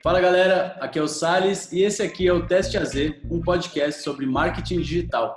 [0.00, 2.94] Fala galera, aqui é o Sales e esse aqui é o Teste AZ,
[3.28, 5.36] um podcast sobre marketing digital.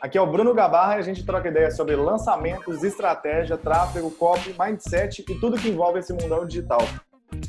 [0.00, 4.56] Aqui é o Bruno Gabarra e a gente troca ideias sobre lançamentos, estratégia, tráfego, copy,
[4.58, 6.80] mindset e tudo que envolve esse mundão digital.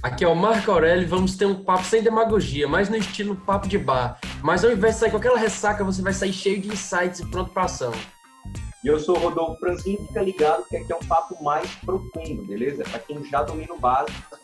[0.03, 3.35] Aqui é o Marco Aurélio e vamos ter um papo sem demagogia, mais no estilo
[3.35, 4.19] papo de bar.
[4.43, 7.25] Mas ao invés de sair com aquela ressaca, você vai sair cheio de insights e
[7.31, 7.91] pronto para ação.
[8.83, 12.45] E eu sou o Rodolfo Franzin, fica ligado que aqui é um papo mais profundo,
[12.45, 12.83] beleza?
[12.83, 14.37] Para quem já domina o básico,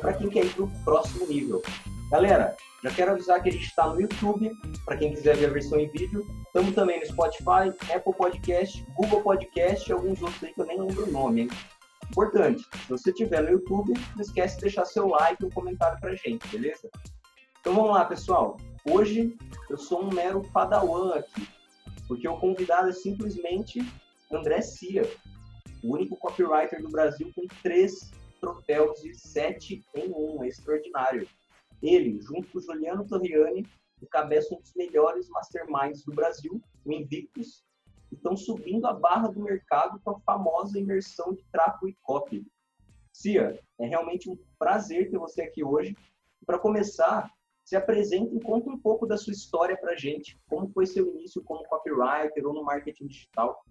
[0.00, 1.62] para quem quer ir para o próximo nível.
[2.10, 4.50] Galera, já quero avisar que a gente está no YouTube,
[4.84, 6.26] para quem quiser ver a versão em vídeo.
[6.44, 10.80] Estamos também no Spotify, Apple Podcast, Google Podcast e alguns outros aí que eu nem
[10.80, 11.50] lembro o nome, hein?
[12.10, 16.00] Importante, se você estiver no YouTube, não esquece de deixar seu like e um comentário
[16.00, 16.90] pra gente, beleza?
[17.60, 18.56] Então vamos lá, pessoal.
[18.90, 19.36] Hoje
[19.70, 21.46] eu sou um mero padawan aqui,
[22.06, 23.80] porque o convidado é simplesmente
[24.30, 25.02] André Cia,
[25.82, 31.28] o único copywriter do Brasil com três troféus e sete em um, é extraordinário.
[31.82, 33.66] Ele, junto com Juliano Torriani,
[34.02, 37.64] encabeça um dos melhores masterminds do Brasil, o Invictus,
[38.12, 42.46] estão subindo a barra do mercado com a famosa imersão de tráfego e copy.
[43.12, 45.96] Cia, é realmente um prazer ter você aqui hoje.
[46.46, 47.30] Para começar,
[47.64, 50.38] se apresente e conte um pouco da sua história para a gente.
[50.46, 53.64] Como foi seu início como copywriter ou no marketing digital?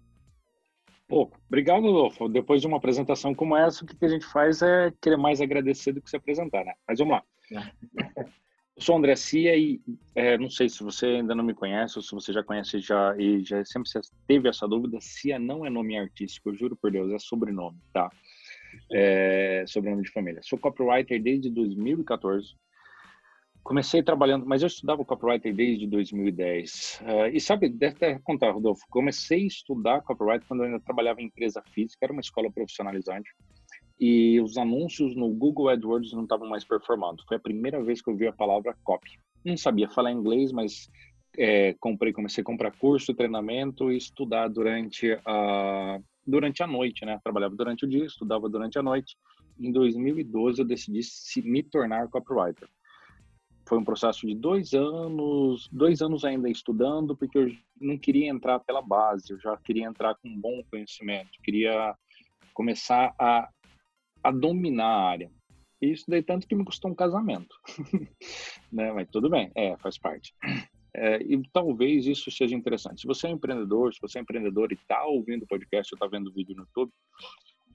[1.06, 2.28] Pô, obrigado, Adolfo.
[2.28, 5.92] Depois de uma apresentação como essa, o que a gente faz é querer mais agradecer
[5.92, 6.74] do que se apresentar, né?
[6.88, 7.24] Mas vamos lá.
[8.76, 9.80] Eu sou André Cia e
[10.16, 13.14] é, não sei se você ainda não me conhece ou se você já conhece já
[13.16, 13.88] e já sempre
[14.26, 14.98] teve essa dúvida.
[15.00, 18.10] Cia não é nome artístico, eu juro por Deus, é sobrenome, tá?
[18.90, 20.40] É, sobrenome de família.
[20.42, 22.56] Sou copywriter desde 2014.
[23.64, 27.00] Comecei trabalhando, mas eu estudava copywriter desde 2010.
[27.00, 30.80] Uh, é, e sabe, deve até contar, Rodolfo, comecei a estudar copywriter quando eu ainda
[30.80, 33.30] trabalhava em empresa física, era uma escola profissionalizante
[33.98, 37.22] e os anúncios no Google AdWords não estavam mais performando.
[37.26, 39.18] Foi a primeira vez que eu vi a palavra copy.
[39.44, 40.90] Não sabia falar inglês, mas
[41.38, 47.20] é, comprei, comecei a comprar curso, treinamento e estudar durante a durante a noite, né?
[47.22, 49.14] Trabalhava durante o dia, estudava durante a noite.
[49.60, 52.66] Em 2012 eu decidi se me tornar copywriter.
[53.66, 58.60] Foi um processo de dois anos, dois anos ainda estudando, porque eu não queria entrar
[58.60, 61.96] pela base, eu já queria entrar com um bom conhecimento, queria
[62.52, 63.48] começar a
[64.24, 65.30] a dominar a área.
[65.82, 67.54] Isso daí tanto que me custou um casamento,
[68.72, 68.90] né?
[68.90, 70.34] Mas tudo bem, é, faz parte.
[70.96, 73.02] É, e talvez isso seja interessante.
[73.02, 76.28] Se você é empreendedor, se você é empreendedor e está ouvindo o podcast está vendo
[76.28, 76.90] o vídeo no YouTube,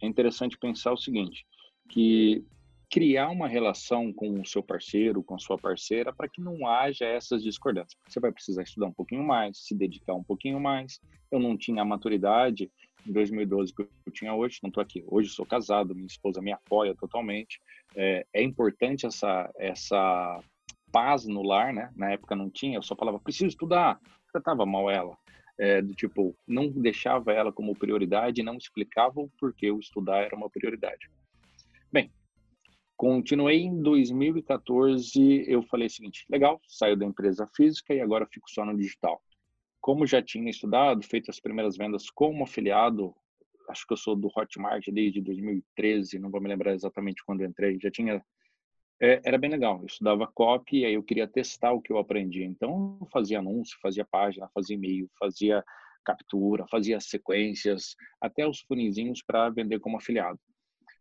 [0.01, 1.45] é interessante pensar o seguinte,
[1.89, 2.43] que
[2.89, 7.05] criar uma relação com o seu parceiro, com a sua parceira, para que não haja
[7.05, 8.01] essas discordâncias.
[8.07, 10.99] Você vai precisar estudar um pouquinho mais, se dedicar um pouquinho mais.
[11.31, 12.71] Eu não tinha a maturidade
[13.07, 15.03] em 2012 que eu tinha hoje, não estou aqui.
[15.07, 17.61] Hoje sou casado, minha esposa me apoia totalmente.
[17.95, 20.43] É, é, importante essa, essa
[20.91, 21.91] paz no lar, né?
[21.95, 23.99] Na época não tinha, eu só falava, preciso estudar.
[24.31, 25.15] Tratava mal ela.
[25.59, 30.35] É, do tipo, não deixava ela como prioridade, não explicava o porquê o estudar era
[30.35, 31.09] uma prioridade.
[31.91, 32.11] Bem,
[32.99, 38.51] continuei em 2014, eu falei o seguinte, legal, saio da empresa física e agora fico
[38.51, 39.21] só no digital
[39.79, 43.15] como já tinha estudado, feito as primeiras vendas como afiliado,
[43.69, 47.79] acho que eu sou do Hotmart desde 2013, não vou me lembrar exatamente quando entrei,
[47.79, 48.23] já tinha
[49.01, 49.79] é, era bem legal.
[49.79, 52.43] Eu estudava copy, aí eu queria testar o que eu aprendi.
[52.43, 55.63] Então, eu fazia anúncio, fazia página, fazia e-mail, fazia
[56.03, 60.37] captura, fazia sequências, até os funizinhos para vender como afiliado.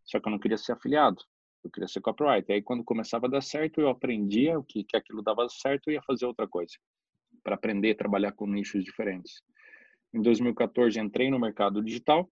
[0.04, 1.20] Só que eu não queria ser afiliado,
[1.68, 2.56] eu queria ser copywriter.
[2.56, 5.94] Aí, quando começava a dar certo, eu aprendia o que, que aquilo dava certo e
[5.94, 6.74] ia fazer outra coisa
[7.44, 9.42] para aprender a trabalhar com nichos diferentes.
[10.12, 12.28] Em 2014 entrei no mercado digital.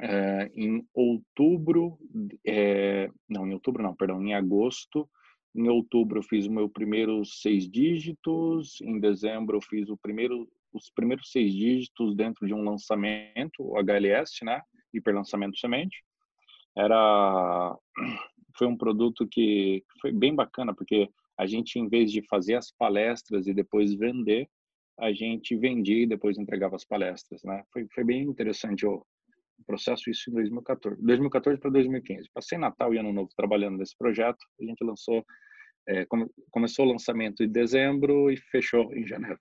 [0.00, 1.98] É, em outubro,
[2.46, 5.08] é, não, em outubro não, perdão, em agosto.
[5.54, 8.80] Em outubro eu fiz o meu primeiro seis dígitos.
[8.82, 13.78] Em dezembro eu fiz o primeiro, os primeiros seis dígitos dentro de um lançamento, o
[13.78, 14.60] HLS, né?
[14.92, 15.96] Hiperlançamento semente.
[16.76, 17.76] Era
[18.56, 22.70] foi um produto que foi bem bacana porque a gente, em vez de fazer as
[22.70, 24.48] palestras e depois vender,
[24.98, 27.62] a gente vendia e depois entregava as palestras, né?
[27.70, 29.04] Foi, foi bem interessante o,
[29.66, 31.02] processo, isso em 2014.
[31.02, 32.30] 2014 para 2015.
[32.32, 34.38] Passei Natal e Ano Novo trabalhando nesse projeto.
[34.60, 35.24] A gente lançou,
[35.86, 39.38] é, come, começou o lançamento em dezembro e fechou em janeiro.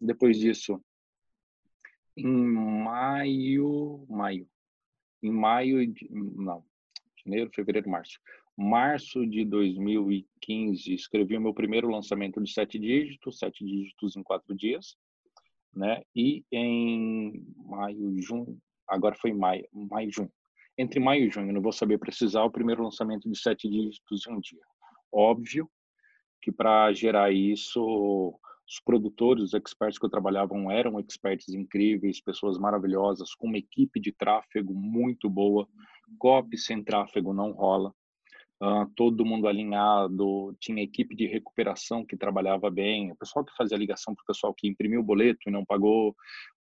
[0.00, 0.80] Depois disso,
[2.16, 4.48] em maio, maio,
[5.22, 5.78] em maio,
[6.10, 6.64] não,
[7.24, 8.18] janeiro, fevereiro, março
[8.58, 14.52] março de 2015, escrevi o meu primeiro lançamento de sete dígitos, sete dígitos em quatro
[14.52, 14.96] dias,
[15.72, 16.02] né?
[16.14, 20.32] E em maio, junho, agora foi maio, maio, junho.
[20.76, 24.32] Entre maio e junho, não vou saber precisar, o primeiro lançamento de sete dígitos em
[24.32, 24.62] um dia.
[25.12, 25.70] Óbvio
[26.42, 28.36] que para gerar isso,
[28.68, 33.98] os produtores, os experts que eu trabalhava eram experts incríveis, pessoas maravilhosas, com uma equipe
[33.98, 35.66] de tráfego muito boa.
[36.18, 37.94] Copy sem tráfego não rola.
[38.60, 43.78] Uh, todo mundo alinhado, tinha equipe de recuperação que trabalhava bem, o pessoal que fazia
[43.78, 46.14] ligação para o pessoal que imprimiu o boleto e não pagou,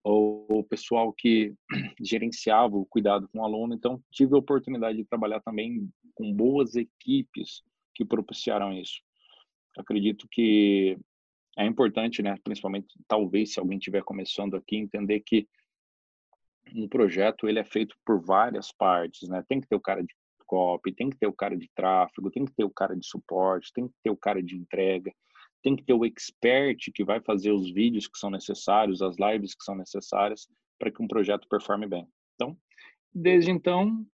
[0.03, 1.53] ou o pessoal que
[2.03, 3.73] gerenciava o cuidado com o aluno.
[3.73, 7.63] Então, tive a oportunidade de trabalhar também com boas equipes
[7.95, 9.01] que propiciaram isso.
[9.77, 10.97] Acredito que
[11.57, 15.47] é importante, né, principalmente, talvez, se alguém estiver começando aqui, entender que
[16.73, 19.43] um projeto ele é feito por várias partes, né?
[19.47, 20.13] Tem que ter o cara de
[20.45, 23.71] copy, tem que ter o cara de tráfego, tem que ter o cara de suporte,
[23.73, 25.13] tem que ter o cara de entrega,
[25.61, 29.55] tem que ter o expert que vai fazer os vídeos que são necessários, as lives
[29.55, 30.47] que são necessárias
[30.77, 32.07] para que um projeto performe bem.
[32.35, 32.57] Então,
[33.13, 34.05] desde então,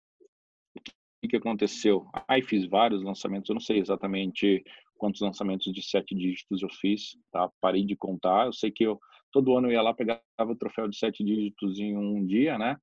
[1.24, 2.08] o que aconteceu?
[2.28, 4.64] Aí fiz vários lançamentos, eu não sei exatamente
[5.02, 7.50] quantos lançamentos de sete dígitos eu fiz, tá?
[7.60, 8.46] Parei de contar.
[8.46, 9.00] Eu sei que eu
[9.32, 12.78] todo ano eu ia lá pegava o troféu de sete dígitos em um dia, né?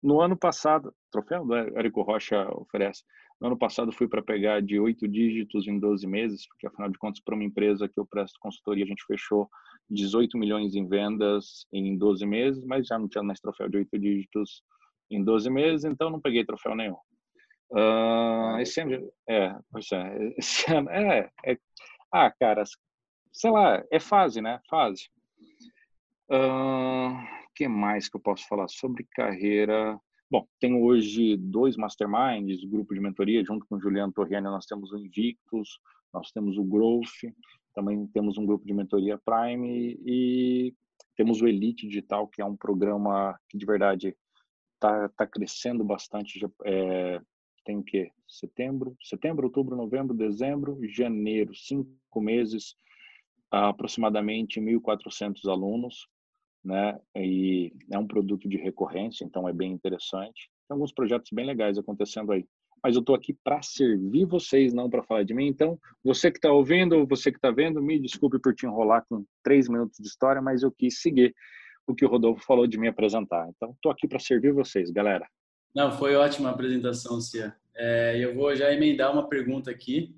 [0.00, 3.02] No ano passado, troféu do Érico Rocha oferece.
[3.40, 6.98] No ano passado fui para pegar de oito dígitos em 12 meses, porque afinal de
[6.98, 9.48] contas, para uma empresa que eu presto consultoria, a gente fechou
[9.90, 13.98] 18 milhões em vendas em 12 meses, mas já não tinha mais troféu de oito
[13.98, 14.62] dígitos
[15.10, 16.96] em 12 meses, então não peguei troféu nenhum.
[17.74, 20.28] Uh, esse ano, é, pois é,
[20.90, 21.58] é, é,
[22.12, 22.62] ah, cara,
[23.32, 24.60] sei lá, é fase, né?
[24.70, 25.10] Fase.
[26.30, 27.18] Uh,
[27.52, 29.98] que mais que eu posso falar sobre carreira?
[30.30, 34.92] Bom, tenho hoje dois masterminds, grupo de mentoria, junto com o Juliano Torriani, nós temos
[34.92, 35.80] o Invictus,
[36.12, 37.32] nós temos o Growth,
[37.74, 40.72] também temos um grupo de mentoria Prime e
[41.16, 44.16] temos o Elite Digital, que é um programa que de verdade
[44.74, 46.40] está tá crescendo bastante.
[46.64, 47.20] É,
[47.64, 48.10] tem o quê?
[48.28, 52.76] Setembro, setembro, outubro, novembro, dezembro, janeiro, cinco meses,
[53.50, 56.08] aproximadamente 1.400 alunos
[56.64, 56.98] né?
[57.14, 60.50] E é um produto de recorrência, então é bem interessante.
[60.66, 62.46] Tem alguns projetos bem legais acontecendo aí.
[62.82, 65.46] Mas eu estou aqui para servir vocês, não para falar de mim.
[65.46, 69.04] Então, você que está ouvindo ou você que está vendo, me desculpe por te enrolar
[69.08, 71.34] com três minutos de história, mas eu quis seguir
[71.86, 73.48] o que o Rodolfo falou de me apresentar.
[73.50, 75.26] Então, estou aqui para servir vocês, galera.
[75.74, 77.54] Não, foi ótima a apresentação, Cia.
[77.74, 80.16] É, eu vou já emendar uma pergunta aqui.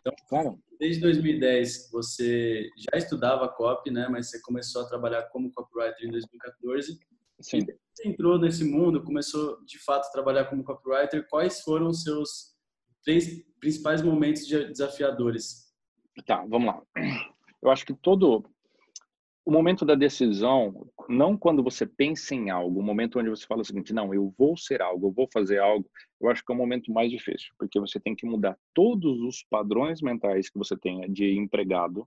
[0.00, 4.08] Então, claro desde 2010 você já estudava copy, né?
[4.08, 6.98] Mas você começou a trabalhar como copywriter em 2014.
[7.40, 7.66] Sim.
[7.94, 11.26] Você entrou nesse mundo, começou de fato a trabalhar como copywriter.
[11.28, 12.54] Quais foram os seus
[13.02, 15.68] três principais momentos desafiadores?
[16.26, 16.82] Tá, vamos lá.
[17.62, 18.44] Eu acho que todo
[19.48, 23.62] o momento da decisão, não quando você pensa em algo, o momento onde você fala
[23.62, 25.88] o seguinte, não, eu vou ser algo, eu vou fazer algo,
[26.20, 29.42] eu acho que é o momento mais difícil, porque você tem que mudar todos os
[29.48, 32.06] padrões mentais que você tenha de empregado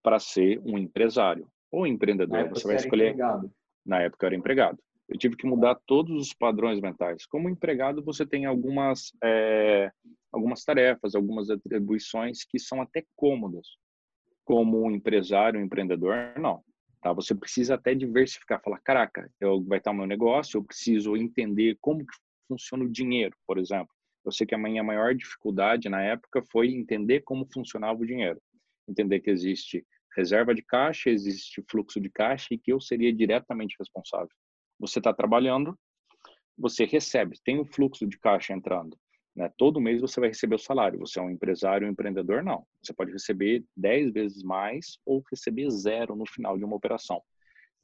[0.00, 2.48] para ser um empresário ou empreendedor.
[2.50, 3.14] Você vai escolher.
[3.14, 3.50] Empregado.
[3.84, 4.78] Na época eu era empregado.
[5.08, 7.26] Eu tive que mudar todos os padrões mentais.
[7.26, 9.90] Como empregado, você tem algumas é,
[10.30, 13.66] algumas tarefas, algumas atribuições que são até cômodas
[14.48, 16.64] como um empresário, um empreendedor, não.
[17.02, 17.12] Tá?
[17.12, 21.76] Você precisa até diversificar, falar, caraca, eu vai estar o meu negócio, eu preciso entender
[21.82, 22.16] como que
[22.48, 23.90] funciona o dinheiro, por exemplo.
[24.24, 28.40] Eu sei que a minha maior dificuldade na época foi entender como funcionava o dinheiro.
[28.88, 33.76] Entender que existe reserva de caixa, existe fluxo de caixa e que eu seria diretamente
[33.78, 34.32] responsável.
[34.80, 35.78] Você está trabalhando,
[36.56, 38.96] você recebe, tem o fluxo de caixa entrando.
[39.38, 39.48] Né?
[39.56, 40.98] Todo mês você vai receber o salário.
[40.98, 42.42] Você é um empresário, um empreendedor?
[42.42, 42.66] Não.
[42.82, 47.22] Você pode receber 10 vezes mais ou receber zero no final de uma operação.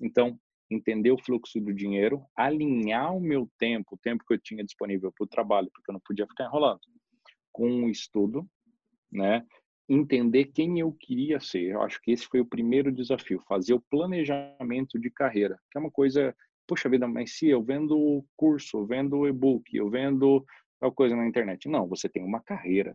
[0.01, 0.37] Então,
[0.69, 5.13] entender o fluxo do dinheiro, alinhar o meu tempo, o tempo que eu tinha disponível
[5.17, 6.81] para o trabalho, porque eu não podia ficar enrolando,
[7.53, 8.45] com o estudo,
[9.13, 9.47] né?
[9.89, 11.71] entender quem eu queria ser.
[11.71, 15.81] Eu acho que esse foi o primeiro desafio, fazer o planejamento de carreira, que é
[15.81, 16.35] uma coisa,
[16.67, 20.45] puxa vida, mas se eu vendo curso, eu vendo e-book, eu vendo
[20.85, 21.67] tal coisa na internet.
[21.67, 22.95] Não, você tem uma carreira.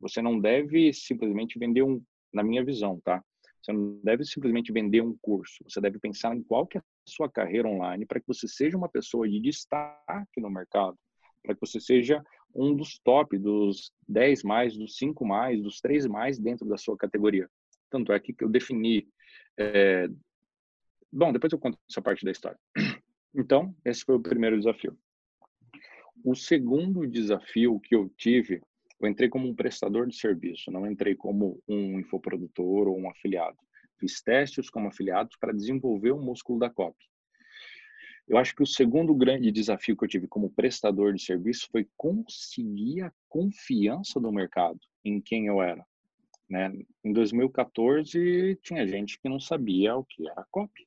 [0.00, 3.22] Você não deve simplesmente vender um, na minha visão, tá?
[3.60, 5.62] Você não deve simplesmente vender um curso.
[5.68, 8.78] Você deve pensar em qual que é a sua carreira online para que você seja
[8.78, 10.96] uma pessoa de destaque no mercado,
[11.42, 16.06] para que você seja um dos top, dos 10 mais, dos 5 mais, dos 3
[16.06, 17.46] mais dentro da sua categoria.
[17.90, 19.06] Tanto é que eu defini.
[19.58, 20.08] É...
[21.12, 22.58] Bom, depois eu conto essa parte da história.
[23.34, 24.98] Então, esse foi o primeiro desafio.
[26.30, 28.60] O segundo desafio que eu tive,
[29.00, 33.56] eu entrei como um prestador de serviço, não entrei como um infoprodutor ou um afiliado.
[33.98, 36.94] Fiz testes como afiliados para desenvolver o músculo da COP.
[38.28, 41.88] Eu acho que o segundo grande desafio que eu tive como prestador de serviço foi
[41.96, 45.82] conseguir a confiança do mercado em quem eu era.
[46.46, 46.70] Né?
[47.02, 50.86] Em 2014, tinha gente que não sabia o que era copy.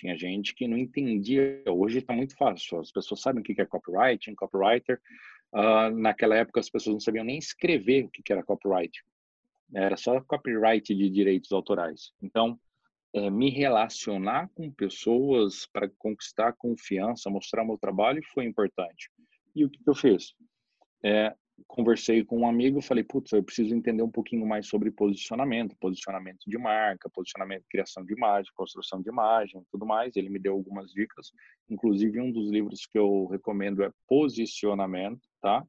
[0.00, 1.62] Tinha gente que não entendia.
[1.68, 2.80] Hoje está muito fácil.
[2.80, 4.98] As pessoas sabem o que é copywriting, copywriter.
[5.52, 9.04] Uh, naquela época, as pessoas não sabiam nem escrever o que era copyright.
[9.74, 12.12] Era só copyright de direitos autorais.
[12.22, 12.58] Então,
[13.12, 19.10] é, me relacionar com pessoas para conquistar confiança, mostrar meu trabalho foi importante.
[19.54, 20.32] E o que, que eu fiz?
[21.04, 21.34] É,
[21.66, 26.40] conversei com um amigo, falei, putz, eu preciso entender um pouquinho mais sobre posicionamento, posicionamento
[26.46, 30.16] de marca, posicionamento, criação de imagem, construção de imagem, tudo mais.
[30.16, 31.32] Ele me deu algumas dicas,
[31.68, 35.64] inclusive um dos livros que eu recomendo é Posicionamento, tá?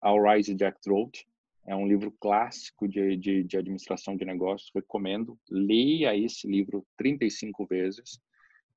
[0.00, 1.26] Ao Rise Jack Trout,
[1.66, 5.38] é um livro clássico de, de, de administração de negócios, recomendo.
[5.48, 8.20] Leia esse livro 35 vezes.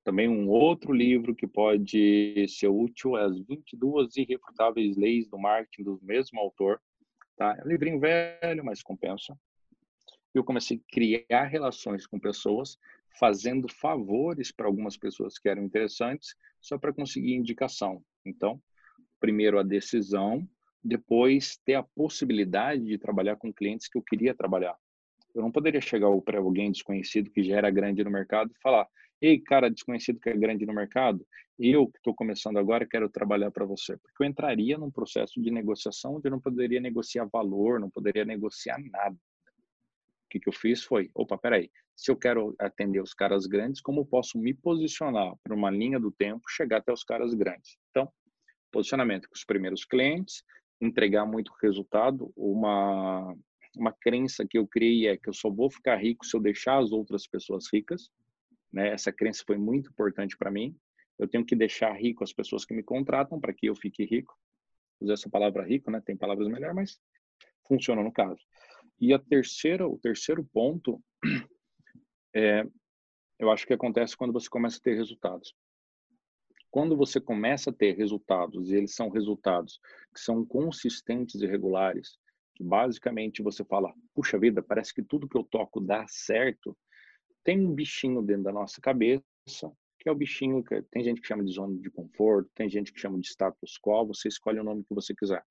[0.04, 5.82] Também um outro livro que pode ser útil é As 22 Irrefutáveis Leis do Marketing,
[5.82, 6.78] do mesmo autor.
[7.36, 7.56] Tá?
[7.58, 9.34] É um livrinho velho, mas compensa.
[10.34, 12.76] Eu comecei a criar relações com pessoas,
[13.18, 18.04] fazendo favores para algumas pessoas que eram interessantes, só para conseguir indicação.
[18.26, 18.60] Então,
[19.18, 20.46] primeiro a decisão,
[20.82, 24.76] depois ter a possibilidade de trabalhar com clientes que eu queria trabalhar.
[25.34, 28.86] Eu não poderia chegar para alguém desconhecido que já era grande no mercado e falar:
[29.26, 31.26] "Ei, cara desconhecido que é grande no mercado,
[31.58, 35.50] eu que estou começando agora quero trabalhar para você", porque eu entraria num processo de
[35.50, 39.16] negociação onde eu não poderia negociar valor, não poderia negociar nada.
[39.16, 43.80] O que, que eu fiz foi: opa, peraí, se eu quero atender os caras grandes,
[43.80, 47.78] como posso me posicionar para uma linha do tempo, chegar até os caras grandes?
[47.90, 48.12] Então,
[48.70, 50.42] posicionamento com os primeiros clientes,
[50.80, 53.34] entregar muito resultado, uma
[53.76, 56.78] uma crença que eu criei é que eu só vou ficar rico se eu deixar
[56.78, 58.08] as outras pessoas ricas,
[58.74, 58.88] né?
[58.88, 60.76] Essa crença foi muito importante para mim.
[61.16, 64.36] Eu tenho que deixar rico as pessoas que me contratam para que eu fique rico.
[65.00, 66.02] Usar essa palavra rico, né?
[66.04, 67.00] Tem palavras melhores, mas
[67.68, 68.40] funciona no caso.
[69.00, 71.00] E a terceira, o terceiro ponto
[72.34, 72.64] é,
[73.38, 75.54] eu acho que acontece quando você começa a ter resultados.
[76.68, 79.78] Quando você começa a ter resultados, e eles são resultados
[80.12, 82.18] que são consistentes e regulares,
[82.56, 86.76] que basicamente você fala, puxa vida, parece que tudo que eu toco dá certo,
[87.44, 89.22] tem um bichinho dentro da nossa cabeça,
[90.00, 92.92] que é o bichinho que tem gente que chama de zona de conforto, tem gente
[92.92, 95.44] que chama de status quo, você escolhe o nome que você quiser.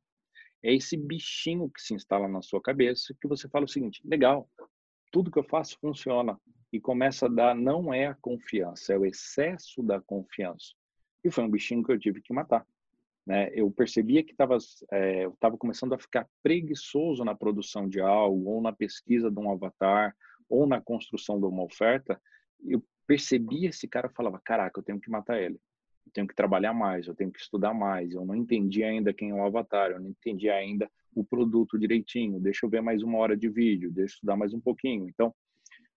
[0.62, 4.50] É esse bichinho que se instala na sua cabeça que você fala o seguinte: legal,
[5.12, 6.40] tudo que eu faço funciona.
[6.72, 10.74] E começa a dar, não é a confiança, é o excesso da confiança.
[11.24, 12.66] E foi um bichinho que eu tive que matar.
[13.26, 13.52] Né?
[13.54, 14.58] Eu percebia que tava,
[14.92, 19.40] é, eu estava começando a ficar preguiçoso na produção de algo, ou na pesquisa de
[19.40, 20.16] um avatar,
[20.50, 22.20] ou na construção de uma oferta.
[22.64, 25.60] Eu percebia esse cara falava: Caraca, eu tenho que matar ele.
[26.06, 28.14] Eu tenho que trabalhar mais, eu tenho que estudar mais.
[28.14, 32.40] Eu não entendi ainda quem é o avatar, eu não entendi ainda o produto direitinho.
[32.40, 35.08] Deixa eu ver mais uma hora de vídeo, deixa eu estudar mais um pouquinho.
[35.08, 35.34] Então,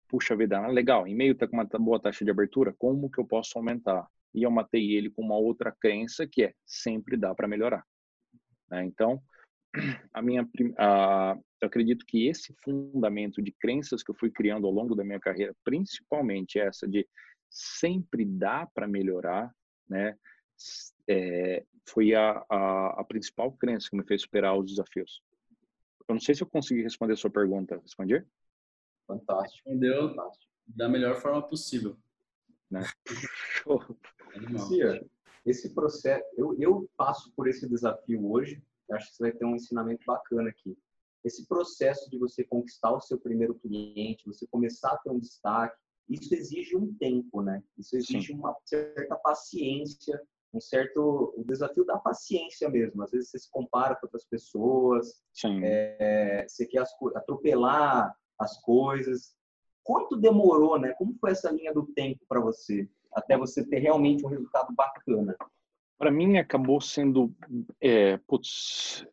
[0.09, 1.09] puxa vida, legal.
[1.09, 4.07] E-mail está com uma boa taxa de abertura, como que eu posso aumentar?
[4.37, 7.83] e eu matei ele com uma outra crença que é sempre dá para melhorar.
[8.71, 8.85] Né?
[8.85, 9.21] Então,
[10.13, 14.73] a minha, a, eu acredito que esse fundamento de crenças que eu fui criando ao
[14.73, 17.09] longo da minha carreira, principalmente essa de
[17.49, 19.55] sempre dá para melhorar,
[19.89, 20.19] né?
[21.09, 25.23] É, foi a, a, a, principal crença que me fez superar os desafios.
[26.09, 27.79] Eu não sei se eu consegui responder a sua pergunta.
[27.79, 28.25] Respondi?
[29.07, 29.69] Fantástico.
[29.69, 30.53] Respondeu Fantástico.
[30.67, 31.97] da melhor forma possível.
[32.71, 32.81] Né?
[34.69, 35.07] Cia,
[35.45, 39.55] esse processo, eu, eu passo por esse desafio hoje, acho que você vai ter um
[39.55, 40.77] ensinamento bacana aqui.
[41.25, 45.77] Esse processo de você conquistar o seu primeiro cliente, você começar a ter um destaque,
[46.09, 47.63] isso exige um tempo, né?
[47.77, 48.35] Isso exige Sim.
[48.35, 50.21] uma certa paciência,
[50.55, 53.03] um certo o desafio da paciência mesmo.
[53.03, 55.21] Às vezes você se compara com outras pessoas,
[55.63, 59.35] é, você quer atropelar as coisas.
[59.83, 60.93] Quanto demorou, né?
[60.95, 62.89] Como foi essa linha do tempo para você?
[63.17, 65.35] até você ter realmente um resultado bacana?
[65.99, 67.35] Para mim, acabou sendo
[67.81, 69.07] é, putz,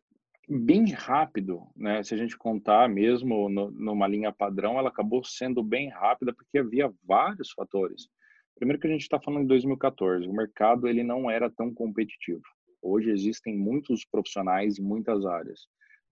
[0.48, 2.02] bem rápido, né?
[2.02, 6.58] Se a gente contar mesmo no, numa linha padrão, ela acabou sendo bem rápida porque
[6.58, 8.08] havia vários fatores.
[8.54, 12.42] Primeiro que a gente está falando de 2014, o mercado ele não era tão competitivo.
[12.80, 15.66] Hoje existem muitos profissionais em muitas áreas.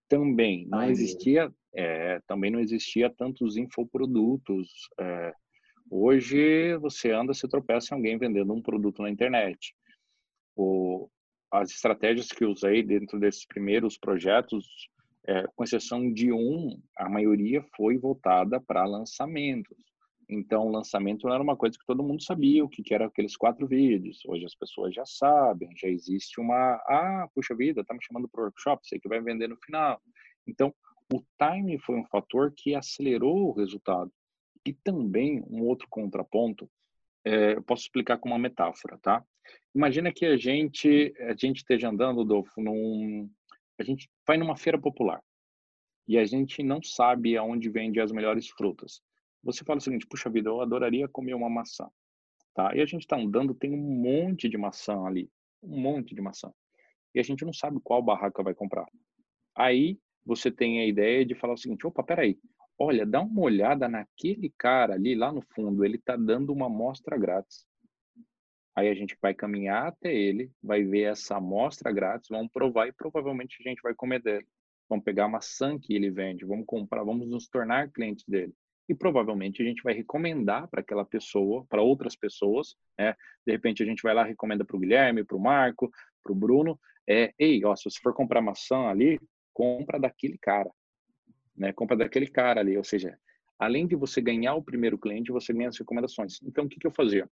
[0.09, 5.33] Também não existia, é, também não existia tantos infoprodutos, é,
[5.89, 9.75] Hoje você anda, se tropeça em alguém vendendo um produto na internet.
[10.55, 11.09] O,
[11.53, 14.89] as estratégias que usei dentro desses primeiros projetos,
[15.27, 19.77] é, com exceção de um, a maioria foi voltada para lançamentos.
[20.27, 23.37] Então, lançamento não era uma coisa que todo mundo sabia o que, que eram aqueles
[23.37, 24.19] quatro vídeos.
[24.25, 26.81] Hoje as pessoas já sabem, já existe uma.
[26.87, 30.01] Ah, puxa vida, tá me chamando para workshop, sei que vai vender no final.
[30.47, 30.73] Então,
[31.13, 34.11] o time foi um fator que acelerou o resultado.
[34.65, 36.67] E também um outro contraponto,
[37.25, 39.23] é, eu posso explicar com uma metáfora, tá?
[39.73, 43.29] Imagina que a gente a gente esteja andando, Adolfo, num
[43.79, 45.21] a gente vai numa feira popular
[46.07, 49.01] e a gente não sabe aonde vende as melhores frutas.
[49.43, 51.89] Você fala o seguinte: puxa vida, eu adoraria comer uma maçã,
[52.53, 52.75] tá?
[52.75, 55.29] E a gente está andando, tem um monte de maçã ali,
[55.61, 56.51] um monte de maçã,
[57.13, 58.85] e a gente não sabe qual barraca vai comprar.
[59.55, 62.37] Aí você tem a ideia de falar o seguinte: opa, peraí,
[62.77, 67.17] olha, dá uma olhada naquele cara ali lá no fundo, ele está dando uma amostra
[67.17, 67.65] grátis.
[68.75, 72.91] Aí a gente vai caminhar até ele, vai ver essa amostra grátis, vamos provar e
[72.91, 74.47] provavelmente a gente vai comer dele.
[74.89, 78.53] Vamos pegar a maçã que ele vende, vamos comprar, vamos nos tornar clientes dele.
[78.89, 83.15] E provavelmente a gente vai recomendar para aquela pessoa, para outras pessoas, né?
[83.45, 85.89] De repente a gente vai lá recomenda para o Guilherme, para o Marco,
[86.21, 86.77] para o Bruno,
[87.07, 89.19] é, ei, ó, se você for comprar maçã ali,
[89.53, 90.69] compra daquele cara,
[91.55, 91.73] né?
[91.73, 93.17] Compra daquele cara ali, ou seja,
[93.57, 96.41] além de você ganhar o primeiro cliente, você ganha as recomendações.
[96.43, 97.29] Então, o que, que eu fazia?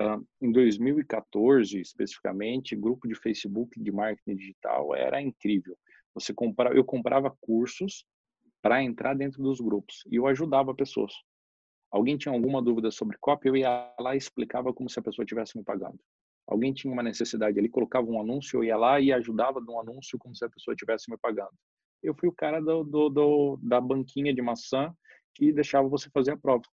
[0.00, 5.76] Uh, em 2014, especificamente, grupo de Facebook de marketing digital era incrível.
[6.14, 8.04] Você compra, eu comprava cursos
[8.62, 11.12] para entrar dentro dos grupos e eu ajudava pessoas.
[11.90, 15.24] Alguém tinha alguma dúvida sobre copy, eu ia lá e explicava como se a pessoa
[15.24, 15.98] estivesse me pagando.
[16.46, 20.18] Alguém tinha uma necessidade ali, colocava um anúncio, eu ia lá e ajudava no anúncio
[20.18, 21.52] como se a pessoa estivesse me pagando.
[22.02, 24.94] Eu fui o cara do, do, do, da banquinha de maçã
[25.34, 26.64] que deixava você fazer a prova.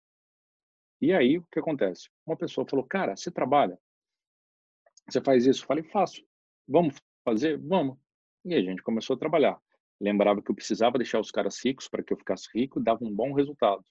[1.02, 2.10] E aí, o que acontece?
[2.26, 3.78] Uma pessoa falou, cara, você trabalha?
[5.08, 5.64] Você faz isso?
[5.64, 6.22] Eu falei, faço.
[6.68, 7.58] Vamos fazer?
[7.60, 7.98] Vamos.
[8.44, 9.60] E a gente começou a trabalhar.
[10.00, 13.14] Lembrava que eu precisava deixar os caras ricos para que eu ficasse rico, dava um
[13.14, 13.84] bom resultado.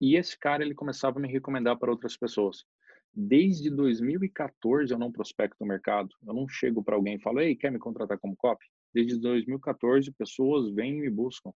[0.00, 2.64] E esse cara, ele começava a me recomendar para outras pessoas.
[3.12, 6.10] Desde 2014 eu não prospecto o mercado.
[6.26, 8.66] Eu não chego para alguém e falo, ei, quer me contratar como copy?
[8.94, 11.52] Desde 2014 pessoas vêm e me buscam.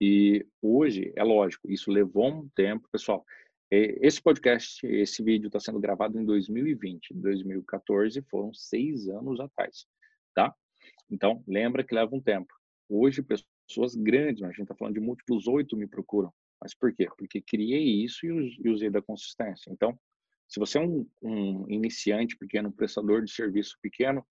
[0.00, 2.88] E hoje, é lógico, isso levou um tempo.
[2.92, 3.24] Pessoal,
[3.70, 7.14] é, esse podcast, esse vídeo está sendo gravado em 2020.
[7.14, 9.86] 2014 foram seis anos atrás,
[10.34, 10.54] tá?
[11.10, 12.52] Então, lembra que leva um tempo.
[12.88, 16.32] Hoje, pessoas grandes, a gente está falando de múltiplos oito me procuram.
[16.60, 17.08] Mas por quê?
[17.18, 19.70] Porque criei isso e usei da consistência.
[19.70, 19.98] Então,
[20.48, 24.24] se você é um, um iniciante pequeno, um prestador de serviço pequeno,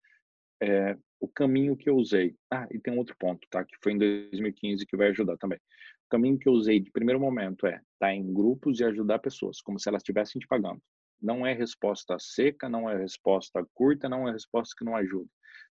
[0.62, 2.36] é, o caminho que eu usei.
[2.52, 3.66] Ah, e tem outro ponto, tá?
[3.66, 5.58] Que foi em 2015 que vai ajudar também.
[5.58, 9.20] O caminho que eu usei de primeiro momento é estar tá em grupos e ajudar
[9.20, 10.80] pessoas, como se elas estivessem te pagando.
[11.20, 15.30] Não é resposta seca, não é resposta curta, não é resposta que não ajuda.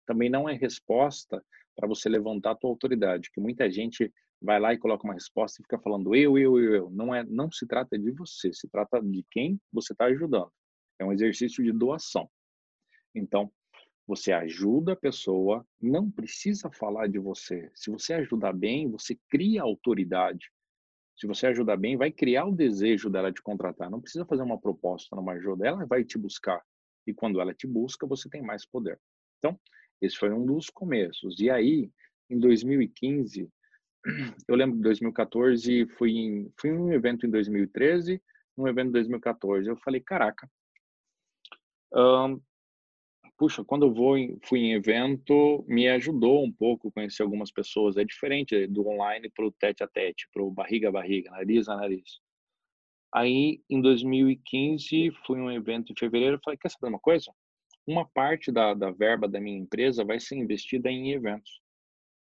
[0.06, 1.44] Também não é resposta
[1.76, 4.10] para você levantar a tua autoridade, que muita gente
[4.40, 6.90] vai lá e coloca uma resposta e fica falando eu, eu, eu, eu.
[6.90, 10.50] Não é, não se trata de você, se trata de quem você está ajudando.
[10.98, 12.28] É um exercício de doação.
[13.14, 13.52] Então,
[14.14, 17.70] você ajuda a pessoa, não precisa falar de você.
[17.74, 20.52] Se você ajudar bem, você cria autoridade.
[21.16, 23.90] Se você ajudar bem, vai criar o desejo dela te contratar.
[23.90, 26.62] Não precisa fazer uma proposta numa ajuda, ela vai te buscar.
[27.06, 29.00] E quando ela te busca, você tem mais poder.
[29.38, 29.58] Então,
[29.98, 31.40] esse foi um dos começos.
[31.40, 31.90] E aí,
[32.28, 33.48] em 2015,
[34.46, 38.22] eu lembro de 2014, fui em, fui em um evento em 2013,
[38.58, 39.70] um evento em 2014.
[39.70, 40.46] Eu falei, caraca,
[43.42, 47.96] puxa, quando eu vou fui em evento, me ajudou um pouco conhecer algumas pessoas.
[47.96, 51.68] É diferente do online para o tete a tete, para o barriga a barriga, nariz
[51.68, 52.20] a nariz.
[53.12, 56.38] Aí, em 2015, fui em um evento em fevereiro.
[56.44, 57.32] Falei, quer saber uma coisa?
[57.84, 61.60] uma parte da, da verba da minha empresa vai ser investida em eventos.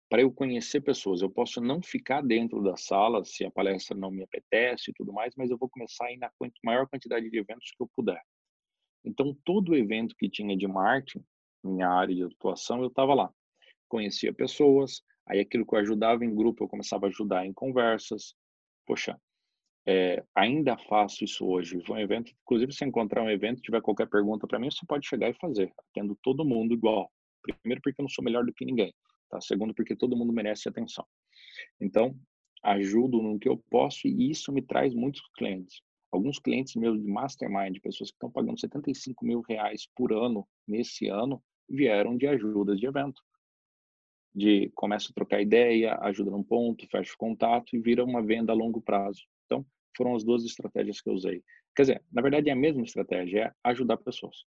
[0.10, 4.10] Para eu conhecer pessoas, eu posso não ficar dentro da sala se a palestra não
[4.10, 6.32] me apetece e tudo mais, mas eu vou começar a ir na
[6.63, 8.20] maior quantidade de eventos que eu puder.
[9.06, 11.24] Então, todo evento que tinha de marketing,
[11.63, 13.32] minha área de atuação, eu estava lá.
[13.88, 18.36] Conhecia pessoas, aí aquilo que eu ajudava em grupo, eu começava a ajudar em conversas.
[18.86, 19.20] Poxa,
[19.86, 21.80] é, ainda faço isso hoje.
[21.89, 25.30] Um evento, inclusive, se encontrar um evento, tiver qualquer pergunta para mim, você pode chegar
[25.30, 25.72] e fazer.
[25.91, 27.12] Atendo todo mundo igual.
[27.41, 28.94] Primeiro, porque eu não sou melhor do que ninguém.
[29.30, 29.39] Tá?
[29.39, 31.06] Segundo, porque todo mundo merece atenção.
[31.80, 32.15] Então,
[32.63, 35.82] ajudo no que eu posso e isso me traz muitos clientes.
[36.15, 41.10] Alguns clientes meus de mastermind, pessoas que estão pagando 75 mil reais por ano nesse
[41.10, 43.21] ano, vieram de ajudas de evento.
[44.34, 48.54] De começa a trocar ideia, ajuda num ponto, fecha o contato e vira uma venda
[48.54, 49.23] a longo prazo.
[49.45, 51.43] Então, foram as duas estratégias que eu usei.
[51.75, 54.45] Quer dizer, na verdade é a mesma estratégia, é ajudar pessoas.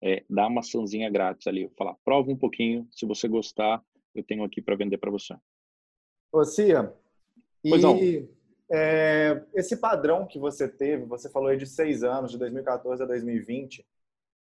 [0.00, 3.82] É dar uma maçãzinha grátis ali, falar, prova um pouquinho, se você gostar,
[4.14, 5.34] eu tenho aqui para vender para você.
[6.32, 6.94] Ô, Cia,
[7.64, 8.28] e
[8.72, 13.06] É, esse padrão que você teve, você falou aí de seis anos, de 2014 a
[13.06, 13.84] 2020,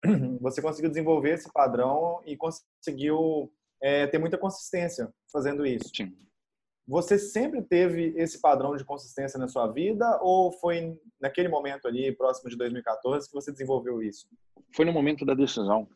[0.41, 5.91] você conseguiu desenvolver esse padrão e conseguiu é, ter muita consistência fazendo isso.
[5.95, 6.13] Sim.
[6.87, 12.13] Você sempre teve esse padrão de consistência na sua vida ou foi naquele momento ali,
[12.13, 14.29] próximo de 2014, que você desenvolveu isso?
[14.75, 15.89] Foi no momento da decisão.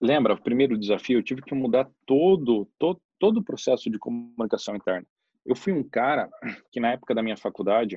[0.00, 4.76] Lembra, o primeiro desafio, eu tive que mudar todo, todo, todo o processo de comunicação
[4.76, 5.06] interna.
[5.48, 6.28] Eu fui um cara
[6.70, 7.96] que na época da minha faculdade,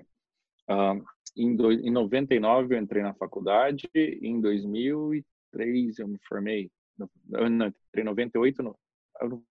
[0.69, 1.03] uh,
[1.35, 7.67] em, do, em 99 eu entrei na faculdade, em 2003 eu me formei, eu não,
[7.67, 8.79] entrei em 98, no,
[9.19, 9.43] eu não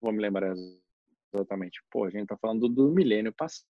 [0.00, 0.54] vou me lembrar
[1.34, 1.82] exatamente.
[1.90, 3.66] Pô, a gente tá falando do milênio passado.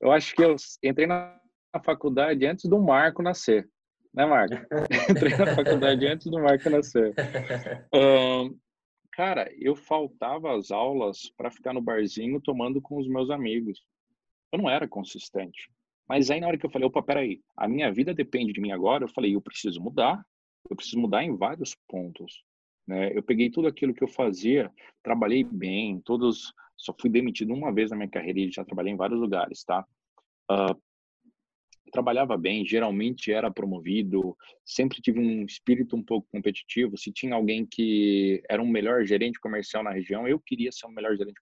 [0.00, 1.38] Eu acho que eu entrei na
[1.84, 3.70] faculdade antes do Marco nascer.
[4.12, 4.54] Né, Marco?
[5.08, 7.14] entrei na faculdade antes do Marco nascer.
[7.94, 8.58] Um,
[9.14, 13.80] cara, eu faltava às aulas para ficar no barzinho tomando com os meus amigos.
[14.52, 15.70] Eu não era consistente.
[16.08, 18.72] Mas aí na hora que eu falei, opa, peraí, a minha vida depende de mim
[18.72, 20.24] agora, eu falei, eu preciso mudar.
[20.68, 22.42] Eu preciso mudar em vários pontos.
[22.86, 23.16] Né?
[23.16, 24.70] Eu peguei tudo aquilo que eu fazia,
[25.02, 28.96] trabalhei bem, todos, só fui demitido uma vez na minha carreira e já trabalhei em
[28.96, 29.86] vários lugares, tá?
[30.50, 30.76] Uh,
[31.94, 36.98] trabalhava bem, geralmente era promovido, sempre tive um espírito um pouco competitivo.
[36.98, 40.90] Se tinha alguém que era um melhor gerente comercial na região, eu queria ser um
[40.90, 41.40] melhor gerente.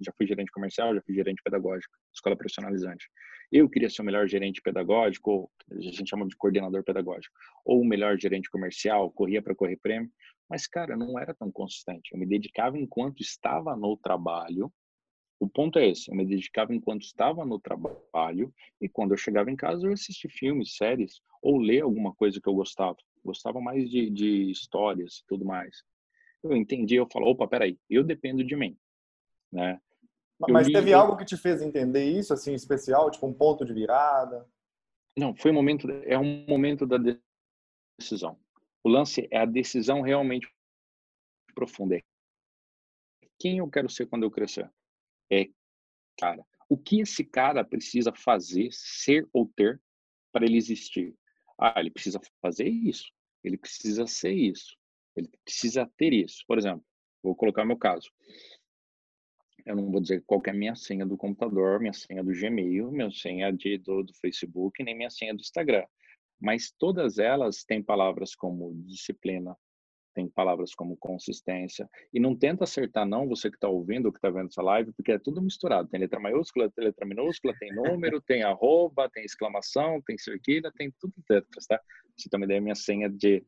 [0.00, 3.06] Já fui gerente comercial, já fui gerente pedagógico, escola profissionalizante.
[3.52, 7.84] Eu queria ser o melhor gerente pedagógico, a gente chama de coordenador pedagógico, ou o
[7.84, 10.10] melhor gerente comercial, corria para correr prêmio.
[10.48, 12.14] Mas, cara, não era tão consistente.
[12.14, 14.72] Eu me dedicava enquanto estava no trabalho.
[15.42, 19.50] O ponto é esse: eu me dedicava enquanto estava no trabalho e quando eu chegava
[19.50, 22.96] em casa eu assistia filmes, séries ou ler alguma coisa que eu gostava.
[23.24, 25.82] Gostava mais de, de histórias e tudo mais.
[26.44, 28.78] Eu entendi, eu falo, opa, peraí, eu dependo de mim,
[29.50, 29.80] né?
[30.48, 33.74] Mas li, teve algo que te fez entender isso, assim, especial, tipo um ponto de
[33.74, 34.48] virada?
[35.18, 36.98] Não, foi um momento, é um momento da
[37.98, 38.38] decisão.
[38.84, 40.48] O lance é a decisão realmente
[41.52, 41.96] profunda.
[41.96, 42.02] É
[43.40, 44.70] quem eu quero ser quando eu crescer?
[45.32, 45.48] É,
[46.18, 49.80] cara, o que esse cara precisa fazer, ser ou ter
[50.30, 51.14] para ele existir?
[51.58, 53.10] Ah, ele precisa fazer isso.
[53.42, 54.76] Ele precisa ser isso.
[55.16, 56.44] Ele precisa ter isso.
[56.46, 56.84] Por exemplo,
[57.22, 58.10] vou colocar meu caso.
[59.64, 62.90] Eu não vou dizer qual é a minha senha do computador, minha senha do Gmail,
[62.90, 65.86] minha senha de, do, do Facebook, nem minha senha do Instagram
[66.42, 69.56] mas todas elas têm palavras como disciplina,
[70.14, 71.88] tem palavras como consistência.
[72.12, 75.12] E não tenta acertar, não, você que está ouvindo, que está vendo essa live, porque
[75.12, 75.88] é tudo misturado.
[75.88, 80.92] Tem letra maiúscula, tem letra minúscula, tem número, tem arroba, tem exclamação, tem cerquilha, tem
[81.00, 81.80] tudo letras, tá?
[82.16, 83.44] Você uma ideia, minha senha de.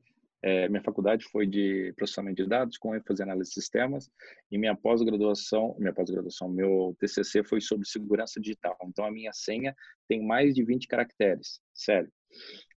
[0.46, 4.10] É, minha faculdade foi de processamento de dados com ênfase em análise de sistemas
[4.52, 8.76] e minha pós-graduação, minha pós-graduação, meu TCC foi sobre segurança digital.
[8.84, 9.74] Então a minha senha
[10.06, 12.12] tem mais de 20 caracteres, sério.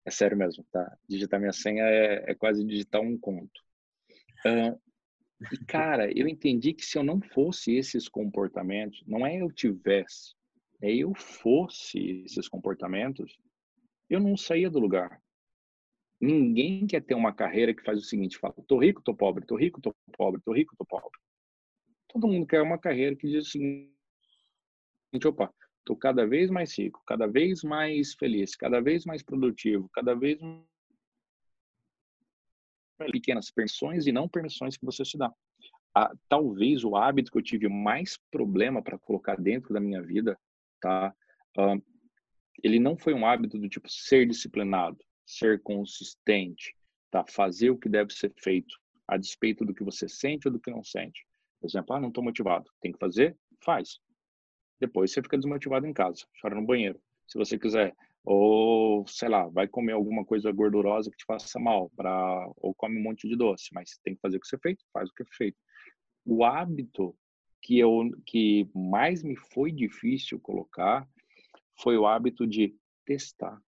[0.05, 0.97] É sério mesmo, tá?
[1.09, 3.66] Digitar minha senha é, é quase digitar um conto.
[4.45, 4.79] Uh,
[5.51, 10.35] e, cara, eu entendi que se eu não fosse esses comportamentos, não é eu tivesse,
[10.81, 13.37] é eu fosse esses comportamentos,
[14.09, 15.21] eu não saía do lugar.
[16.19, 19.55] Ninguém quer ter uma carreira que faz o seguinte, fala, tô rico, tô pobre, tô
[19.55, 21.19] rico, tô pobre, tô rico, tô pobre.
[22.07, 23.93] Todo mundo quer uma carreira que diz o seguinte,
[25.25, 25.53] opa,
[25.87, 30.37] Estou cada vez mais rico, cada vez mais feliz, cada vez mais produtivo, cada vez
[33.05, 35.31] pequenas permissões e não permissões que você se dá.
[35.95, 40.37] Ah, talvez o hábito que eu tive mais problema para colocar dentro da minha vida,
[40.81, 41.13] tá?
[41.57, 41.77] Ah,
[42.63, 46.75] ele não foi um hábito do tipo ser disciplinado, ser consistente,
[47.11, 47.25] tá?
[47.27, 48.75] Fazer o que deve ser feito,
[49.07, 51.25] a despeito do que você sente ou do que não sente.
[51.59, 53.99] Por exemplo, ah, não estou motivado, tem que fazer, faz.
[54.79, 57.01] Depois você fica desmotivado em casa, chora no banheiro.
[57.27, 57.95] Se você quiser,
[58.29, 62.99] ou sei lá, vai comer alguma coisa gordurosa que te faça mal, para ou come
[62.99, 65.23] um monte de doce, mas tem que fazer o que você feito, faz o que
[65.23, 65.57] é feito.
[66.25, 67.17] O hábito
[67.61, 67.89] que eu
[68.25, 71.07] que mais me foi difícil colocar
[71.81, 73.61] foi o hábito de testar,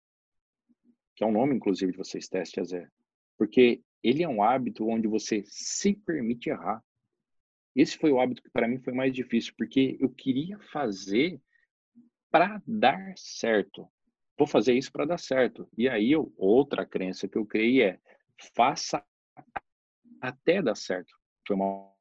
[1.16, 2.90] que é um nome inclusive de vocês teste a zero,
[3.38, 6.84] porque ele é um hábito onde você se permite errar.
[7.74, 11.40] Esse foi o hábito que para mim foi mais difícil, porque eu queria fazer
[12.30, 13.88] para dar certo.
[14.40, 15.68] Vou fazer isso para dar certo.
[15.76, 18.00] E aí, eu, outra crença que eu criei é:
[18.56, 19.04] faça
[20.18, 21.14] até dar certo.
[21.46, 21.92] Foi uma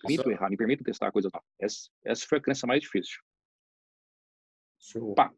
[0.00, 1.32] permito errar, me permito testar coisas.
[1.58, 3.20] Essa, essa foi a crença mais difícil.
[5.16, 5.34] Pá.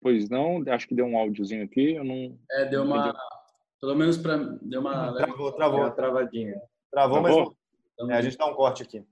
[0.00, 2.40] Pois não, acho que deu um áudiozinho aqui, eu não...
[2.52, 3.12] É, deu uma,
[3.78, 6.58] Pelo menos para deu uma travou, travou, uma travadinha.
[6.90, 7.56] Travou, travou?
[7.98, 9.04] mas é, a gente dá um corte aqui.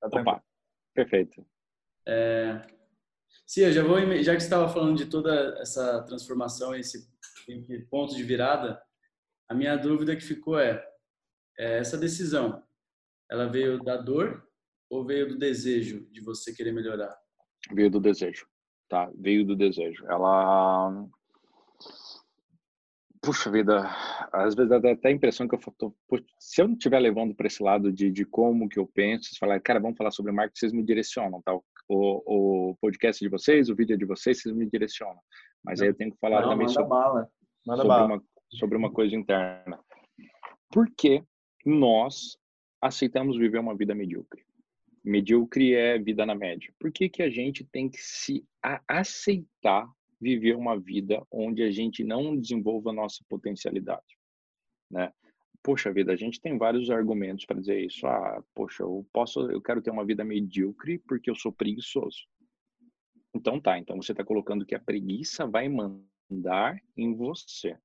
[0.00, 0.44] Tá Opa,
[0.94, 1.44] perfeito.
[2.06, 2.60] É,
[3.46, 7.08] Cia, já vou já que você estava falando de toda essa transformação, esse
[7.90, 8.80] ponto de virada,
[9.48, 10.86] a minha dúvida que ficou é,
[11.58, 12.62] é essa decisão,
[13.30, 14.46] ela veio da dor
[14.88, 17.14] ou veio do desejo de você querer melhorar?
[17.72, 18.46] Veio do desejo,
[18.88, 19.10] tá?
[19.14, 20.06] Veio do desejo.
[20.06, 21.06] Ela
[23.24, 23.88] puxa vida,
[24.32, 25.94] às vezes dá até a impressão que eu tô,
[26.38, 29.58] se eu não estiver levando para esse lado de, de como que eu penso, falar,
[29.60, 31.54] cara, vamos falar sobre marketing, vocês me direcionam, tá?
[31.88, 35.20] O, o podcast de vocês, o vídeo de vocês, vocês me direcionam.
[35.62, 37.30] Mas não, aí eu tenho que falar não, também sobre, bala.
[37.64, 39.78] sobre, Uma, sobre uma coisa interna.
[40.70, 41.22] Por que
[41.64, 42.36] nós
[42.80, 44.44] aceitamos viver uma vida medíocre?
[45.02, 46.72] Medíocre é vida na média.
[46.78, 48.44] Por que, que a gente tem que se
[48.88, 49.86] aceitar
[50.20, 54.18] viver uma vida onde a gente não desenvolva a nossa potencialidade,
[54.90, 55.12] né?
[55.62, 58.06] Poxa vida, a gente tem vários argumentos para dizer isso.
[58.06, 62.18] Ah, poxa, eu posso, eu quero ter uma vida medíocre porque eu sou preguiçoso.
[63.34, 67.76] Então tá, então você está colocando que a preguiça vai mandar em você,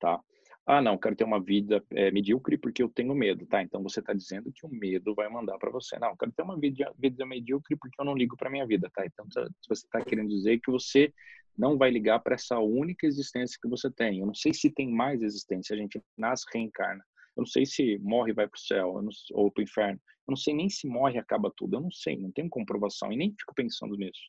[0.00, 0.20] tá?
[0.66, 3.62] Ah, não, quero ter uma vida é, medíocre porque eu tenho medo, tá?
[3.62, 5.98] Então você está dizendo que o medo vai mandar para você.
[5.98, 9.04] Não, quero ter uma vida, vida medíocre porque eu não ligo para minha vida, tá?
[9.04, 9.26] Então
[9.68, 11.12] você está querendo dizer que você
[11.56, 14.18] não vai ligar para essa única existência que você tem.
[14.18, 17.04] Eu não sei se tem mais existência, a gente nasce, reencarna.
[17.36, 20.00] Eu não sei se morre e vai para o céu não, ou para o inferno.
[20.26, 21.76] Eu não sei nem se morre e acaba tudo.
[21.76, 24.20] Eu não sei, não tenho comprovação e nem fico pensando nisso.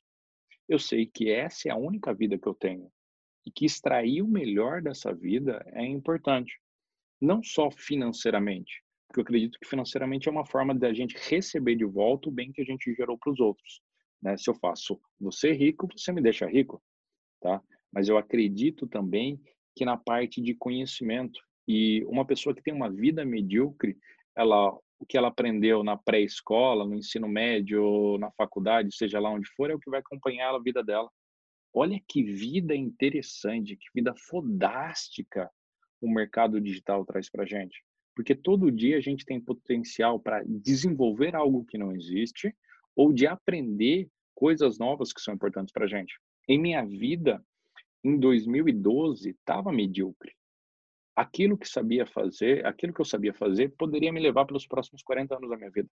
[0.67, 2.91] Eu sei que essa é a única vida que eu tenho
[3.45, 6.59] e que extrair o melhor dessa vida é importante.
[7.21, 11.85] Não só financeiramente, porque eu acredito que financeiramente é uma forma da gente receber de
[11.85, 13.81] volta o bem que a gente gerou para os outros.
[14.21, 14.35] Né?
[14.37, 16.81] Se eu faço você rico, você me deixa rico
[17.41, 17.61] tá?
[17.91, 19.39] Mas eu acredito também
[19.75, 23.97] que na parte de conhecimento e uma pessoa que tem uma vida medíocre,
[24.35, 29.49] ela o que ela aprendeu na pré-escola, no ensino médio, na faculdade, seja lá onde
[29.49, 31.09] for, é o que vai acompanhar a vida dela.
[31.73, 35.51] Olha que vida interessante, que vida fodástica
[36.01, 37.83] o mercado digital traz para gente.
[38.15, 42.55] Porque todo dia a gente tem potencial para desenvolver algo que não existe
[42.95, 46.17] ou de aprender coisas novas que são importantes para gente
[46.47, 47.43] em minha vida,
[48.03, 50.35] em 2012, estava medíocre.
[51.15, 55.37] Aquilo que sabia fazer, aquilo que eu sabia fazer, poderia me levar pelos próximos 40
[55.37, 55.89] anos da minha vida.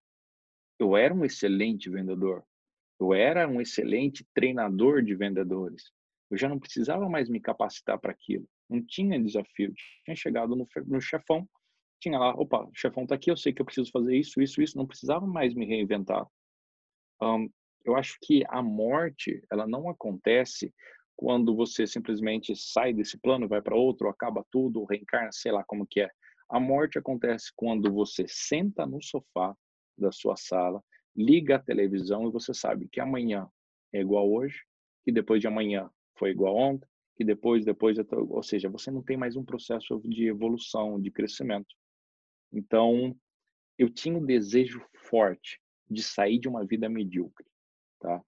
[0.77, 2.43] Eu era um excelente vendedor.
[2.99, 5.91] Eu era um excelente treinador de vendedores.
[6.29, 8.47] Eu já não precisava mais me capacitar para aquilo.
[8.69, 9.73] Não tinha desafio.
[10.03, 11.47] Tinha chegado no, no chefão,
[11.99, 14.61] tinha lá, opa, o chefão está aqui, eu sei que eu preciso fazer isso, isso,
[14.61, 14.77] isso.
[14.77, 16.27] Não precisava mais me reinventar.
[17.21, 17.49] Um,
[17.83, 20.73] eu acho que a morte, ela não acontece
[21.15, 25.85] quando você simplesmente sai desse plano, vai para outro, acaba tudo, reencarna, sei lá como
[25.85, 26.09] que é.
[26.49, 29.55] A morte acontece quando você senta no sofá
[29.97, 30.83] da sua sala,
[31.15, 33.47] liga a televisão e você sabe que amanhã
[33.91, 34.63] é igual hoje,
[35.03, 39.15] que depois de amanhã foi igual ontem, que depois, depois, ou seja, você não tem
[39.15, 41.75] mais um processo de evolução, de crescimento.
[42.51, 43.15] Então,
[43.77, 47.52] eu tinha um desejo forte de sair de uma vida medíocre
[48.03, 48.21] tá?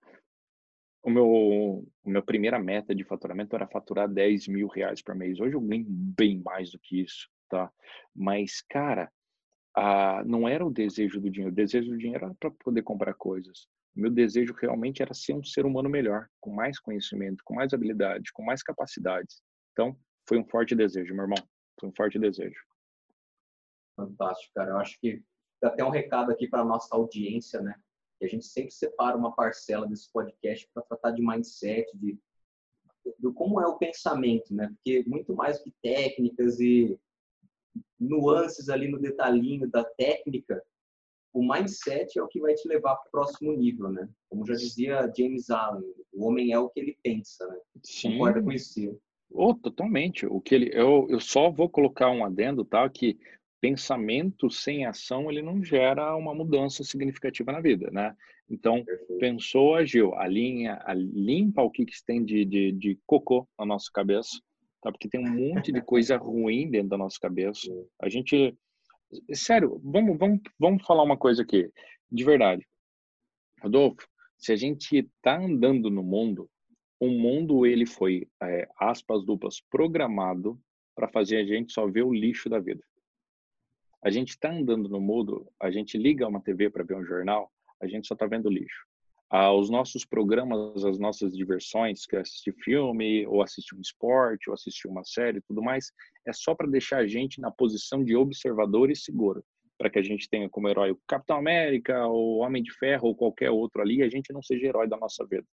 [1.04, 5.40] O meu, o meu primeira meta de faturamento era faturar 10 mil reais por mês.
[5.40, 7.72] Hoje eu ganho bem mais do que isso, tá?
[8.16, 9.12] Mas, cara,
[10.26, 11.52] não era o desejo do dinheiro.
[11.52, 13.68] O desejo do dinheiro era para poder comprar coisas.
[13.96, 17.72] O meu desejo realmente era ser um ser humano melhor, com mais conhecimento, com mais
[17.74, 19.44] habilidade, com mais capacidades.
[19.74, 19.96] Então,
[20.28, 21.38] foi um forte desejo, meu irmão.
[21.80, 22.60] Foi um forte desejo.
[23.96, 24.72] Fantástico, cara.
[24.72, 25.22] Eu acho que
[25.64, 27.76] até um recado aqui para nossa audiência, né?
[28.26, 32.18] A gente sempre separa uma parcela desse podcast para tratar de mindset, de,
[33.20, 34.68] de como é o pensamento, né?
[34.76, 37.00] Porque muito mais que técnicas e
[38.00, 40.64] nuances ali no detalhinho da técnica,
[41.34, 44.10] o mindset é o que vai te levar para o próximo nível, né?
[44.30, 45.84] Como já dizia James Allen,
[46.14, 47.60] o homem é o que ele pensa, né?
[47.84, 48.14] Sim.
[48.14, 49.00] Concorda com isso?
[49.30, 50.26] Oh, totalmente.
[50.26, 52.90] O que ele, eu, eu só vou colocar um adendo, tá?
[52.90, 53.20] Que
[53.65, 58.15] pensamento sem ação ele não gera uma mudança significativa na vida, né?
[58.47, 59.19] Então, Perfeito.
[59.19, 64.39] pensou, agiu, alinha, limpa o que, que tem de, de, de cocô na nossa cabeça,
[64.84, 64.91] tá?
[64.91, 67.67] Porque tem um monte de coisa ruim dentro da nossa cabeça.
[67.99, 68.56] A gente,
[69.34, 71.67] sério, vamos, vamos, vamos falar uma coisa aqui,
[72.12, 72.63] de verdade.
[73.63, 76.47] Rodolfo, se a gente está andando no mundo,
[76.99, 80.56] o mundo ele foi, é, aspas duplas, programado
[80.95, 82.84] para fazer a gente só ver o lixo da vida.
[84.06, 87.52] A gente está andando no mundo, a gente liga uma TV para ver um jornal,
[87.82, 88.86] a gente só está vendo lixo.
[89.32, 94.48] Ah, os nossos programas, as nossas diversões, que é assistir filme, ou assistir um esporte,
[94.48, 95.91] ou assistir uma série tudo mais,
[96.24, 99.44] é só para deixar a gente na posição de observador e seguro.
[99.76, 103.15] Para que a gente tenha como herói o Capitão América, o Homem de Ferro, ou
[103.15, 105.48] qualquer outro ali, a gente não seja herói da nossa vida.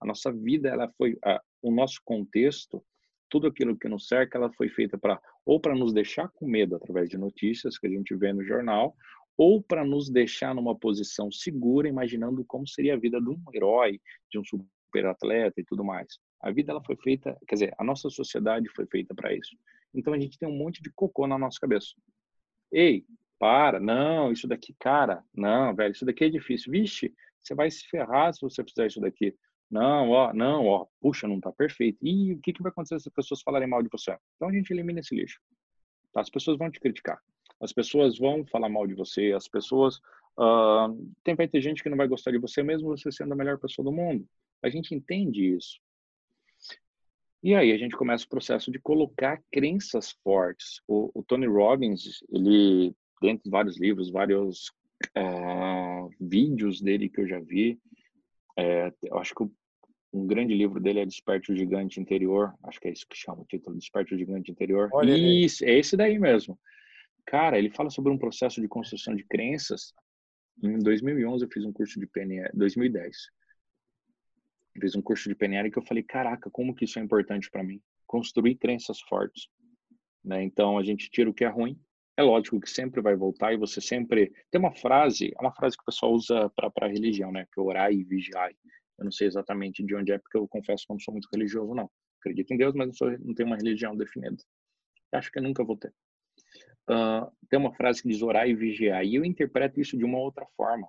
[0.00, 1.18] A nossa vida, ela foi,
[1.60, 2.80] o nosso contexto,
[3.28, 6.74] tudo aquilo que nos cerca, ela foi feita para ou para nos deixar com medo
[6.74, 8.96] através de notícias que a gente vê no jornal,
[9.38, 14.00] ou para nos deixar numa posição segura, imaginando como seria a vida de um herói,
[14.30, 16.18] de um superatleta e tudo mais.
[16.40, 19.56] A vida ela foi feita, quer dizer, a nossa sociedade foi feita para isso.
[19.94, 21.94] Então a gente tem um monte de cocô na nossa cabeça.
[22.72, 23.04] Ei,
[23.38, 26.72] para, não, isso daqui, cara, não, velho, isso daqui é difícil.
[26.72, 29.34] Vixe, você vai se ferrar se você fizer isso daqui.
[29.70, 31.98] Não, ó, não, ó, puxa, não tá perfeito.
[32.02, 34.16] E o que, que vai acontecer se as pessoas falarem mal de você?
[34.36, 35.40] Então a gente elimina esse lixo.
[36.12, 36.20] Tá?
[36.20, 37.20] As pessoas vão te criticar.
[37.60, 39.96] As pessoas vão falar mal de você, as pessoas.
[40.38, 43.36] Uh, tem, vai ter gente que não vai gostar de você, mesmo você sendo a
[43.36, 44.26] melhor pessoa do mundo.
[44.62, 45.80] A gente entende isso.
[47.42, 50.80] E aí a gente começa o processo de colocar crenças fortes.
[50.86, 54.72] O, o Tony Robbins, ele, dentro de vários livros, vários
[55.16, 57.78] uh, vídeos dele que eu já vi,
[58.56, 59.44] é, eu acho que
[60.12, 62.54] um grande livro dele é Desperte o Gigante Interior.
[62.62, 64.88] Acho que é isso que chama o título, Desperte o Gigante Interior.
[64.92, 66.58] Olha isso, é esse daí mesmo.
[67.26, 69.92] Cara, ele fala sobre um processo de construção de crenças.
[70.62, 73.16] Em 2011 eu fiz um curso de PNL, 2010.
[74.74, 77.50] Eu fiz um curso de PNL que eu falei, caraca, como que isso é importante
[77.50, 77.82] para mim?
[78.06, 79.48] Construir crenças fortes.
[80.24, 80.42] Né?
[80.44, 81.78] Então a gente tira o que é ruim.
[82.16, 85.76] É lógico que sempre vai voltar e você sempre tem uma frase, é uma frase
[85.76, 87.46] que o pessoal usa para religião, né?
[87.52, 88.50] Que é orar e vigiar.
[88.98, 91.28] Eu não sei exatamente de onde é, porque eu confesso que eu não sou muito
[91.32, 91.90] religioso, não.
[92.20, 94.36] Acredito em Deus, mas não, sou, não tenho uma religião definida.
[95.12, 95.92] Acho que nunca vou ter
[96.90, 100.18] uh, tem uma frase que diz orar e vigiar, e eu interpreto isso de uma
[100.18, 100.88] outra forma.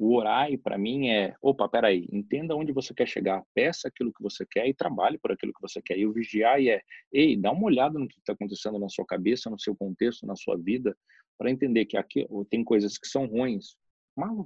[0.00, 4.22] O orar, para mim, é: opa, peraí, entenda onde você quer chegar, peça aquilo que
[4.22, 5.98] você quer e trabalhe por aquilo que você quer.
[5.98, 6.80] E o vigiar é:
[7.12, 10.36] ei, dá uma olhada no que está acontecendo na sua cabeça, no seu contexto, na
[10.36, 10.96] sua vida,
[11.36, 13.76] para entender que aqui tem coisas que são ruins,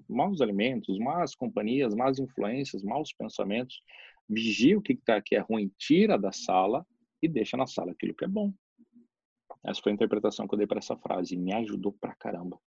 [0.08, 3.82] maus, alimentos, más companhias, más influências, maus pensamentos.
[4.26, 6.86] Vigia o que está aqui é ruim, tira da sala
[7.20, 8.54] e deixa na sala aquilo que é bom.
[9.62, 11.36] Essa foi a interpretação que eu dei para essa frase.
[11.36, 12.58] Me ajudou pra caramba.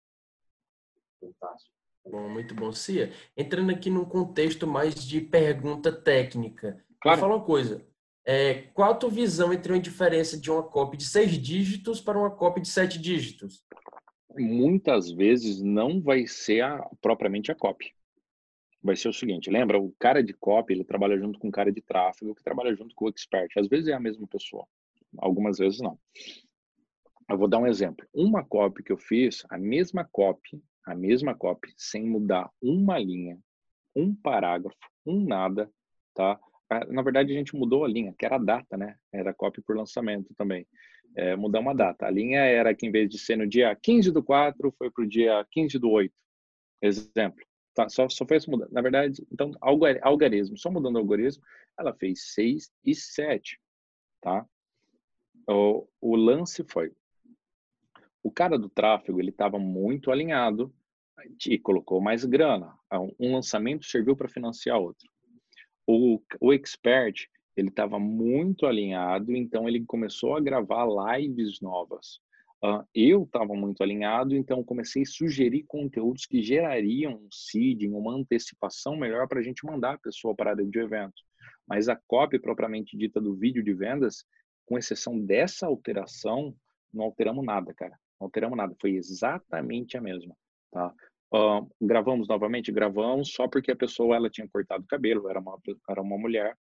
[1.20, 1.75] Fantástico.
[2.10, 2.72] Bom, muito bom.
[2.72, 6.84] Cia, entrando aqui num contexto mais de pergunta técnica.
[7.00, 7.20] Claro.
[7.20, 7.84] Vou falar uma coisa.
[8.24, 12.18] É, qual a tua visão entre uma diferença de uma cópia de seis dígitos para
[12.18, 13.64] uma cópia de sete dígitos?
[14.36, 17.92] Muitas vezes não vai ser a, propriamente a cópia.
[18.82, 21.72] Vai ser o seguinte, lembra, o cara de cópia, ele trabalha junto com o cara
[21.72, 23.50] de tráfego, que trabalha junto com o expert.
[23.56, 24.66] Às vezes é a mesma pessoa,
[25.18, 25.98] algumas vezes não.
[27.28, 28.06] Eu vou dar um exemplo.
[28.14, 33.38] Uma copy que eu fiz, a mesma copy, a mesma copy, sem mudar uma linha,
[33.94, 35.68] um parágrafo, um nada,
[36.14, 36.38] tá?
[36.88, 38.96] Na verdade, a gente mudou a linha, que era a data, né?
[39.12, 40.66] Era copy por lançamento também.
[41.16, 42.06] É, mudar uma data.
[42.06, 45.04] A linha era que, em vez de ser no dia 15 do 4, foi para
[45.04, 46.12] o dia 15 do 8.
[46.82, 47.44] Exemplo.
[47.74, 48.72] Tá, só, só foi essa mudança.
[48.72, 51.42] Na verdade, então, algarismo, só mudando o algarismo,
[51.78, 53.60] ela fez 6 e 7,
[54.20, 54.46] tá?
[55.48, 56.92] O, o lance foi,
[58.26, 60.74] o cara do tráfego, ele estava muito alinhado
[61.46, 62.76] e colocou mais grana.
[62.90, 65.08] Ah, um lançamento serviu para financiar outro.
[65.86, 72.18] O, o expert, ele estava muito alinhado, então ele começou a gravar lives novas.
[72.64, 78.12] Uh, eu estava muito alinhado, então comecei a sugerir conteúdos que gerariam um seeding, uma
[78.12, 81.22] antecipação melhor para a gente mandar a pessoa para a área de evento.
[81.64, 84.24] Mas a copy propriamente dita do vídeo de vendas,
[84.64, 86.56] com exceção dessa alteração,
[86.92, 87.96] não alteramos nada, cara.
[88.20, 90.34] Não alteramos nada, foi exatamente a mesma,
[90.70, 90.92] tá?
[91.34, 95.58] Uh, gravamos novamente, gravamos só porque a pessoa ela tinha cortado o cabelo, era uma
[95.90, 96.56] era uma mulher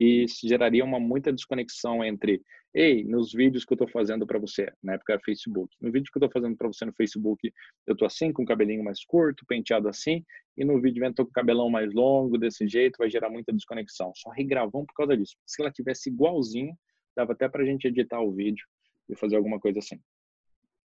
[0.00, 4.72] e geraria uma muita desconexão entre, ei, nos vídeos que eu estou fazendo para você,
[4.82, 7.52] na época era Facebook, no vídeo que eu estou fazendo para você no Facebook,
[7.86, 10.24] eu estou assim com o cabelinho mais curto, penteado assim,
[10.56, 13.52] e no vídeo eu estou com o cabelão mais longo desse jeito, vai gerar muita
[13.52, 14.12] desconexão.
[14.16, 15.36] Só regravamos por causa disso.
[15.46, 16.76] Se ela tivesse igualzinho,
[17.16, 18.64] dava até para a gente editar o vídeo
[19.08, 20.00] e fazer alguma coisa assim.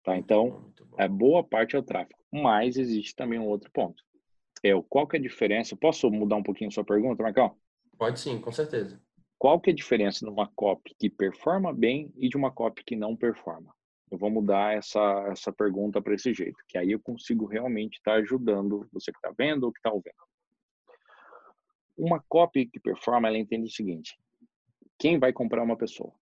[0.08, 0.15] Tá?
[0.15, 2.17] Então, é boa parte é o tráfego.
[2.32, 4.02] Mas existe também um outro ponto.
[4.63, 5.76] É o qual que é a diferença?
[5.76, 7.58] Posso mudar um pouquinho a sua pergunta, Marcão?
[7.97, 9.01] Pode sim, com certeza.
[9.38, 12.86] Qual que é a diferença de uma copy que performa bem e de uma copy
[12.86, 13.76] que não performa?
[14.10, 18.14] Eu vou mudar essa, essa pergunta para esse jeito, que aí eu consigo realmente estar
[18.14, 20.16] tá ajudando você que está vendo ou que está ouvindo.
[21.97, 24.18] Uma copy que performa, ela entende o seguinte:
[24.97, 26.14] quem vai comprar uma pessoa?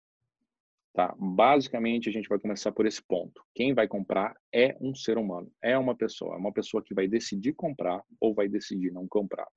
[0.94, 1.12] Tá?
[1.18, 3.42] Basicamente, a gente vai começar por esse ponto.
[3.52, 7.08] Quem vai comprar é um ser humano, é uma pessoa, é uma pessoa que vai
[7.08, 9.48] decidir comprar ou vai decidir não comprar.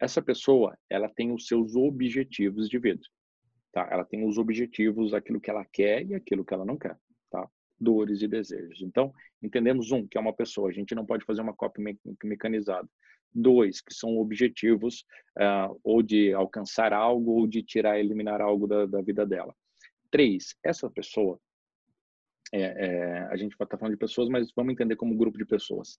[0.00, 3.02] Essa pessoa, ela tem os seus objetivos de vida,
[3.70, 3.86] tá?
[3.90, 6.96] Ela tem os objetivos, aquilo que ela quer e aquilo que ela não quer,
[7.30, 7.46] tá?
[7.78, 8.80] Dores e desejos.
[8.80, 9.12] Então,
[9.42, 12.88] entendemos um, que é uma pessoa, a gente não pode fazer uma cópia me mecanizada.
[13.34, 15.04] Dois, que são objetivos
[15.38, 19.54] uh, ou de alcançar algo ou de tirar, eliminar algo da, da vida dela.
[20.12, 21.40] Três, essa pessoa,
[22.52, 25.98] é, é, a gente está falando de pessoas, mas vamos entender como grupo de pessoas.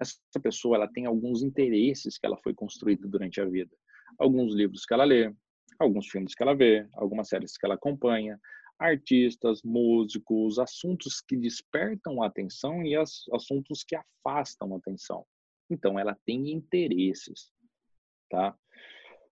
[0.00, 3.74] Essa pessoa ela tem alguns interesses que ela foi construída durante a vida.
[4.18, 5.32] Alguns livros que ela lê,
[5.78, 8.38] alguns filmes que ela vê, algumas séries que ela acompanha,
[8.78, 15.24] artistas, músicos, assuntos que despertam a atenção e as, assuntos que afastam a atenção.
[15.70, 17.52] Então, ela tem interesses,
[18.28, 18.56] tá?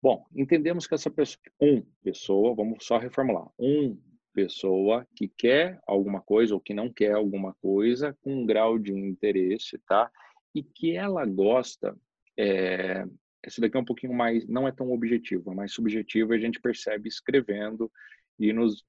[0.02, 3.98] Bom, entendemos que essa pessoa, um, pessoa, vamos só reformular, um,
[4.34, 8.92] pessoa que quer alguma coisa ou que não quer alguma coisa com um grau de
[8.92, 10.12] interesse, tá?
[10.54, 11.96] E que ela gosta,
[12.38, 13.06] é,
[13.46, 16.60] esse daqui é um pouquinho mais, não é tão objetivo, é mais subjetivo, a gente
[16.60, 17.92] percebe escrevendo
[18.40, 18.84] e nos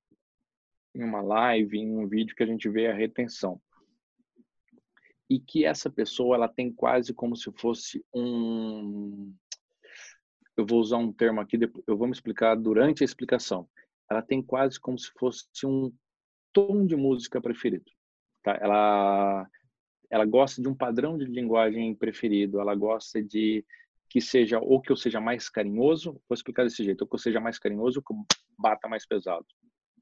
[0.95, 3.61] em uma live, em um vídeo que a gente vê a retenção
[5.29, 9.35] e que essa pessoa ela tem quase como se fosse um
[10.57, 13.69] eu vou usar um termo aqui eu vou me explicar durante a explicação
[14.11, 15.93] ela tem quase como se fosse um
[16.53, 17.91] tom de música preferido
[18.43, 18.59] tá?
[18.61, 19.49] Ela
[20.11, 23.65] ela gosta de um padrão de linguagem preferido ela gosta de
[24.09, 27.19] que seja ou que eu seja mais carinhoso vou explicar desse jeito ou que eu
[27.19, 28.27] seja mais carinhoso ou que eu
[28.59, 29.47] bata mais pesado.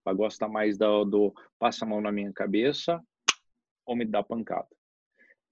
[0.05, 3.03] Ela gosta mais do, do passa a mão na minha cabeça
[3.87, 4.69] ou me dá pancada.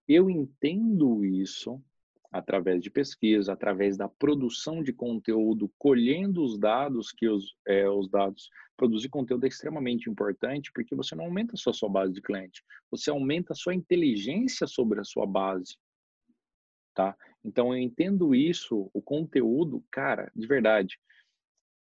[0.07, 1.83] Eu entendo isso
[2.31, 8.09] através de pesquisa, através da produção de conteúdo, colhendo os dados que os, é, os
[8.09, 12.23] dados produzir conteúdo é extremamente importante porque você não aumenta só a sua base de
[12.23, 15.77] cliente, você aumenta a sua inteligência sobre a sua base,
[16.95, 17.17] tá?
[17.45, 20.99] Então eu entendo isso, o conteúdo, cara, de verdade.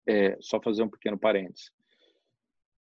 [0.08, 1.72] É, só fazer um pequeno parênteses.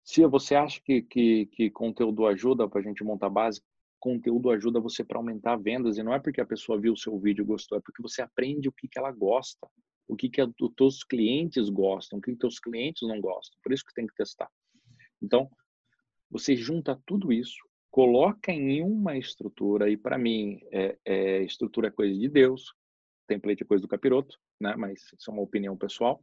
[0.02, 3.62] Se você acha que, que, que conteúdo ajuda para a gente montar base,
[4.04, 7.18] conteúdo ajuda você para aumentar vendas e não é porque a pessoa viu o seu
[7.18, 9.66] vídeo e gostou, é porque você aprende o que, que ela gosta,
[10.06, 13.58] o que, que os teus clientes gostam, o que, que teus clientes não gostam.
[13.62, 14.50] Por isso que tem que testar.
[15.22, 15.48] Então,
[16.30, 17.56] você junta tudo isso,
[17.90, 22.74] coloca em uma estrutura, e para mim, é, é, estrutura é coisa de Deus,
[23.26, 24.74] template é coisa do capiroto, né?
[24.76, 26.22] mas isso é uma opinião pessoal.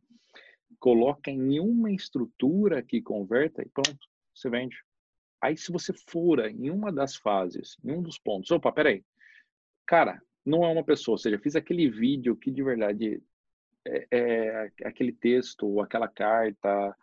[0.78, 4.78] Coloca em uma estrutura que converta e pronto, você vende.
[5.42, 9.04] Aí, se você fura em uma das fases, em um dos pontos, opa, peraí,
[9.86, 13.22] cara, não é uma pessoa, ou seja, fiz aquele vídeo que de verdade
[13.86, 16.96] é, é aquele texto, aquela carta,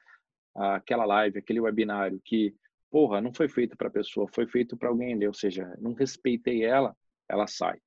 [0.55, 2.55] aquela live, aquele webinário que,
[2.91, 5.93] porra, não foi feito para a pessoa, foi feito para alguém ler, ou seja, não
[5.93, 6.97] respeitei ela,
[7.29, 7.81] ela sai.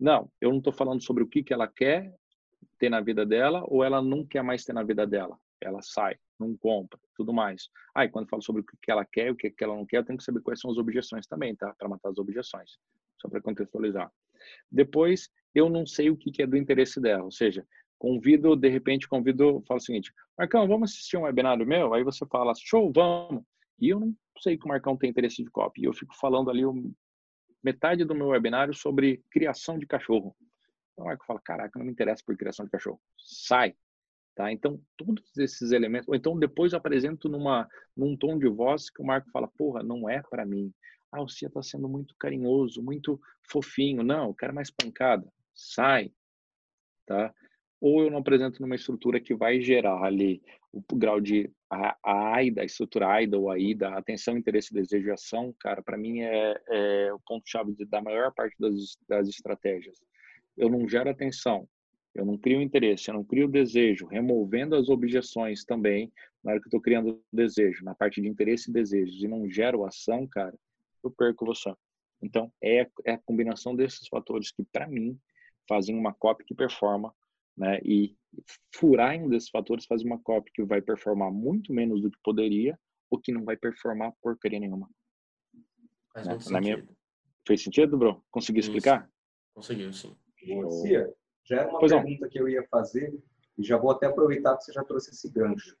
[0.00, 2.14] Não, eu não estou falando sobre o que, que ela quer
[2.78, 6.16] ter na vida dela ou ela não quer mais ter na vida dela ela sai,
[6.38, 7.68] não compra, tudo mais.
[7.94, 10.04] Aí, ah, quando falo sobre o que ela quer, o que ela não quer, eu
[10.04, 11.74] tenho que saber quais são as objeções também, tá?
[11.74, 12.78] Para matar as objeções,
[13.20, 14.10] só para contextualizar.
[14.70, 17.66] Depois, eu não sei o que é do interesse dela, ou seja,
[17.98, 21.92] convido, de repente, convido, falo o seguinte, Marcão, vamos assistir um webinário meu?
[21.92, 23.42] Aí você fala, show, vamos.
[23.80, 25.84] E eu não sei que o Marcão tem interesse de copy.
[25.84, 26.62] Eu fico falando ali
[27.62, 30.36] metade do meu webinário sobre criação de cachorro.
[30.92, 33.00] Então, o Marco fala, caraca, não me interessa por criação de cachorro.
[33.16, 33.74] Sai,
[34.38, 34.52] Tá?
[34.52, 39.02] Então, todos esses elementos, ou então depois eu apresento numa, num tom de voz que
[39.02, 40.72] o Marco fala, porra, não é para mim.
[41.10, 43.20] Ah, o Cia está sendo muito carinhoso, muito
[43.50, 44.04] fofinho.
[44.04, 45.26] Não, eu quero mais pancada.
[45.52, 46.12] Sai.
[47.04, 47.34] Tá?
[47.80, 52.36] Ou eu não apresento numa estrutura que vai gerar ali o grau de a, a
[52.36, 56.62] AIDA, a estrutura AIDA ou AIDA, atenção, interesse, desejo e ação, cara, para mim é,
[56.68, 59.98] é o ponto-chave da maior parte das, das estratégias.
[60.56, 61.68] Eu não gero atenção,
[62.18, 66.12] eu não crio interesse, eu não crio desejo, removendo as objeções também,
[66.42, 69.48] na hora que eu estou criando desejo, na parte de interesse e desejos, e não
[69.48, 70.58] gero ação, cara,
[71.04, 71.72] eu perco você.
[72.20, 75.16] Então, é, é a combinação desses fatores que, para mim,
[75.68, 77.14] fazem uma copy que performa,
[77.56, 77.78] né?
[77.84, 78.16] E
[78.74, 82.18] furar em um desses fatores faz uma copy que vai performar muito menos do que
[82.24, 82.76] poderia,
[83.08, 84.90] ou que não vai performar porcaria nenhuma.
[86.12, 86.34] Faz né?
[86.34, 86.88] muito Na minha...
[87.46, 88.24] Fez sentido, bro?
[88.30, 89.08] Consegui explicar?
[89.54, 90.16] Conseguiu, sim.
[90.82, 91.08] Cia,
[91.48, 93.18] já era uma pois pergunta que eu ia fazer
[93.56, 95.76] e já vou até aproveitar que você já trouxe esse gancho.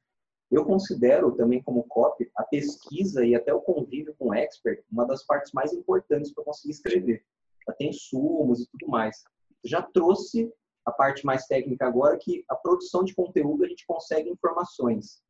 [0.50, 5.04] Eu considero também como copy a pesquisa e até o convívio com o expert uma
[5.04, 7.24] das partes mais importantes para conseguir escrever.
[7.66, 9.22] Já tem sumos e tudo mais.
[9.62, 10.50] Já trouxe
[10.86, 15.22] a parte mais técnica agora que a produção de conteúdo a gente consegue informações.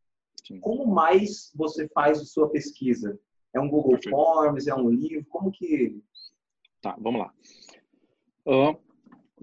[0.47, 0.61] Sim.
[0.61, 3.19] Como mais você faz a sua pesquisa?
[3.53, 4.15] É um Google Perfeito.
[4.15, 4.69] Forms?
[4.69, 5.27] É um livro?
[5.29, 6.01] Como que...
[6.81, 7.35] Tá, vamos lá.
[8.47, 8.79] Uh,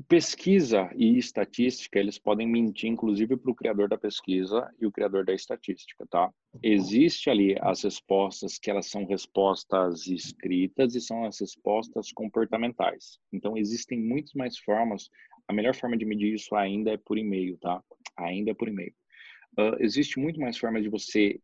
[0.08, 5.26] pesquisa e estatística, eles podem mentir, inclusive, para o criador da pesquisa e o criador
[5.26, 6.32] da estatística, tá?
[6.62, 13.20] Existe ali as respostas que elas são respostas escritas e são as respostas comportamentais.
[13.32, 15.10] Então, existem muitas mais formas.
[15.48, 17.84] A melhor forma de medir isso ainda é por e-mail, tá?
[18.18, 18.94] Ainda é por e-mail.
[19.58, 21.40] Uh, existe muito mais formas de você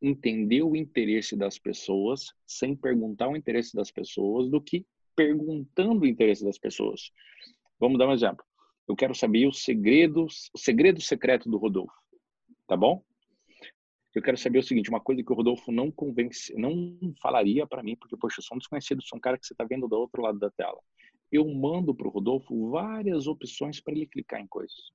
[0.00, 4.86] entender o interesse das pessoas sem perguntar o interesse das pessoas do que
[5.16, 7.10] perguntando o interesse das pessoas.
[7.78, 8.44] Vamos dar um exemplo.
[8.88, 11.94] Eu quero saber os segredos, o segredo secreto do Rodolfo,
[12.66, 13.02] tá bom?
[14.14, 17.82] Eu quero saber o seguinte, uma coisa que o Rodolfo não convence, não falaria para
[17.82, 19.96] mim, porque poxa, eu sou um desconhecido, sou um cara que você está vendo do
[19.96, 20.80] outro lado da tela.
[21.30, 24.90] Eu mando para o Rodolfo várias opções para ele clicar em coisas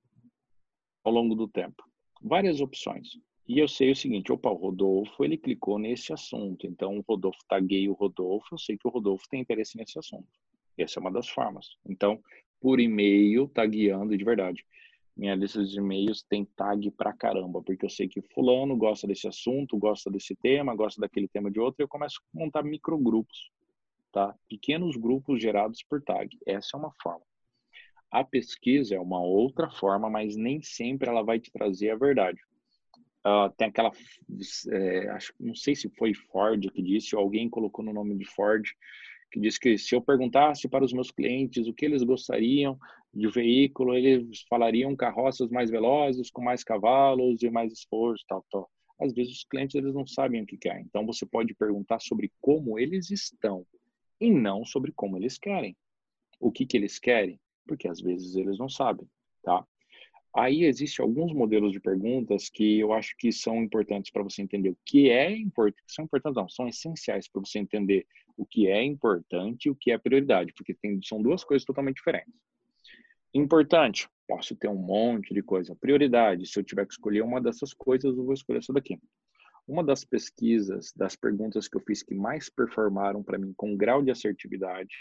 [1.04, 1.84] ao longo do tempo,
[2.22, 3.10] várias opções.
[3.48, 7.40] E eu sei o seguinte, opa, o Rodolfo, ele clicou nesse assunto, então o Rodolfo
[7.48, 10.28] taguei o Rodolfo, eu sei que o Rodolfo tem interesse nesse assunto.
[10.78, 11.68] Essa é uma das formas.
[11.86, 12.20] Então,
[12.62, 14.64] por e-mail, tagueando de verdade.
[15.18, 19.28] Minha lista de e-mails tem tag pra caramba, porque eu sei que fulano gosta desse
[19.28, 23.52] assunto, gosta desse tema, gosta daquele tema de outro, e eu começo a montar microgrupos,
[24.12, 24.34] tá?
[24.48, 26.30] Pequenos grupos gerados por tag.
[26.46, 27.26] Essa é uma forma.
[28.10, 32.40] A pesquisa é uma outra forma, mas nem sempre ela vai te trazer a verdade.
[33.26, 33.92] Uh, tem aquela,
[34.72, 38.26] é, acho, não sei se foi Ford que disse, ou alguém colocou no nome de
[38.26, 38.68] Ford,
[39.32, 42.78] que diz que se eu perguntasse para os meus clientes o que eles gostariam
[43.14, 48.70] de veículo, eles falariam carroças mais velozes, com mais cavalos e mais esforço, tal, tal.
[49.00, 50.86] Às vezes os clientes eles não sabem o que querem.
[50.88, 53.66] Então você pode perguntar sobre como eles estão
[54.20, 55.76] e não sobre como eles querem.
[56.40, 57.40] O que que eles querem?
[57.68, 59.08] Porque às vezes eles não sabem,
[59.42, 59.66] tá?
[60.34, 64.70] Aí existem alguns modelos de perguntas que eu acho que são importantes para você entender
[64.70, 68.08] o que é importante, são importantes não, são essenciais para você entender
[68.38, 71.98] o que é importante e o que é prioridade, porque tem, são duas coisas totalmente
[71.98, 72.34] diferentes.
[73.34, 75.76] Importante, posso ter um monte de coisa.
[75.76, 78.98] Prioridade, se eu tiver que escolher uma dessas coisas, eu vou escolher essa daqui.
[79.68, 84.02] Uma das pesquisas, das perguntas que eu fiz que mais performaram para mim com grau
[84.02, 84.96] de assertividade,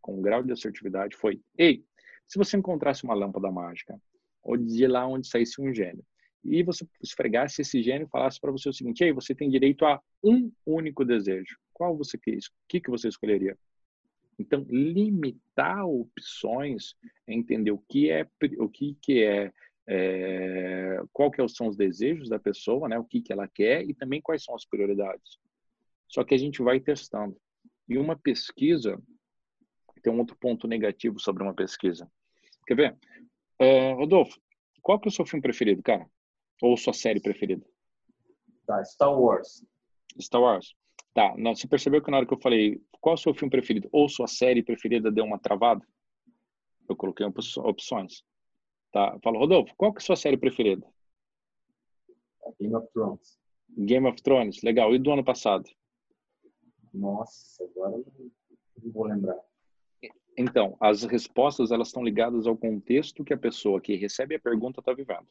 [0.00, 1.84] com grau de assertividade foi: ei,
[2.26, 4.00] se você encontrasse uma lâmpada mágica,
[4.42, 6.04] ou de lá onde saísse um gênio,
[6.42, 9.84] e você esfregasse esse gênio e falasse para você o seguinte: ei, você tem direito
[9.84, 12.48] a um único desejo qual você quis?
[12.48, 13.56] O que, que você escolheria?
[14.38, 16.94] Então, limitar opções
[17.26, 18.28] é entender o que é,
[18.58, 19.50] o que, que é,
[19.86, 22.98] é qual que são os desejos da pessoa, né?
[22.98, 25.38] O que, que ela quer e também quais são as prioridades.
[26.06, 27.34] Só que a gente vai testando.
[27.88, 29.02] E uma pesquisa
[30.02, 32.06] tem um outro ponto negativo sobre uma pesquisa.
[32.66, 32.98] Quer ver?
[33.60, 34.40] Uh, Rodolfo,
[34.80, 36.08] qual que é o seu filme preferido, cara?
[36.62, 37.64] Ou sua série preferida?
[38.66, 39.64] Tá, Star Wars.
[40.18, 40.74] Star Wars.
[41.12, 43.88] Tá, você percebeu que na hora que eu falei qual é o seu filme preferido
[43.90, 45.84] ou sua série preferida deu uma travada?
[46.88, 48.22] Eu coloquei opções.
[48.92, 50.86] Tá, falo, Rodolfo, qual que é a sua série preferida?
[52.58, 53.38] Game of Thrones.
[53.76, 54.94] Game of Thrones, legal.
[54.94, 55.68] E do ano passado?
[56.92, 59.38] Nossa, agora não vou lembrar.
[60.36, 64.80] Então, as respostas elas estão ligadas ao contexto que a pessoa que recebe a pergunta
[64.80, 65.26] está vivendo,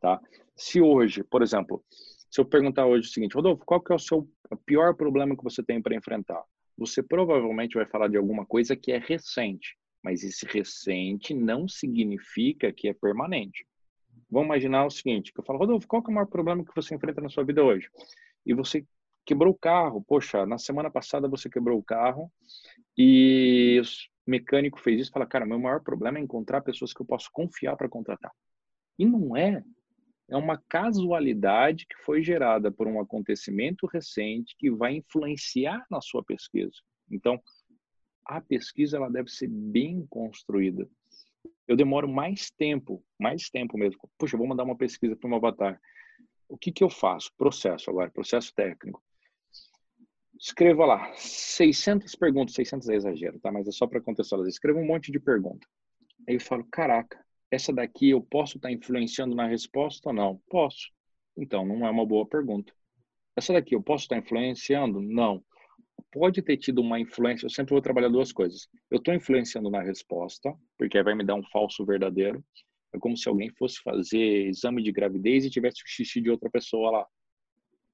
[0.00, 0.20] tá?
[0.56, 1.84] Se hoje, por exemplo,
[2.30, 4.28] se eu perguntar hoje o seguinte, Rodolfo, qual que é o seu
[4.64, 6.42] pior problema que você tem para enfrentar?
[6.76, 12.72] Você provavelmente vai falar de alguma coisa que é recente, mas esse recente não significa
[12.72, 13.66] que é permanente.
[14.30, 16.74] Vamos imaginar o seguinte, que eu falo, Rodolfo, qual que é o maior problema que
[16.74, 17.88] você enfrenta na sua vida hoje?
[18.44, 18.84] E você
[19.24, 22.30] quebrou o carro, poxa, na semana passada você quebrou o carro
[22.96, 23.80] e
[24.28, 27.76] mecânico fez isso, fala, cara, meu maior problema é encontrar pessoas que eu posso confiar
[27.76, 28.32] para contratar.
[28.98, 29.62] E não é,
[30.28, 36.22] é uma casualidade que foi gerada por um acontecimento recente que vai influenciar na sua
[36.22, 36.76] pesquisa.
[37.10, 37.40] Então,
[38.26, 40.86] a pesquisa ela deve ser bem construída.
[41.66, 43.98] Eu demoro mais tempo, mais tempo mesmo.
[44.18, 45.80] Puxa, eu vou mandar uma pesquisa para um avatar.
[46.48, 47.32] O que, que eu faço?
[47.36, 49.02] Processo agora, processo técnico.
[50.38, 53.50] Escreva lá 600 perguntas, 600 é exagero, tá?
[53.50, 54.48] Mas é só para contextualizar.
[54.48, 55.68] Escreva um monte de perguntas.
[56.28, 57.18] Aí eu falo, caraca,
[57.50, 60.40] essa daqui eu posso estar tá influenciando na resposta ou não?
[60.48, 60.90] Posso.
[61.36, 62.72] Então, não é uma boa pergunta.
[63.36, 65.00] Essa daqui eu posso estar tá influenciando?
[65.00, 65.42] Não.
[66.12, 68.68] Pode ter tido uma influência, eu sempre vou trabalhar duas coisas.
[68.90, 72.44] Eu estou influenciando na resposta, porque vai me dar um falso verdadeiro.
[72.94, 76.48] É como se alguém fosse fazer exame de gravidez e tivesse o xixi de outra
[76.48, 77.06] pessoa lá.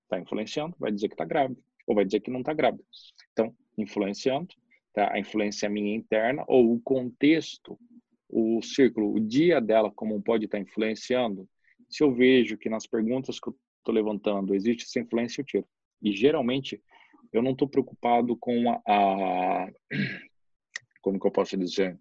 [0.04, 2.84] Está influenciando, vai dizer que está grávida, ou vai dizer que não está grávida.
[3.32, 4.54] Então, influenciando,
[4.92, 5.12] tá?
[5.12, 7.78] a influência é minha interna, ou o contexto
[8.34, 11.48] o círculo, o dia dela, como pode estar influenciando,
[11.88, 15.68] se eu vejo que nas perguntas que eu estou levantando existe essa influência, eu tiro.
[16.02, 16.82] E geralmente
[17.32, 19.68] eu não estou preocupado com a, a,
[21.00, 21.96] como que eu posso dizer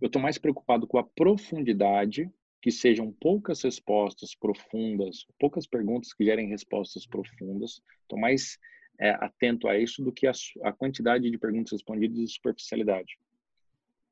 [0.00, 2.30] Eu estou mais preocupado com a profundidade,
[2.60, 7.80] que sejam poucas respostas profundas, poucas perguntas que gerem respostas profundas.
[8.02, 8.58] Estou mais
[8.98, 10.32] é, atento a isso do que a,
[10.62, 13.18] a quantidade de perguntas respondidas e superficialidade.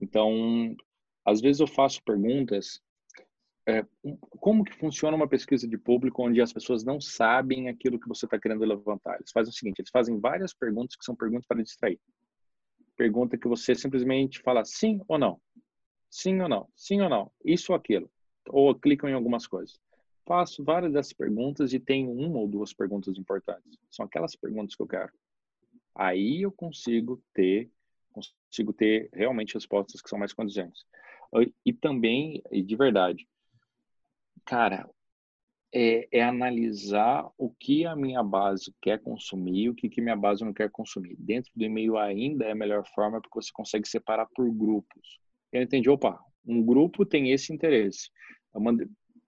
[0.00, 0.76] Então,
[1.24, 2.82] às vezes eu faço perguntas
[3.66, 3.84] é,
[4.40, 8.26] como que funciona uma pesquisa de público onde as pessoas não sabem aquilo que você
[8.26, 9.16] está querendo levantar?
[9.16, 11.98] Eles fazem o seguinte, eles fazem várias perguntas que são perguntas para distrair.
[12.96, 15.40] Pergunta que você simplesmente fala sim ou não.
[16.10, 16.68] Sim ou não.
[16.76, 17.32] Sim ou não.
[17.44, 18.10] Isso ou aquilo.
[18.48, 19.78] Ou clicam em algumas coisas.
[20.26, 23.78] Faço várias dessas perguntas e tenho uma ou duas perguntas importantes.
[23.90, 25.12] São aquelas perguntas que eu quero.
[25.94, 27.70] Aí eu consigo ter
[28.10, 30.84] consigo ter realmente respostas que são mais condizentes.
[31.66, 33.26] E também, de verdade,
[34.44, 34.88] cara,
[35.72, 40.14] é, é, analisar o que a minha base quer consumir e o que, que minha
[40.14, 41.16] base não quer consumir.
[41.18, 45.18] Dentro do e-mail ainda é a melhor forma porque você consegue separar por grupos.
[45.50, 48.08] Eu entendi, opa, um grupo tem esse interesse.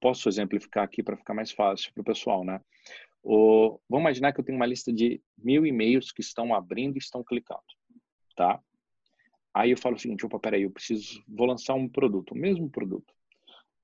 [0.00, 2.60] Posso exemplificar aqui para ficar mais fácil para o pessoal, né?
[3.22, 6.98] O, vamos imaginar que eu tenho uma lista de mil e-mails que estão abrindo e
[6.98, 7.60] estão clicando,
[8.36, 8.60] tá?
[9.52, 12.70] Aí eu falo o seguinte, opa, peraí, eu preciso, vou lançar um produto, o mesmo
[12.70, 13.12] produto.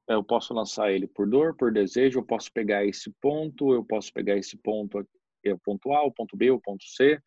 [0.07, 4.13] Eu posso lançar ele por dor, por desejo, eu posso pegar esse ponto, eu posso
[4.13, 5.05] pegar esse ponto,
[5.45, 7.19] é o ponto A, o ponto B, o ponto C,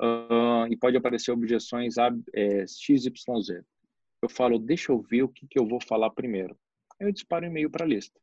[0.00, 3.64] uh, e pode aparecer objeções a é, XYZ.
[4.22, 6.56] Eu falo, deixa eu ver o que, que eu vou falar primeiro.
[6.98, 8.20] Eu disparo um e-mail para a lista,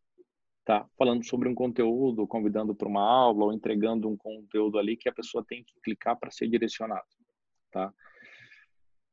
[0.66, 0.88] tá?
[0.98, 5.14] Falando sobre um conteúdo, convidando para uma aula ou entregando um conteúdo ali que a
[5.14, 7.08] pessoa tem que clicar para ser direcionado,
[7.72, 7.94] tá?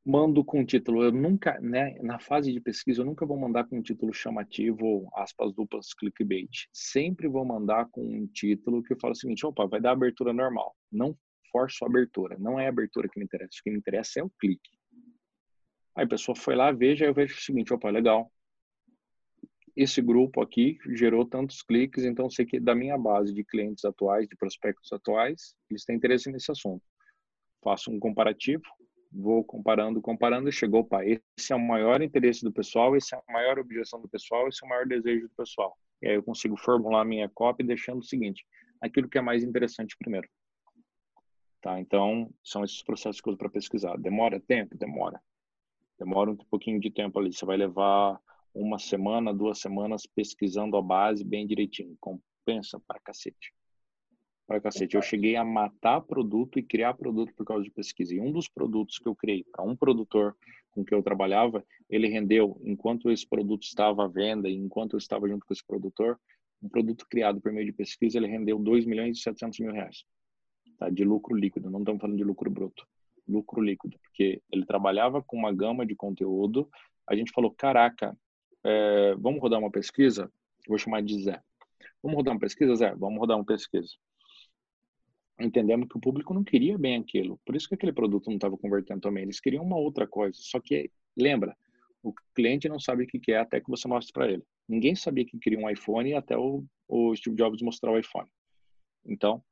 [0.09, 1.03] mando com título.
[1.03, 4.85] Eu nunca, né, na fase de pesquisa, eu nunca vou mandar com um título chamativo
[4.85, 6.67] ou aspas duplas clickbait.
[6.73, 10.33] Sempre vou mandar com um título que eu falo o seguinte: opa, vai dar abertura
[10.33, 10.75] normal.
[10.91, 11.15] Não
[11.51, 12.37] forço a abertura.
[12.39, 13.51] Não é a abertura que me interessa.
[13.59, 14.71] O que me interessa é o clique.
[15.95, 18.31] Aí a pessoa foi lá, veja, eu vejo o seguinte: opa, legal.
[19.75, 24.27] Esse grupo aqui gerou tantos cliques, então sei que da minha base de clientes atuais,
[24.27, 26.83] de prospectos atuais, eles têm interesse nesse assunto.
[27.63, 28.63] Faço um comparativo,
[29.11, 33.33] vou comparando, comparando, chegou, pá, esse é o maior interesse do pessoal, esse é a
[33.33, 35.77] maior objeção do pessoal, esse é o maior desejo do pessoal.
[36.01, 38.45] E aí eu consigo formular minha copy deixando o seguinte,
[38.81, 40.27] aquilo que é mais interessante primeiro.
[41.61, 41.79] Tá?
[41.79, 43.97] Então, são esses processos que eu uso para pesquisar.
[43.97, 44.77] Demora tempo?
[44.77, 45.21] Demora.
[45.97, 47.33] Demora um pouquinho de tempo ali.
[47.33, 48.17] Você vai levar
[48.53, 51.95] uma semana, duas semanas pesquisando a base bem direitinho.
[51.99, 53.53] Compensa para cacete
[54.49, 54.95] para cacete.
[54.95, 58.15] Eu cheguei a matar produto e criar produto por causa de pesquisa.
[58.15, 60.35] E um dos produtos que eu criei para um produtor
[60.71, 65.27] com que eu trabalhava, ele rendeu, enquanto esse produto estava à venda enquanto eu estava
[65.29, 66.19] junto com esse produtor,
[66.63, 70.03] um produto criado por meio de pesquisa, ele rendeu 2 milhões e 700 mil reais.
[70.79, 70.89] Tá?
[70.89, 72.87] De lucro líquido, não estamos falando de lucro bruto.
[73.27, 76.67] Lucro líquido, porque ele trabalhava com uma gama de conteúdo.
[77.07, 78.17] A gente falou, caraca,
[78.63, 80.31] é, vamos rodar uma pesquisa?
[80.67, 81.41] Vou chamar de Zé.
[82.01, 82.95] Vamos rodar uma pesquisa, Zé?
[82.95, 83.89] Vamos rodar uma pesquisa
[85.39, 87.39] entendemos que o público não queria bem aquilo.
[87.45, 89.23] Por isso que aquele produto não estava convertendo também.
[89.23, 90.37] Eles queriam uma outra coisa.
[90.39, 91.55] Só que, lembra,
[92.03, 94.43] o cliente não sabe o que é até que você mostre para ele.
[94.67, 98.29] Ninguém sabia que queria um iPhone até o, o Steve Jobs mostrar o iPhone.
[99.05, 99.43] Então,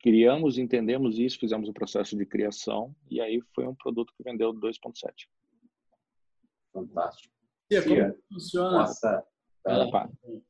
[0.00, 4.52] criamos, entendemos isso, fizemos o processo de criação e aí foi um produto que vendeu
[4.52, 5.28] 2.7.
[6.72, 7.33] Fantástico.
[7.68, 8.78] Como funciona?
[8.78, 9.24] Nossa.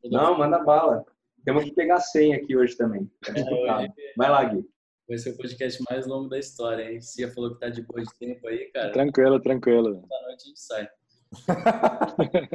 [0.05, 1.05] Não, manda bala.
[1.45, 3.11] Temos que pegar 100 aqui hoje também.
[3.29, 4.65] É, Vai lá, Gui.
[5.07, 7.01] Vai ser o podcast mais longo da história, hein?
[7.01, 8.91] Cia falou que tá de boa de tempo aí, cara.
[8.93, 10.07] Tranquilo, tranquilo.
[10.09, 10.89] Da noite a gente sai.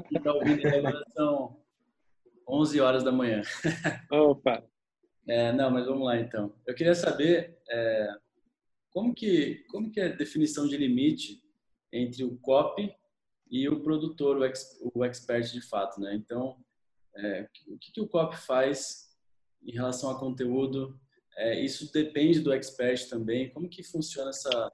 [0.09, 1.61] Quem tá ouvindo agora são
[2.47, 3.43] 11 horas da manhã.
[4.11, 4.63] Opa!
[5.27, 6.55] É, não, mas vamos lá então.
[6.65, 8.09] Eu queria saber é,
[8.91, 11.43] como, que, como que é a definição de limite
[11.93, 12.91] entre o copy
[13.49, 16.13] e o produtor, o, ex, o expert de fato, né?
[16.15, 16.57] Então,
[17.15, 19.09] é, o que, que o copy faz
[19.63, 20.99] em relação a conteúdo?
[21.35, 23.49] É, isso depende do expert também.
[23.49, 24.71] Como que funciona essa,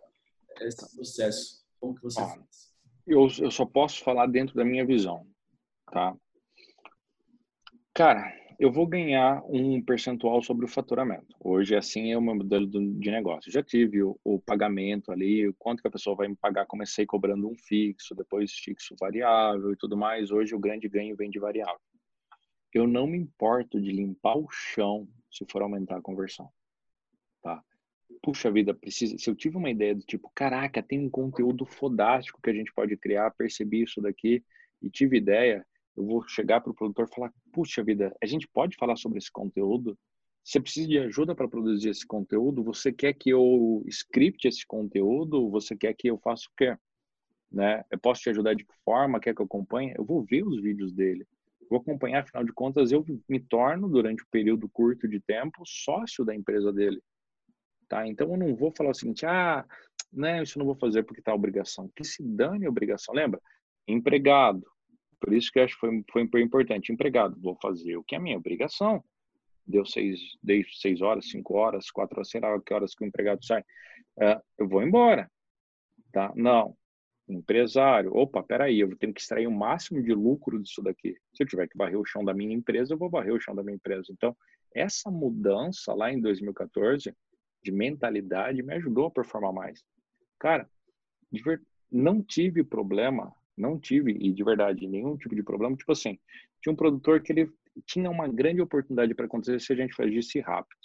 [0.61, 1.65] esse processo?
[1.79, 2.73] Como que você ah, faz?
[3.07, 5.25] Eu, eu só posso falar dentro da minha visão,
[5.91, 6.15] tá?
[7.93, 11.35] Cara, eu vou ganhar um percentual sobre o faturamento.
[11.39, 13.51] Hoje, assim, é o meu modelo de negócio.
[13.51, 16.65] Já tive o, o, pagamento ali, quanto que a pessoa vai me pagar.
[16.65, 20.31] Comecei cobrando um fixo, depois fixo variável e tudo mais.
[20.31, 21.79] Hoje, o grande ganho vem de variável.
[22.73, 26.49] Eu não me importo de limpar o chão se for aumentar a conversão
[27.45, 27.63] tá?
[28.23, 29.17] Puxa vida, precisa.
[29.19, 32.73] Se eu tive uma ideia do tipo, caraca, tem um conteúdo fodástico que a gente
[32.73, 34.43] pode criar, percebi isso daqui
[34.81, 35.65] e tive ideia,
[35.97, 39.17] eu vou chegar para o produtor e falar, puxa vida, a gente pode falar sobre
[39.17, 39.97] esse conteúdo?
[40.43, 42.63] Você precisa de ajuda para produzir esse conteúdo?
[42.63, 45.49] Você quer que eu script esse conteúdo?
[45.49, 46.77] Você quer que eu faça o quê?
[47.55, 47.83] né?
[47.89, 49.19] Eu posso te ajudar de que forma?
[49.19, 49.93] Quer que eu acompanhe?
[49.95, 51.25] Eu vou ver os vídeos dele.
[51.69, 56.23] Vou acompanhar, afinal de contas, eu me torno, durante um período curto de tempo, sócio
[56.23, 57.01] da empresa dele.
[57.87, 58.05] Tá?
[58.07, 59.65] Então, eu não vou falar o seguinte, ah,
[60.11, 61.89] né, isso não vou fazer porque tá obrigação.
[61.95, 63.15] Que se dane a obrigação.
[63.15, 63.41] Lembra?
[63.87, 64.67] Empregado.
[65.25, 66.93] Por isso que acho que foi, foi importante.
[66.93, 69.03] Empregado, vou fazer o que é minha obrigação.
[69.65, 73.07] Deu seis, dei seis horas, cinco horas, quatro horas, sei lá que horas que o
[73.07, 73.61] empregado sai.
[74.17, 75.27] Uh, eu vou embora.
[76.11, 76.31] Tá?
[76.35, 76.77] Não.
[77.27, 78.15] Empresário.
[78.15, 81.17] Opa, peraí, eu tenho que extrair o máximo de lucro disso daqui.
[81.33, 83.55] Se eu tiver que varrer o chão da minha empresa, eu vou varrer o chão
[83.55, 84.05] da minha empresa.
[84.11, 84.37] Então,
[84.75, 87.11] essa mudança lá em 2014
[87.63, 89.83] de mentalidade me ajudou a performar mais.
[90.37, 90.69] Cara,
[91.91, 95.75] não tive problema, não tive, e de verdade, nenhum tipo de problema.
[95.75, 96.19] Tipo assim,
[96.61, 97.51] tinha um produtor que ele
[97.85, 100.79] tinha uma grande oportunidade para acontecer se a gente fizesse rápido.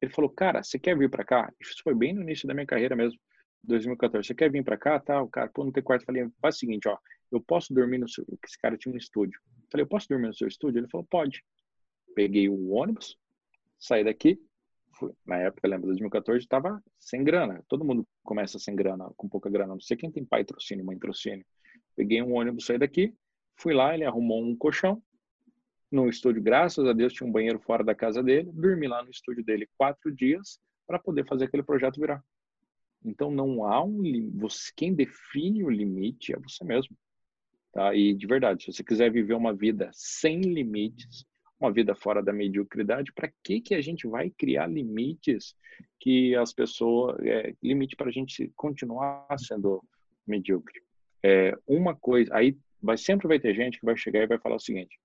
[0.00, 1.52] Ele falou, cara, você quer vir para cá?
[1.60, 3.18] Isso foi bem no início da minha carreira mesmo,
[3.62, 4.26] 2014.
[4.26, 5.00] Você quer vir para cá?
[5.00, 6.04] Tá, o cara, pô, não tem quarto.
[6.04, 6.98] Falei, faz o seguinte, ó,
[7.32, 8.24] eu posso dormir no seu...
[8.44, 9.40] Esse cara tinha um estúdio.
[9.70, 10.80] Falei, eu posso dormir no seu estúdio?
[10.80, 11.42] Ele falou, pode.
[12.14, 13.16] Peguei o ônibus,
[13.78, 14.38] saí daqui,
[15.26, 17.62] na época, lembra, 2014, estava sem grana.
[17.68, 19.74] Todo mundo começa sem grana, com pouca grana.
[19.74, 21.44] Não sei quem tem pai trocínio, mãe trocínio.
[21.96, 23.14] Peguei um ônibus, saí daqui,
[23.56, 25.02] fui lá, ele arrumou um colchão
[25.90, 26.42] no estúdio.
[26.42, 28.50] Graças a Deus tinha um banheiro fora da casa dele.
[28.52, 32.22] Dormi lá no estúdio dele quatro dias para poder fazer aquele projeto virar.
[33.04, 34.02] Então não há um
[34.34, 36.96] você quem define o limite é você mesmo,
[37.72, 37.94] tá?
[37.94, 41.24] E de verdade, se você quiser viver uma vida sem limites,
[41.60, 45.54] uma vida fora da mediocridade, para que que a gente vai criar limites
[46.00, 49.82] que as pessoas é, limite para a gente continuar sendo
[50.26, 50.82] medíocre?
[51.26, 54.56] É, uma coisa, aí vai sempre vai ter gente que vai chegar e vai falar
[54.56, 55.00] o seguinte,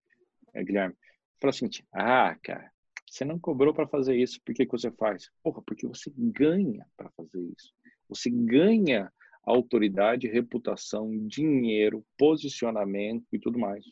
[0.53, 0.93] é, Guilherme,
[1.39, 2.69] fala o seguinte, ah, cara,
[3.09, 5.31] você não cobrou para fazer isso, por que, que você faz?
[5.41, 7.73] Porra, porque você ganha para fazer isso.
[8.09, 9.09] Você ganha
[9.43, 13.85] autoridade, reputação, dinheiro, posicionamento e tudo mais.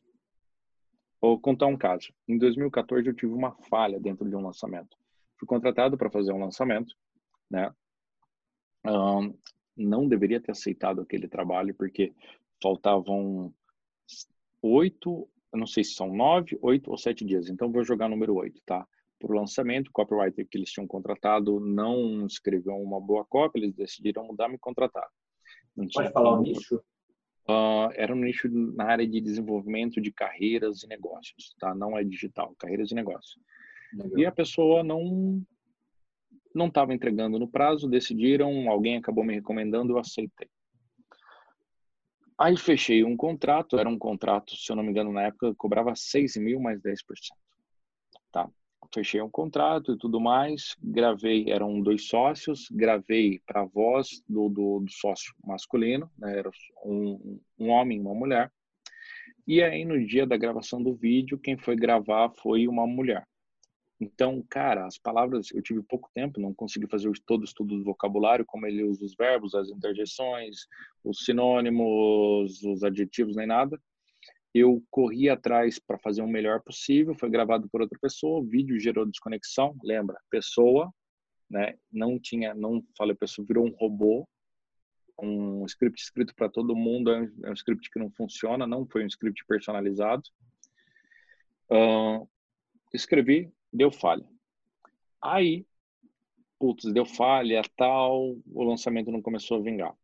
[1.21, 2.13] Vou contar um caso.
[2.27, 4.97] Em 2014 eu tive uma falha dentro de um lançamento.
[5.39, 6.93] Fui contratado para fazer um lançamento,
[7.49, 7.71] né?
[8.85, 9.33] Um,
[9.77, 12.13] não deveria ter aceitado aquele trabalho porque
[12.61, 13.53] faltavam
[14.61, 17.49] oito, não sei se são nove, oito ou sete dias.
[17.49, 18.87] Então vou jogar número oito, tá?
[19.19, 23.73] Para o lançamento, o copywriter que eles tinham contratado não escreveu uma boa cópia, eles
[23.73, 25.07] decidiram mudar me contratar.
[25.93, 26.77] Pode falar o nicho?
[27.47, 31.73] Uh, era um nicho na área de desenvolvimento de carreiras e negócios, tá?
[31.73, 33.39] Não é digital, carreiras e negócios.
[33.93, 34.19] Legal.
[34.19, 35.41] E a pessoa não
[36.53, 40.49] não estava entregando no prazo, decidiram, alguém acabou me recomendando, eu aceitei.
[42.37, 45.95] Aí fechei um contrato, era um contrato, se eu não me engano, na época, cobrava
[45.95, 46.95] 6 mil mais 10%.
[48.31, 48.49] Tá?
[48.93, 54.49] fechei um contrato e tudo mais, gravei, eram dois sócios, gravei para a voz do,
[54.49, 56.49] do, do, sócio masculino, né, era
[56.85, 58.51] um, um homem e uma mulher,
[59.45, 63.25] e aí no dia da gravação do vídeo, quem foi gravar foi uma mulher.
[63.99, 67.83] Então, cara, as palavras, eu tive pouco tempo, não consegui fazer todo o estudo do
[67.83, 70.67] vocabulário, como ele usa os verbos, as interjeições,
[71.03, 73.79] os sinônimos, os adjetivos, nem nada
[74.59, 78.79] eu corri atrás para fazer o melhor possível, foi gravado por outra pessoa, o vídeo
[78.79, 80.19] gerou desconexão, lembra?
[80.29, 80.91] Pessoa,
[81.49, 81.75] né?
[81.91, 84.27] Não tinha, não falei pessoa, virou um robô,
[85.19, 89.07] um script escrito para todo mundo, é um, script que não funciona, não foi um
[89.07, 90.23] script personalizado.
[91.71, 92.27] Uh,
[92.93, 94.25] escrevi, deu falha.
[95.21, 95.65] Aí,
[96.59, 99.95] putz, deu falha, tal, o lançamento não começou a vingar.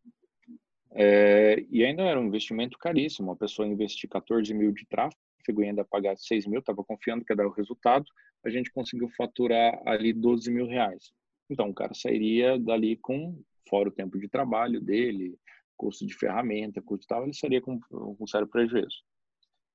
[0.96, 3.32] É, e ainda era um investimento caríssimo.
[3.32, 7.32] A pessoa investir 14 mil de tráfego e ainda pagar 6 mil, estava confiando que
[7.32, 8.06] ia dar o resultado.
[8.46, 11.12] A gente conseguiu faturar ali 12 mil reais.
[11.50, 15.38] Então, o cara sairia dali com, fora o tempo de trabalho dele,
[15.76, 19.04] custo de ferramenta, custo tal, ele sairia com, com sério prejuízo.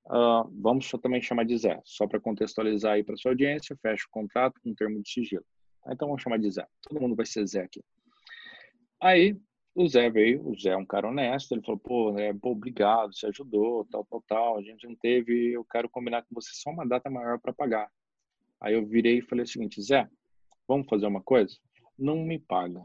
[0.07, 4.11] Uh, vamos também chamar de Zé, só para contextualizar aí para sua audiência, fecha o
[4.11, 5.45] contrato com um termo de sigilo.
[5.87, 6.67] Então, vamos chamar de Zé.
[6.83, 7.83] Todo mundo vai ser Zé aqui.
[9.01, 9.37] Aí,
[9.75, 13.15] o Zé veio, o Zé é um cara honesto, ele falou, pô, né, pô, obrigado,
[13.15, 16.71] você ajudou, tal, tal, tal, a gente não teve, eu quero combinar com você só
[16.71, 17.89] uma data maior para pagar.
[18.61, 20.09] Aí eu virei e falei o seguinte, Zé,
[20.67, 21.57] vamos fazer uma coisa?
[21.97, 22.85] Não me paga,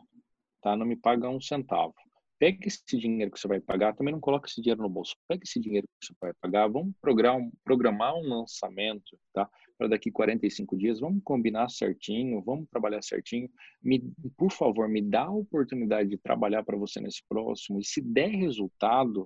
[0.62, 0.76] tá?
[0.76, 1.96] Não me paga um centavo.
[2.44, 5.16] Pega esse dinheiro que você vai pagar, também não coloca esse dinheiro no bolso.
[5.30, 9.50] Pega esse dinheiro que você vai pagar, vamos programar, um lançamento, tá?
[9.78, 13.50] para daqui 45 dias, vamos combinar certinho, vamos trabalhar certinho.
[13.82, 14.04] Me,
[14.36, 18.32] por favor, me dá a oportunidade de trabalhar para você nesse próximo e se der
[18.32, 19.26] resultado,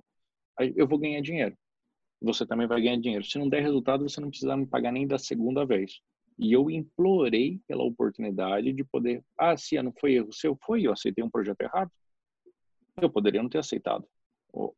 [0.76, 1.56] eu vou ganhar dinheiro.
[2.22, 3.24] Você também vai ganhar dinheiro.
[3.24, 6.00] Se não der resultado, você não precisa me pagar nem da segunda vez.
[6.38, 10.92] E eu implorei pela oportunidade de poder, ah, Cia, não foi erro seu, foi, eu
[10.92, 11.90] aceitei um projeto errado.
[13.00, 14.06] Eu poderia não ter aceitado.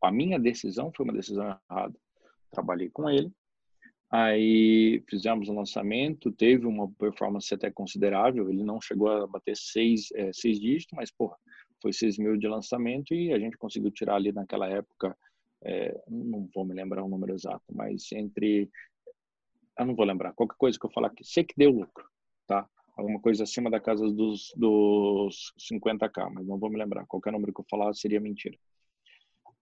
[0.02, 1.94] a minha decisão foi uma decisão errada.
[2.50, 3.32] Trabalhei com ele,
[4.10, 9.56] aí fizemos o um lançamento, teve uma performance até considerável, ele não chegou a bater
[9.56, 11.36] seis, é, seis dígitos, mas, porra,
[11.80, 15.16] foi seis mil de lançamento e a gente conseguiu tirar ali naquela época,
[15.62, 18.68] é, não vou me lembrar o número exato, mas entre,
[19.78, 22.04] eu não vou lembrar, qualquer coisa que eu falar aqui, sei que deu lucro?
[23.00, 27.50] Alguma coisa acima da casa dos, dos 50k, mas não vou me lembrar, qualquer número
[27.50, 28.58] que eu falar seria mentira.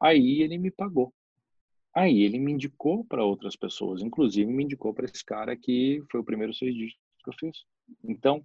[0.00, 1.14] Aí ele me pagou.
[1.94, 6.18] Aí ele me indicou para outras pessoas, inclusive me indicou para esse cara que foi
[6.18, 7.58] o primeiro seis dígitos que eu fiz.
[8.02, 8.44] Então,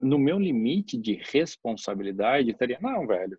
[0.00, 3.36] no meu limite de responsabilidade, estaria, não, velho,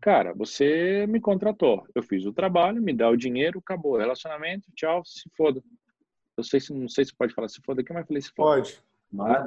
[0.00, 5.04] cara, você me contratou, eu fiz o trabalho, me dá o dinheiro, acabou, relacionamento, tchau,
[5.04, 5.62] se foda.
[6.36, 8.56] Eu sei se não sei se pode falar se foda aqui, mas falei se foda.
[8.56, 8.82] Pode.
[9.10, 9.44] Mas,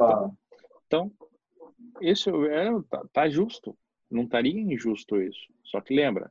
[0.91, 1.09] então,
[2.01, 3.77] isso é, tá, tá justo.
[4.09, 5.39] Não estaria injusto isso.
[5.63, 6.29] Só que lembra,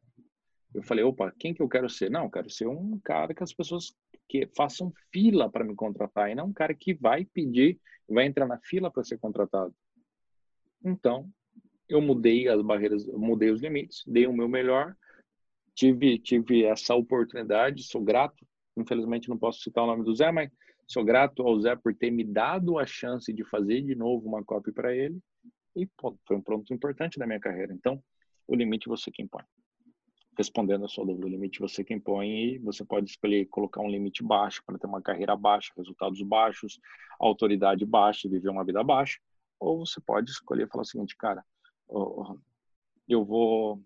[0.75, 2.11] eu falei, opa, quem que eu quero ser?
[2.11, 3.97] Não, eu quero ser um cara que as pessoas
[4.29, 8.47] que façam fila para me contratar e não um cara que vai pedir, vai entrar
[8.47, 9.75] na fila para ser contratado.
[10.85, 11.27] Então,
[11.89, 14.95] eu mudei as barreiras, mudei os limites, dei o meu melhor,
[15.75, 18.47] tive tive essa oportunidade, sou grato.
[18.77, 20.51] Infelizmente não posso citar o nome do Zé, mas
[20.91, 24.43] sou grato ao Zé por ter me dado a chance de fazer de novo uma
[24.43, 25.21] cópia para ele.
[25.77, 27.73] E pô, foi um ponto importante da minha carreira.
[27.73, 28.03] Então,
[28.49, 29.45] o limite você que impõe.
[30.37, 33.89] Respondendo a sua dúvida, o limite você que impõe e você pode escolher colocar um
[33.89, 36.81] limite baixo para ter uma carreira baixa, resultados baixos,
[37.21, 39.21] autoridade baixa e viver uma vida baixa,
[39.61, 41.45] ou você pode escolher falar o seguinte, cara,
[43.09, 43.81] eu vou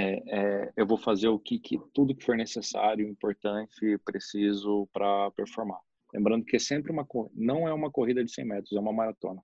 [0.00, 5.30] é, é, eu vou fazer o que, que, tudo que for necessário, importante, preciso para
[5.32, 5.80] performar.
[6.12, 9.42] Lembrando que é sempre uma não é uma corrida de 100 metros, é uma maratona.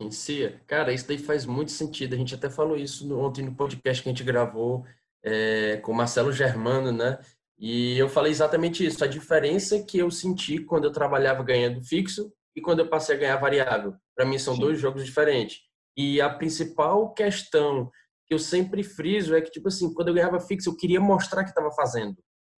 [0.00, 2.14] Em si, cara, isso daí faz muito sentido.
[2.14, 4.84] A gente até falou isso no, ontem no podcast que a gente gravou
[5.22, 7.18] é, com Marcelo Germano, né?
[7.56, 9.04] E eu falei exatamente isso.
[9.04, 13.18] A diferença que eu senti quando eu trabalhava ganhando fixo e quando eu passei a
[13.18, 13.94] ganhar variável.
[14.16, 14.60] Para mim são Sim.
[14.60, 15.60] dois jogos diferentes.
[15.96, 17.90] E a principal questão
[18.26, 21.44] que eu sempre friso é que, tipo assim, quando eu ganhava fixo, eu queria mostrar
[21.44, 22.16] que estava fazendo.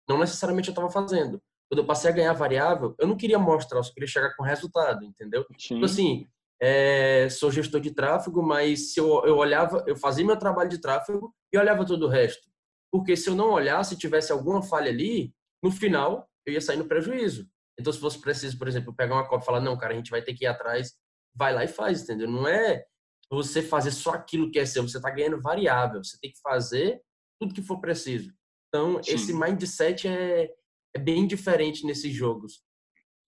[0.08, 1.40] Não necessariamente eu estava fazendo.
[1.70, 4.42] Quando eu passei a ganhar variável, eu não queria mostrar, eu só queria chegar com
[4.42, 5.44] resultado, entendeu?
[5.58, 5.74] Sim.
[5.74, 6.26] Tipo assim,
[6.60, 10.80] é, sou gestor de tráfego, mas se eu, eu olhava, eu fazia meu trabalho de
[10.80, 12.48] tráfego e olhava todo o resto.
[12.92, 16.86] Porque se eu não olhasse, tivesse alguma falha ali, no final eu ia sair no
[16.86, 17.48] prejuízo.
[17.78, 20.10] Então, se fosse preciso, por exemplo, pegar uma cópia e falar, não, cara, a gente
[20.10, 20.94] vai ter que ir atrás,
[21.34, 22.30] vai lá e faz, entendeu?
[22.30, 22.84] Não é
[23.35, 27.01] você fazer só aquilo que é seu, você está ganhando variável, você tem que fazer
[27.39, 28.32] tudo que for preciso.
[28.68, 29.14] Então, Sim.
[29.14, 30.51] esse mindset é,
[30.95, 32.62] é bem diferente nesses jogos.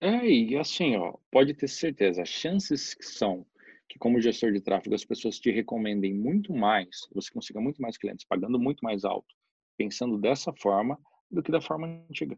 [0.01, 3.47] É, e assim, ó, pode ter certeza, as chances que são
[3.89, 7.97] que como gestor de tráfego as pessoas te recomendem muito mais, você consiga muito mais
[7.97, 9.33] clientes pagando muito mais alto
[9.77, 10.99] pensando dessa forma
[11.31, 12.37] do que da forma antiga.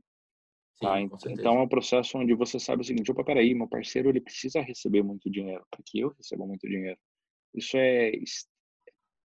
[0.80, 0.96] Tá?
[0.96, 4.20] Sim, então é um processo onde você sabe o seguinte, opa, peraí, meu parceiro ele
[4.20, 6.98] precisa receber muito dinheiro para que eu receba muito dinheiro.
[7.54, 8.12] Isso é,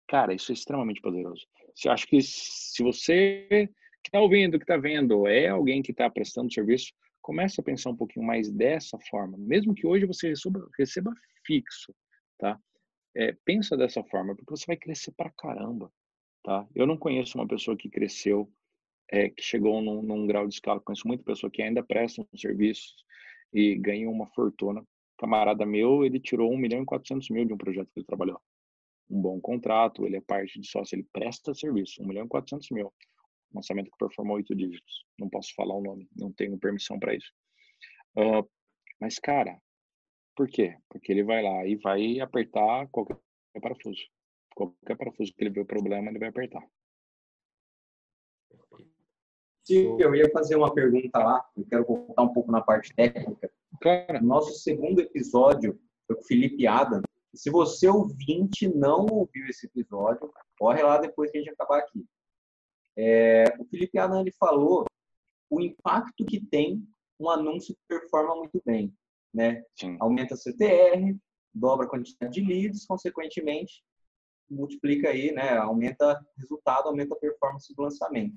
[0.07, 1.45] cara, isso é extremamente poderoso.
[1.75, 3.69] Você acha que se você
[4.03, 6.91] que está ouvindo, que está vendo, é alguém que está prestando serviço,
[7.21, 9.37] comece a pensar um pouquinho mais dessa forma.
[9.37, 11.13] Mesmo que hoje você receba, receba
[11.45, 11.93] fixo,
[12.39, 12.59] tá?
[13.15, 15.91] É, pensa dessa forma, porque você vai crescer pra caramba
[16.43, 16.67] tá?
[16.75, 18.51] Eu não conheço uma pessoa que cresceu,
[19.09, 20.79] é, que chegou num, num, grau de escala.
[20.79, 22.93] Conheço muita pessoa que ainda presta um serviço
[23.53, 24.83] e ganha uma fortuna.
[25.21, 28.41] Camarada meu, ele tirou 1 milhão e 400 mil de um projeto que ele trabalhou.
[29.07, 32.71] Um bom contrato, ele é parte de sócio, ele presta serviço, 1 milhão e 400
[32.71, 32.91] mil.
[33.53, 35.05] Lançamento que performou oito dígitos.
[35.19, 37.31] Não posso falar o nome, não tenho permissão para isso.
[38.17, 38.49] Uh,
[38.99, 39.61] mas, cara,
[40.35, 40.75] por quê?
[40.89, 43.19] Porque ele vai lá e vai apertar qualquer
[43.61, 44.01] parafuso.
[44.55, 46.67] Qualquer parafuso que ele vê o problema, ele vai apertar.
[49.69, 53.51] Eu ia fazer uma pergunta lá, eu quero voltar um pouco na parte técnica.
[53.79, 54.23] Claro.
[54.23, 57.01] Nosso segundo episódio foi com o Felipe Adam.
[57.33, 62.05] Se você ouvinte não ouviu esse episódio, corre lá depois que a gente acabar aqui.
[62.97, 64.85] É, o Felipe Adam ele falou
[65.49, 66.85] o impacto que tem
[67.19, 68.93] um anúncio que performa muito bem,
[69.33, 69.63] né?
[69.79, 69.95] Sim.
[69.99, 71.15] Aumenta CTR,
[71.53, 73.83] dobra a quantidade de leads, consequentemente
[74.51, 78.33] multiplica aí, né, aumenta resultado, aumenta a performance do lançamento.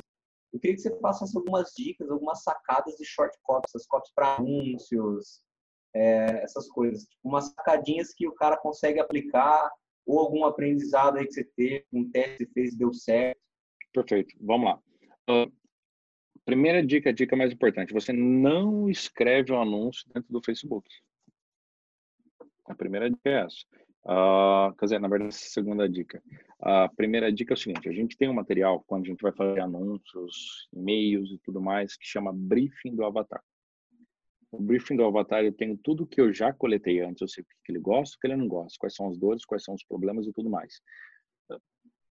[0.55, 4.37] Eu queria que você passasse algumas dicas, algumas sacadas de short copies, essas copies para
[4.37, 5.43] anúncios,
[5.93, 9.69] é, essas coisas, tipo, umas sacadinhas que o cara consegue aplicar
[10.07, 13.41] ou algum aprendizado aí que você teve, um teste que fez deu certo.
[13.93, 14.81] Perfeito, vamos lá.
[15.29, 15.53] Uh,
[16.45, 20.89] primeira dica, a dica mais importante, você não escreve um anúncio dentro do Facebook.
[22.67, 23.57] A primeira dica é essa.
[24.07, 26.23] Uh, quer dizer, na verdade, essa é a segunda dica.
[26.61, 29.33] A primeira dica é o seguinte: a gente tem um material, quando a gente vai
[29.33, 33.43] fazer anúncios, e-mails e tudo mais, que chama Briefing do Avatar.
[34.55, 37.21] O briefing do avatar, eu tenho tudo que eu já coletei antes.
[37.21, 39.45] Eu sei o que ele gosta, o que ele não gosta, quais são as dores,
[39.45, 40.81] quais são os problemas e tudo mais.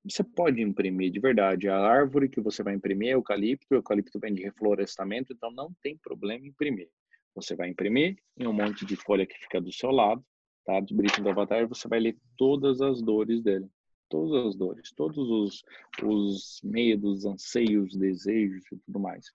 [0.05, 1.69] Você pode imprimir de verdade.
[1.69, 5.73] A árvore que você vai imprimir é eucalipto, o eucalipto vem de reflorestamento, então não
[5.81, 6.89] tem problema imprimir.
[7.37, 10.25] Você vai imprimir em um monte de folha que fica do seu lado,
[10.65, 10.81] tá?
[10.81, 13.69] Do briefing do avatar, você vai ler todas as dores dele.
[14.09, 15.65] Todas as dores, todos os,
[16.03, 19.33] os medos, anseios, desejos e tudo mais.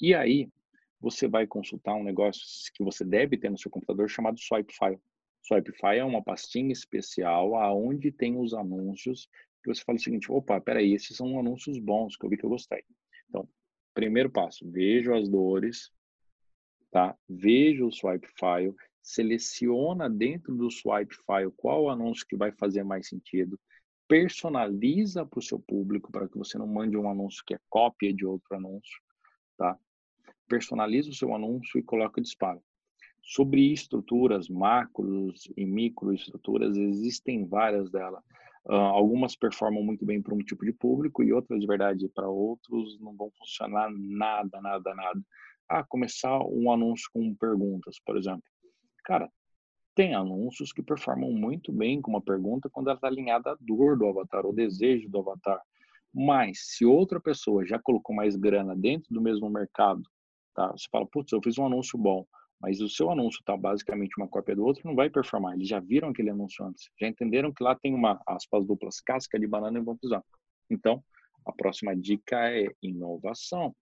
[0.00, 0.48] E aí,
[1.00, 2.42] você vai consultar um negócio
[2.74, 5.00] que você deve ter no seu computador chamado Swipefile.
[5.42, 9.28] Swipefile é uma pastinha especial aonde tem os anúncios
[9.62, 12.44] que você fala o seguinte, opa, peraí, esses são anúncios bons que eu vi que
[12.44, 12.84] eu gostei.
[13.28, 13.48] Então,
[13.94, 15.90] primeiro passo, vejo as dores,
[16.90, 17.16] tá?
[17.26, 18.74] Vejo o Swipefile,
[19.04, 23.60] seleciona dentro do Swipefile qual anúncio que vai fazer mais sentido,
[24.08, 28.12] personaliza para o seu público para que você não mande um anúncio que é cópia
[28.14, 29.00] de outro anúncio,
[29.58, 29.78] tá?
[30.48, 32.62] personaliza o seu anúncio e coloca disparo.
[33.22, 38.22] Sobre estruturas, macros e microestruturas, existem várias delas.
[38.66, 42.28] Uh, algumas performam muito bem para um tipo de público e outras, de verdade, para
[42.28, 45.20] outros não vão funcionar nada, nada, nada.
[45.68, 48.44] Ah, começar um anúncio com perguntas, por exemplo.
[49.04, 49.30] Cara,
[49.94, 53.96] tem anúncios que performam muito bem com uma pergunta quando ela está alinhada à dor
[53.96, 55.60] do avatar, ao desejo do avatar.
[56.12, 60.02] Mas se outra pessoa já colocou mais grana dentro do mesmo mercado
[60.54, 60.70] Tá?
[60.70, 62.24] Você fala, putz, eu fiz um anúncio bom,
[62.60, 65.54] mas o seu anúncio está basicamente uma cópia do outro, não vai performar.
[65.54, 69.38] Eles já viram aquele anúncio antes, já entenderam que lá tem uma, aspas duplas, casca
[69.38, 70.22] de banana e vão usar.
[70.70, 71.02] Então,
[71.44, 73.74] a próxima dica é inovação.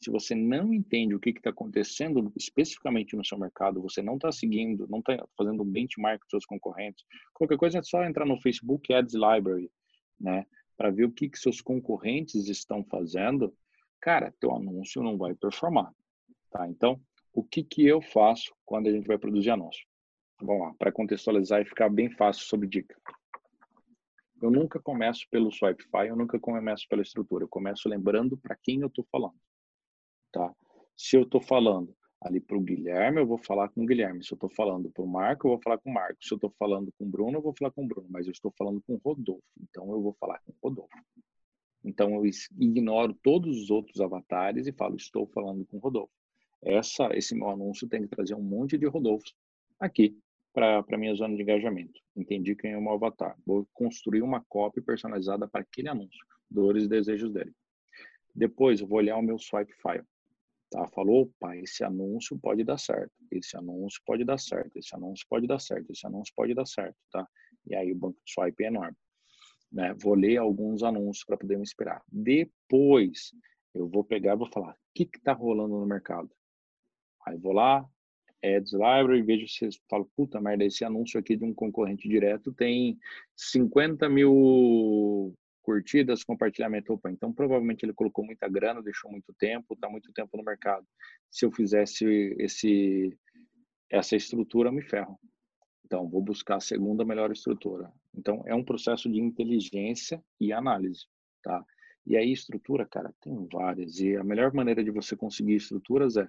[0.00, 4.30] Se você não entende o que está acontecendo especificamente no seu mercado, você não está
[4.30, 8.40] seguindo, não está fazendo um benchmark com seus concorrentes, qualquer coisa é só entrar no
[8.40, 9.70] Facebook Ads Library,
[10.20, 13.54] né, para ver o que, que seus concorrentes estão fazendo
[14.04, 15.90] cara, teu anúncio não vai performar,
[16.50, 16.68] tá?
[16.68, 17.00] Então,
[17.32, 19.86] o que que eu faço quando a gente vai produzir anúncio?
[20.42, 22.94] Vamos lá, para contextualizar e ficar bem fácil sobre dica.
[24.42, 27.44] Eu nunca começo pelo Swipefy, eu nunca começo pela estrutura.
[27.44, 29.40] Eu começo lembrando para quem eu estou falando,
[30.34, 30.52] tá?
[30.96, 34.24] Se eu estou falando ali para o Guilherme, eu vou falar com o Guilherme.
[34.24, 36.24] Se eu estou falando para o Marco, eu vou falar com o Marco.
[36.24, 38.08] Se eu estou falando com o Bruno, eu vou falar com o Bruno.
[38.10, 40.96] Mas eu estou falando com o Rodolfo, então eu vou falar com o Rodolfo.
[41.84, 42.24] Então eu
[42.58, 46.12] ignoro todos os outros avatares e falo, estou falando com Rodolfo.
[46.62, 49.34] Essa, esse meu anúncio tem que trazer um monte de Rodolfos
[49.78, 50.16] aqui
[50.54, 52.00] para a minha zona de engajamento.
[52.16, 53.36] Entendi quem é o meu avatar.
[53.44, 57.52] Vou construir uma cópia personalizada para aquele anúncio, dores e desejos dele.
[58.34, 60.04] Depois eu vou olhar o meu swipe file.
[60.70, 60.86] Tá?
[60.88, 65.46] Falou, opa, esse anúncio pode dar certo, esse anúncio pode dar certo, esse anúncio pode
[65.46, 67.28] dar certo, esse anúncio pode dar certo, tá?
[67.66, 68.96] E aí o banco de swipe é enorme.
[69.70, 69.94] Né?
[69.94, 72.02] Vou ler alguns anúncios para poder me inspirar.
[72.10, 73.32] Depois,
[73.74, 76.30] eu vou pegar vou falar, o que está rolando no mercado?
[77.26, 77.88] Aí vou lá,
[78.44, 82.98] Ads Library, vejo se falo, puta merda, esse anúncio aqui de um concorrente direto tem
[83.36, 85.34] 50 mil
[85.64, 86.92] curtidas, compartilhamento.
[86.92, 90.86] Opa, então provavelmente ele colocou muita grana, deixou muito tempo, está muito tempo no mercado.
[91.30, 92.04] Se eu fizesse
[92.38, 93.18] esse,
[93.90, 95.18] essa estrutura, me ferro.
[95.84, 97.92] Então, vou buscar a segunda melhor estrutura.
[98.14, 101.06] Então, é um processo de inteligência e análise,
[101.42, 101.64] tá?
[102.06, 103.98] E aí, estrutura, cara, tem várias.
[103.98, 106.28] E a melhor maneira de você conseguir estruturas é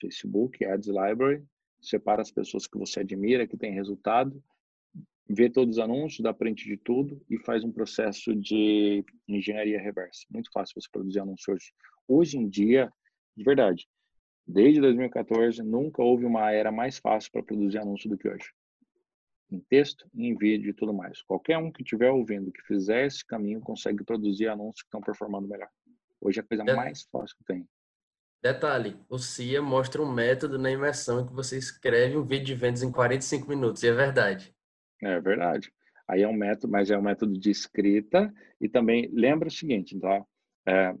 [0.00, 1.44] Facebook, Ads Library,
[1.80, 4.42] separa as pessoas que você admira, que tem resultado,
[5.28, 10.26] vê todos os anúncios, dá print de tudo e faz um processo de engenharia reversa.
[10.30, 11.72] Muito fácil você produzir anúncios hoje.
[12.08, 12.92] Hoje em dia,
[13.36, 13.88] de verdade,
[14.46, 18.50] desde 2014, nunca houve uma era mais fácil para produzir anúncio do que hoje
[19.52, 21.20] em texto, em vídeo e tudo mais.
[21.22, 25.46] Qualquer um que estiver ouvindo, que fizer esse caminho, consegue produzir anúncios que estão performando
[25.46, 25.68] melhor.
[26.20, 27.68] Hoje é a coisa mais fácil que tem.
[28.42, 32.54] Detalhe, o CIA mostra um método na imersão em que você escreve um vídeo de
[32.54, 34.52] vendas em 45 minutos, e é verdade.
[35.02, 35.72] É verdade.
[36.08, 39.98] Aí é um método, mas é um método de escrita e também lembra o seguinte,
[39.98, 40.24] tá?
[40.66, 40.94] É,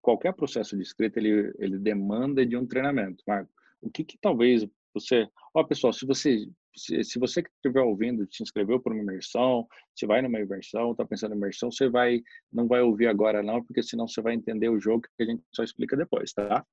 [0.00, 3.50] qualquer processo de escrita ele, ele demanda de um treinamento, Marco.
[3.80, 6.46] O que, que talvez você, ó pessoal, se você
[6.76, 10.90] se, se você que estiver ouvindo se inscreveu para uma imersão, se vai numa imersão,
[10.90, 12.20] está pensando em imersão, você vai
[12.52, 15.42] não vai ouvir agora não, porque senão você vai entender o jogo que a gente
[15.52, 16.64] só explica depois, tá?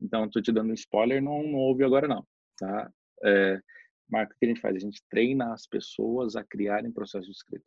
[0.00, 2.26] Então, estou te dando um spoiler, não, não ouve agora não,
[2.58, 2.90] tá?
[3.24, 3.60] É,
[4.08, 4.76] Marco, o que a gente faz?
[4.76, 7.66] A gente treina as pessoas a criarem processo de escrita,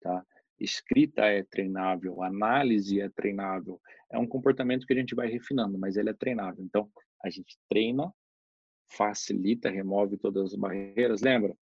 [0.00, 0.24] tá?
[0.60, 3.80] Escrita é treinável, análise é treinável,
[4.10, 6.64] é um comportamento que a gente vai refinando, mas ele é treinável.
[6.64, 6.90] Então,
[7.24, 8.12] a gente treina
[8.90, 11.20] facilita, remove todas as barreiras.
[11.20, 11.54] Lembra?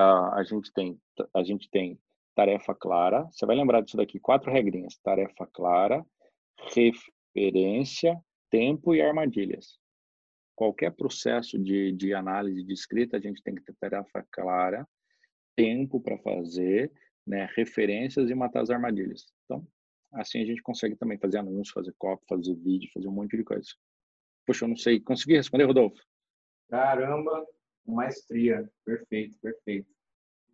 [0.00, 1.00] uh, a gente tem
[1.34, 1.98] a gente tem
[2.34, 3.24] tarefa clara.
[3.30, 6.04] Você vai lembrar disso daqui, quatro regrinhas: tarefa clara,
[6.74, 8.18] referência,
[8.50, 9.78] tempo e armadilhas.
[10.60, 14.86] Qualquer processo de, de análise de escrita, a gente tem que ter tarefa clara,
[15.56, 16.92] tempo para fazer,
[17.26, 19.32] né, referências e matar as armadilhas.
[19.42, 19.66] Então,
[20.12, 23.42] assim a gente consegue também fazer anúncio, fazer copy, fazer vídeo, fazer um monte de
[23.42, 23.70] coisa.
[24.46, 25.00] Poxa, eu não sei.
[25.00, 25.98] Consegui responder, Rodolfo?
[26.68, 27.46] Caramba,
[27.86, 28.70] maestria.
[28.84, 29.88] Perfeito, perfeito.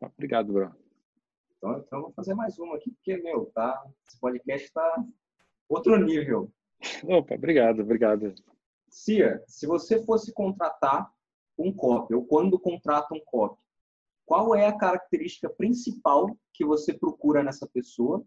[0.00, 0.76] Obrigado, Bruno.
[1.57, 5.04] Então, então vou fazer mais uma aqui, porque, meu, tá, esse podcast está
[5.68, 6.48] outro nível.
[7.02, 8.32] Opa, obrigado, obrigado.
[8.97, 11.12] Cia, se você fosse contratar
[11.59, 13.61] um copy, ou quando contrata um copy,
[14.24, 18.24] qual é a característica principal que você procura nessa pessoa?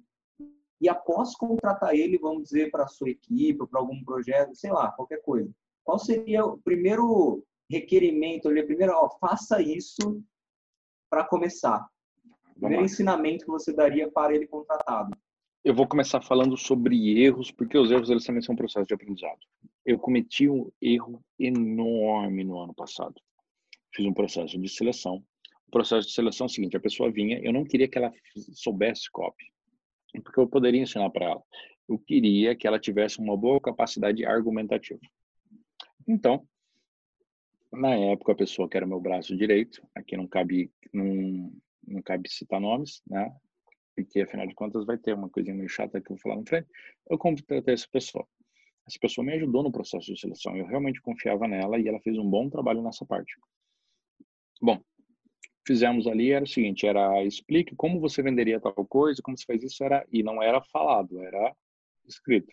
[0.79, 4.91] E após contratar ele, vamos dizer, para a sua equipe, para algum projeto, sei lá,
[4.91, 5.51] qualquer coisa.
[5.83, 10.23] Qual seria o primeiro requerimento, ali, primeiro, ó, faça isso
[11.09, 11.85] para começar?
[12.53, 15.17] primeiro ensinamento que você daria para ele contratado?
[15.69, 18.93] Eu vou começar falando sobre erros, porque os erros eles também são um processo de
[18.95, 19.37] aprendizado.
[19.85, 23.13] Eu cometi um erro enorme no ano passado.
[23.93, 25.23] Fiz um processo de seleção.
[25.67, 28.11] O processo de seleção é o seguinte: a pessoa vinha, eu não queria que ela
[28.53, 29.45] soubesse copy,
[30.23, 31.43] porque eu poderia ensinar para ela.
[31.87, 34.99] Eu queria que ela tivesse uma boa capacidade argumentativa.
[36.07, 36.47] Então,
[37.71, 41.53] na época, a pessoa que era meu braço direito, aqui não cabe, não,
[41.87, 43.31] não cabe citar nomes, né?
[44.03, 46.47] Porque afinal de contas vai ter uma coisinha meio chata que eu vou falar no
[46.47, 46.67] frente.
[47.09, 48.25] Eu contratei essa pessoa.
[48.87, 50.55] Essa pessoa me ajudou no processo de seleção.
[50.55, 53.35] Eu realmente confiava nela e ela fez um bom trabalho nessa parte.
[54.61, 54.81] Bom,
[55.65, 59.63] fizemos ali era o seguinte, era explique como você venderia tal coisa, como você faz
[59.63, 61.55] isso era e não era falado, era
[62.07, 62.51] escrito.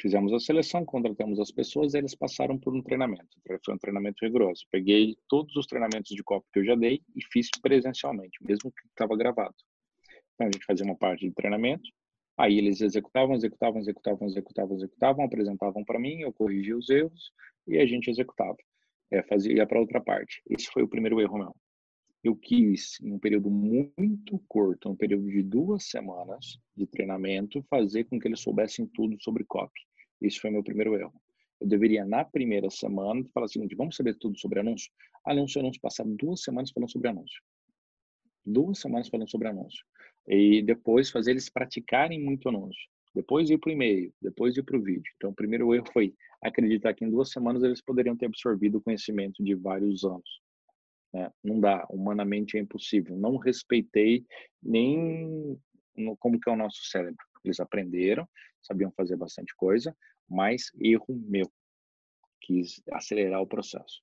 [0.00, 3.40] Fizemos a seleção, contratamos as pessoas, e eles passaram por um treinamento.
[3.64, 4.66] Foi um treinamento rigoroso.
[4.70, 8.88] Peguei todos os treinamentos de copo que eu já dei e fiz presencialmente, mesmo que
[8.88, 9.54] estava gravado.
[10.34, 11.88] Então a gente fazia uma parte de treinamento,
[12.36, 17.32] aí eles executavam, executavam, executavam, executavam, executavam, apresentavam para mim, eu corrigia os erros
[17.66, 18.56] e a gente executava.
[19.10, 20.42] É, fazia para outra parte.
[20.48, 21.54] Esse foi o primeiro erro meu.
[22.22, 28.04] Eu quis, em um período muito curto, um período de duas semanas de treinamento, fazer
[28.04, 29.78] com que eles soubessem tudo sobre copy.
[30.22, 31.12] Esse foi meu primeiro erro.
[31.60, 34.90] Eu deveria, na primeira semana, falar o seguinte: vamos saber tudo sobre anúncio?
[35.24, 37.42] Anúncio, anúncio, passar duas semanas falando sobre anúncio.
[38.44, 39.84] Duas semanas falando sobre anúncio.
[40.26, 42.88] E depois fazer eles praticarem muito anúncio.
[43.14, 45.12] Depois ir para o e-mail, depois ir para o vídeo.
[45.16, 48.80] Então, o primeiro erro foi acreditar que em duas semanas eles poderiam ter absorvido o
[48.80, 50.40] conhecimento de vários anos.
[51.12, 51.30] Né?
[51.42, 53.16] Não dá, humanamente é impossível.
[53.16, 54.26] Não respeitei
[54.60, 55.56] nem
[55.96, 57.24] no, como que é o nosso cérebro.
[57.44, 58.28] Eles aprenderam,
[58.60, 59.96] sabiam fazer bastante coisa,
[60.28, 61.50] mas erro meu.
[62.40, 64.02] Quis acelerar o processo.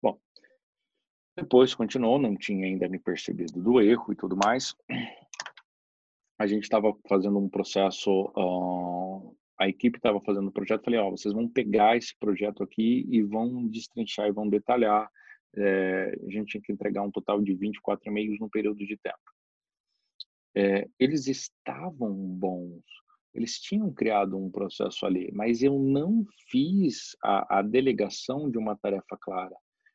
[0.00, 0.20] Bom,
[1.34, 4.76] depois continuou, não tinha ainda me percebido do erro e tudo mais.
[6.42, 10.82] A gente estava fazendo um processo, uh, a equipe estava fazendo um projeto.
[10.82, 15.08] Falei, ó, oh, vocês vão pegar esse projeto aqui e vão destrinchar e vão detalhar.
[15.56, 19.16] É, a gente tinha que entregar um total de 24 e-mails no período de tempo.
[20.56, 22.82] É, eles estavam bons,
[23.32, 28.76] eles tinham criado um processo ali, mas eu não fiz a, a delegação de uma
[28.76, 29.54] tarefa clara.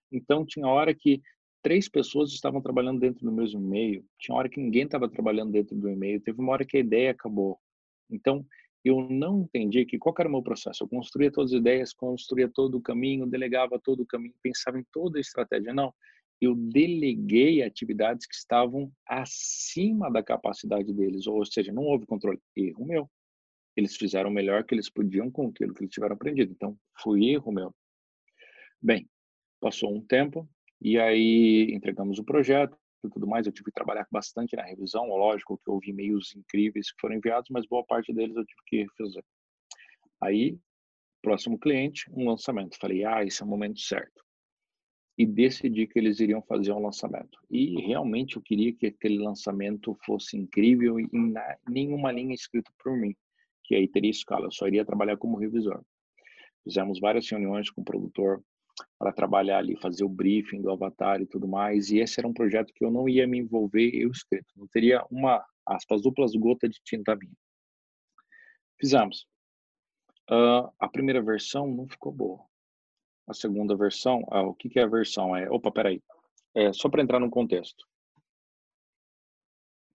[0.10, 1.22] Então, tinha hora que
[1.68, 5.76] três pessoas estavam trabalhando dentro do mesmo e-mail, tinha hora que ninguém estava trabalhando dentro
[5.76, 7.60] do e-mail, teve uma hora que a ideia acabou.
[8.10, 8.46] Então,
[8.86, 10.86] eu não entendi que qual era o meu processo.
[10.86, 14.86] Eu construía todas as ideias, construía todo o caminho, delegava todo o caminho, pensava em
[14.94, 15.74] toda a estratégia.
[15.74, 15.94] Não,
[16.40, 22.40] eu deleguei atividades que estavam acima da capacidade deles, ou seja, não houve controle.
[22.56, 23.10] Erro meu.
[23.76, 26.54] Eles fizeram o melhor que eles podiam com aquilo que eles tiveram aprendido.
[26.54, 27.76] Então, foi erro meu.
[28.82, 29.06] Bem,
[29.60, 30.48] passou um tempo
[30.82, 33.46] e aí entregamos o projeto e tudo mais.
[33.46, 35.08] Eu tive que trabalhar bastante na revisão.
[35.08, 38.78] Lógico que houve e-mails incríveis que foram enviados, mas boa parte deles eu tive que
[38.84, 39.24] refazer.
[40.22, 40.58] Aí,
[41.22, 42.78] próximo cliente, um lançamento.
[42.80, 44.24] Falei, ah, esse é o momento certo.
[45.18, 47.40] E decidi que eles iriam fazer um lançamento.
[47.50, 51.10] E realmente eu queria que aquele lançamento fosse incrível e
[51.68, 53.16] nenhuma linha escrita por mim
[53.68, 55.84] que aí teria escala, eu só iria trabalhar como revisor.
[56.64, 58.42] Fizemos várias reuniões com o produtor
[58.98, 62.34] para trabalhar ali, fazer o briefing do avatar e tudo mais, e esse era um
[62.34, 66.68] projeto que eu não ia me envolver eu escrito, não teria uma, aspas, duplas gota
[66.68, 67.36] de tinta minha.
[68.80, 69.28] Fizemos.
[70.30, 72.44] Uh, a primeira versão não ficou boa.
[73.28, 75.36] A segunda versão, uh, o que, que é a versão?
[75.36, 76.02] É, opa, peraí,
[76.54, 77.86] é, só para entrar no contexto.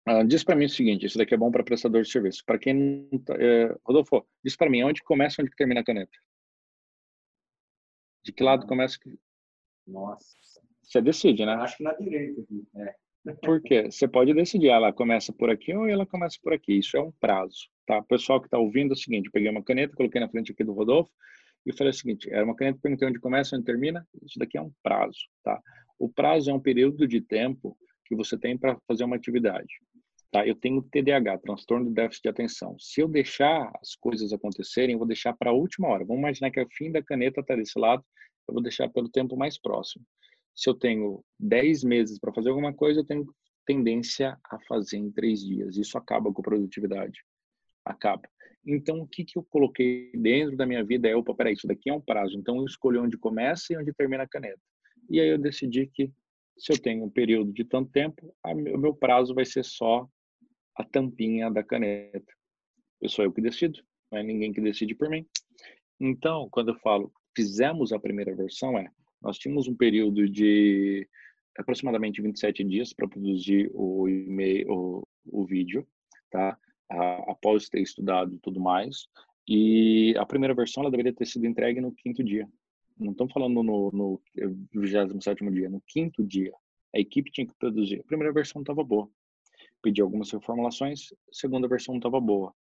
[0.08, 2.42] Uh, diz para mim o seguinte, isso daqui é bom para prestador de serviço.
[2.44, 6.18] Para quem não tá, é, Rodolfo, diz para mim onde começa onde termina a caneta.
[8.24, 8.98] De que lado começa?
[9.86, 10.36] Nossa.
[10.82, 11.54] Você decide, né?
[11.54, 12.64] Acho que na direita aqui.
[12.76, 12.94] É.
[13.42, 13.90] Por quê?
[13.90, 16.78] Você pode decidir, ela começa por aqui ou ela começa por aqui.
[16.78, 17.98] Isso é um prazo, tá?
[17.98, 20.64] O pessoal que está ouvindo é o seguinte, peguei uma caneta, coloquei na frente aqui
[20.64, 21.10] do Rodolfo
[21.64, 24.04] e falei o seguinte, era uma caneta perguntei onde começa, onde termina.
[24.22, 25.60] Isso daqui é um prazo, tá?
[25.98, 29.72] O prazo é um período de tempo que você tem para fazer uma atividade.
[30.32, 30.46] Tá?
[30.46, 32.74] Eu tenho TDAH, transtorno de déficit de atenção.
[32.78, 36.06] Se eu deixar as coisas acontecerem, eu vou deixar para a última hora.
[36.06, 38.02] Vamos imaginar que o fim da caneta está desse lado,
[38.48, 40.02] eu vou deixar pelo tempo mais próximo.
[40.54, 43.26] Se eu tenho 10 meses para fazer alguma coisa, eu tenho
[43.66, 45.76] tendência a fazer em três dias.
[45.76, 47.20] Isso acaba com a produtividade.
[47.84, 48.26] Acaba.
[48.66, 51.90] Então, o que, que eu coloquei dentro da minha vida é, opa, peraí, isso daqui
[51.90, 52.38] é um prazo.
[52.38, 54.60] Então, eu escolhi onde começa e onde termina a caneta.
[55.10, 56.10] E aí eu decidi que
[56.56, 60.08] se eu tenho um período de tanto tempo, o meu prazo vai ser só
[60.76, 62.32] a tampinha da caneta.
[63.00, 63.80] Eu sou eu que decido,
[64.10, 65.26] não é ninguém que decide por mim.
[66.00, 68.90] Então, quando eu falo fizemos a primeira versão, é
[69.20, 71.08] nós tínhamos um período de
[71.56, 75.86] aproximadamente 27 dias para produzir o e-mail, o, o vídeo,
[76.30, 76.58] tá?
[77.28, 79.06] após ter estudado tudo mais.
[79.48, 82.48] E a primeira versão ela deveria ter sido entregue no quinto dia.
[82.98, 84.22] Não estamos falando no, no
[84.74, 86.52] 27 dia, no quinto dia.
[86.94, 88.00] A equipe tinha que produzir.
[88.00, 89.08] A primeira versão estava boa
[89.82, 92.54] pedi algumas reformulações, segunda versão não estava boa.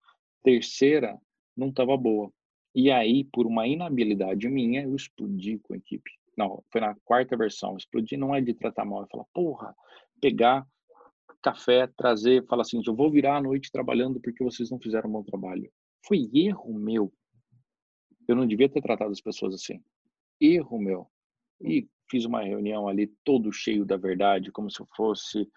[0.44, 1.20] Terceira
[1.56, 2.32] não estava boa.
[2.74, 6.12] E aí, por uma inabilidade minha, eu explodi com a equipe.
[6.38, 7.76] Não, foi na quarta versão.
[7.76, 9.76] Explodir não é de tratar mal, é falar, porra,
[10.22, 10.66] pegar
[11.42, 15.14] café, trazer, falar assim, eu vou virar a noite trabalhando porque vocês não fizeram um
[15.14, 15.72] bom trabalho.
[16.06, 17.12] Foi erro meu.
[18.28, 19.82] Eu não devia ter tratado as pessoas assim.
[20.40, 21.08] Erro meu.
[21.62, 25.50] E fiz uma reunião ali todo cheio da verdade, como se eu fosse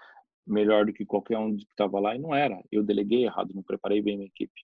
[0.47, 2.62] melhor do que qualquer um que estava lá e não era.
[2.70, 4.62] Eu deleguei errado, não preparei bem minha equipe.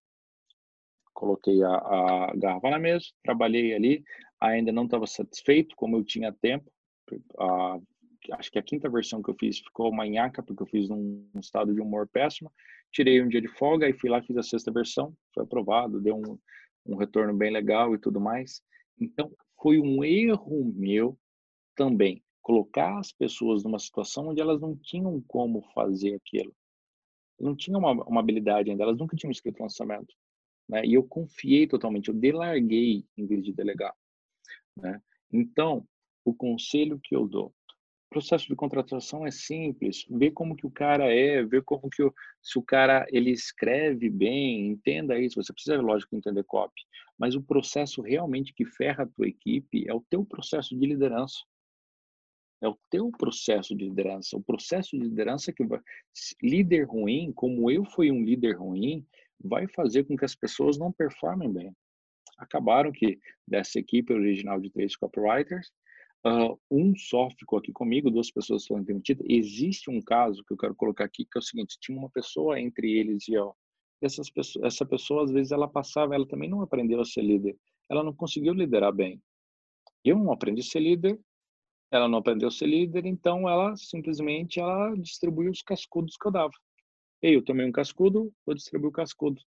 [1.12, 4.04] Coloquei a, a garrafa na mesa, trabalhei ali,
[4.40, 6.70] ainda não estava satisfeito, como eu tinha tempo.
[7.38, 7.78] A,
[8.32, 11.74] acho que a quinta versão que eu fiz ficou manhaca, porque eu fiz num, estado
[11.74, 12.52] de humor péssimo.
[12.92, 15.12] Tirei um dia de folga e fui lá fiz a sexta versão.
[15.34, 16.38] Foi aprovado, deu um,
[16.86, 18.62] um retorno bem legal e tudo mais.
[19.00, 19.30] Então,
[19.60, 21.18] foi um erro meu
[21.74, 26.56] também colocar as pessoas numa situação onde elas não tinham como fazer aquilo.
[27.38, 30.14] Não tinham uma, uma habilidade ainda, elas nunca tinham escrito lançamento.
[30.66, 30.82] Né?
[30.86, 33.94] E eu confiei totalmente, eu delarguei em vez de delegar.
[34.74, 34.98] Né?
[35.30, 35.86] Então,
[36.24, 37.54] o conselho que eu dou,
[38.08, 42.14] processo de contratação é simples, ver como que o cara é, ver como que o,
[42.40, 46.80] se o cara ele escreve bem, entenda isso, você precisa, lógico, entender copy,
[47.18, 51.36] mas o processo realmente que ferra a tua equipe é o teu processo de liderança.
[52.60, 54.36] É o teu processo de liderança.
[54.36, 55.80] O processo de liderança que vai...
[56.42, 59.06] Líder ruim, como eu fui um líder ruim,
[59.40, 61.72] vai fazer com que as pessoas não performem bem.
[62.36, 65.68] Acabaram que, dessa equipe original de três copywriters,
[66.26, 69.24] uh, um só ficou aqui comigo, duas pessoas foram demitidas.
[69.28, 72.60] Existe um caso que eu quero colocar aqui, que é o seguinte, tinha uma pessoa
[72.60, 73.54] entre eles e eu.
[74.00, 77.56] Essas pessoas, essa pessoa, às vezes, ela passava, ela também não aprendeu a ser líder.
[77.88, 79.20] Ela não conseguiu liderar bem.
[80.04, 81.18] Eu não aprendi a ser líder,
[81.90, 86.32] ela não aprendeu a ser líder, então ela simplesmente ela distribuiu os cascudos que eu
[86.32, 86.52] dava.
[87.22, 89.40] Ei, eu tomei um cascudo, vou distribuir o cascudo.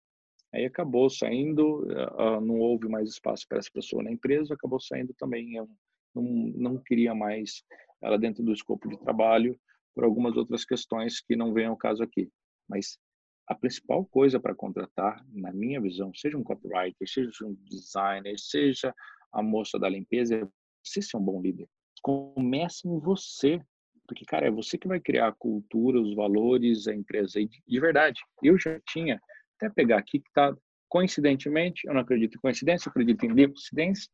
[0.54, 5.14] Aí acabou saindo, uh, não houve mais espaço para essa pessoa na empresa, acabou saindo
[5.16, 5.56] também.
[5.56, 5.70] Eu
[6.16, 7.64] não, não queria mais
[8.02, 9.60] ela dentro do escopo de trabalho
[9.94, 12.32] por algumas outras questões que não vêm ao caso aqui.
[12.68, 12.98] Mas
[13.48, 18.96] a principal coisa para contratar, na minha visão, seja um copywriter, seja um designer, seja
[19.32, 20.48] a moça da limpeza, é
[20.84, 21.68] você ser um bom líder
[22.02, 23.62] começa em você.
[24.08, 27.40] Porque, cara, é você que vai criar a cultura, os valores, a empresa.
[27.40, 29.20] E de verdade, eu já tinha,
[29.56, 30.56] até pegar aqui que tá,
[30.88, 34.10] coincidentemente, eu não acredito em coincidência, acredito em coincidência,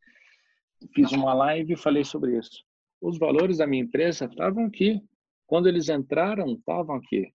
[0.94, 2.64] fiz uma live e falei sobre isso.
[3.02, 5.02] Os valores da minha empresa estavam aqui.
[5.48, 7.32] Quando eles entraram, estavam aqui.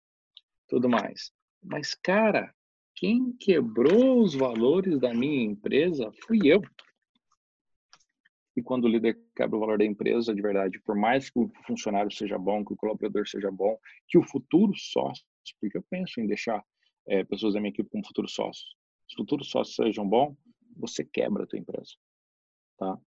[0.68, 1.32] Tudo mais.
[1.64, 2.54] Mas, cara,
[2.96, 6.62] quem quebrou os valores da minha empresa fui eu.
[8.58, 11.48] E quando o líder quebra o valor da empresa de verdade, por mais que o
[11.68, 13.78] funcionário seja bom, que o colaborador seja bom,
[14.08, 15.24] que o futuro sócio,
[15.62, 16.66] porque eu penso em deixar
[17.08, 18.76] é, pessoas da minha equipe como futuros sócios.
[19.08, 20.36] Se futuros sócios sejam bons,
[20.76, 21.92] você quebra a tua empresa,
[22.80, 23.00] tá?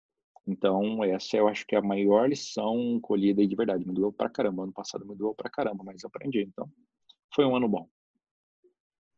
[0.46, 3.84] Então, essa eu acho que é a maior lição colhida de verdade.
[3.84, 4.62] Me doeu pra caramba.
[4.62, 6.42] Ano passado me doeu pra caramba, mas aprendi.
[6.42, 6.70] Então,
[7.34, 7.88] foi um ano bom.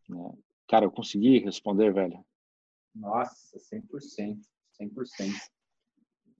[0.08, 0.32] Né?
[0.66, 2.24] Cara, eu consegui responder, velho?
[2.94, 4.40] Nossa, 100%.
[4.80, 5.30] 100%.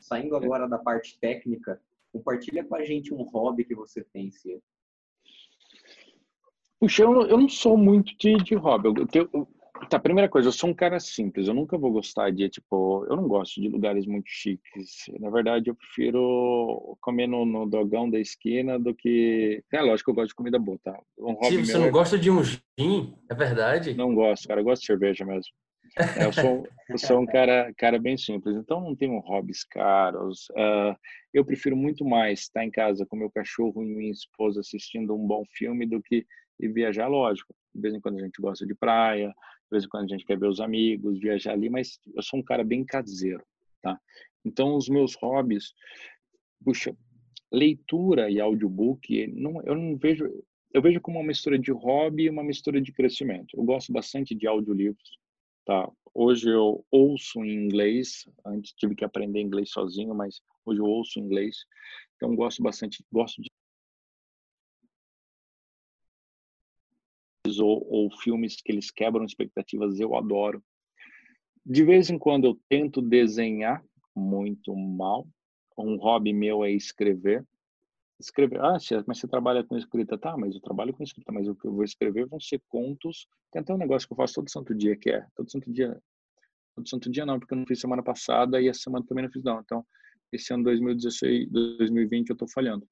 [0.03, 1.81] Saindo agora da parte técnica,
[2.12, 4.61] compartilha com a gente um hobby que você tem, Cia.
[6.79, 8.89] Puxa, eu, eu não sou muito de, de hobby.
[8.89, 9.49] Eu, eu,
[9.89, 13.16] Tá, primeira coisa, eu sou um cara simples, eu nunca vou gostar de, tipo, eu
[13.16, 15.07] não gosto de lugares muito chiques.
[15.19, 19.62] Na verdade, eu prefiro comer no, no dogão da esquina do que.
[19.73, 20.99] É lógico que eu gosto de comida boa, tá?
[21.19, 21.91] Um Sim, você não é...
[21.91, 23.15] gosta de um gin?
[23.29, 23.95] É verdade?
[23.95, 25.53] Não gosto, cara, eu gosto de cerveja mesmo.
[26.20, 30.48] Eu sou, eu sou um cara, cara bem simples, então não tenho hobbies caros.
[30.51, 30.97] Uh,
[31.32, 35.27] eu prefiro muito mais estar em casa com meu cachorro e minha esposa assistindo um
[35.27, 36.27] bom filme do que
[36.59, 37.55] viajar, lógico.
[37.74, 40.24] De vez em quando a gente gosta de praia, de vez em quando a gente
[40.24, 43.44] quer ver os amigos, viajar ali, mas eu sou um cara bem caseiro,
[43.82, 43.98] tá?
[44.44, 45.73] Então, os meus hobbies,
[46.64, 46.97] puxa,
[47.51, 50.27] leitura e audiobook, não, eu não vejo,
[50.73, 53.56] eu vejo como uma mistura de hobby e uma mistura de crescimento.
[53.56, 55.19] Eu gosto bastante de audiolivros,
[55.65, 55.91] tá?
[56.15, 61.19] Hoje eu ouço em inglês, antes tive que aprender inglês sozinho, mas hoje eu ouço
[61.19, 61.65] inglês.
[62.17, 63.51] Então gosto bastante, gosto de
[67.59, 70.63] ou, ou filmes que eles quebram expectativas, eu adoro.
[71.65, 73.85] De vez em quando eu tento desenhar,
[74.15, 75.27] muito mal.
[75.77, 77.45] Um hobby meu é escrever.
[78.23, 80.16] Escrever, ah, mas você trabalha com escrita?
[80.16, 83.27] Tá, mas eu trabalho com escrita, mas o que eu vou escrever vão ser contos.
[83.51, 86.01] Tem até um negócio que eu faço todo santo dia, que é, todo santo dia,
[86.77, 89.31] todo santo dia não, porque eu não fiz semana passada e essa semana também não
[89.31, 89.61] fiz não.
[89.61, 89.85] Então,
[90.32, 92.86] esse ano 2016, 2020 eu tô falhando.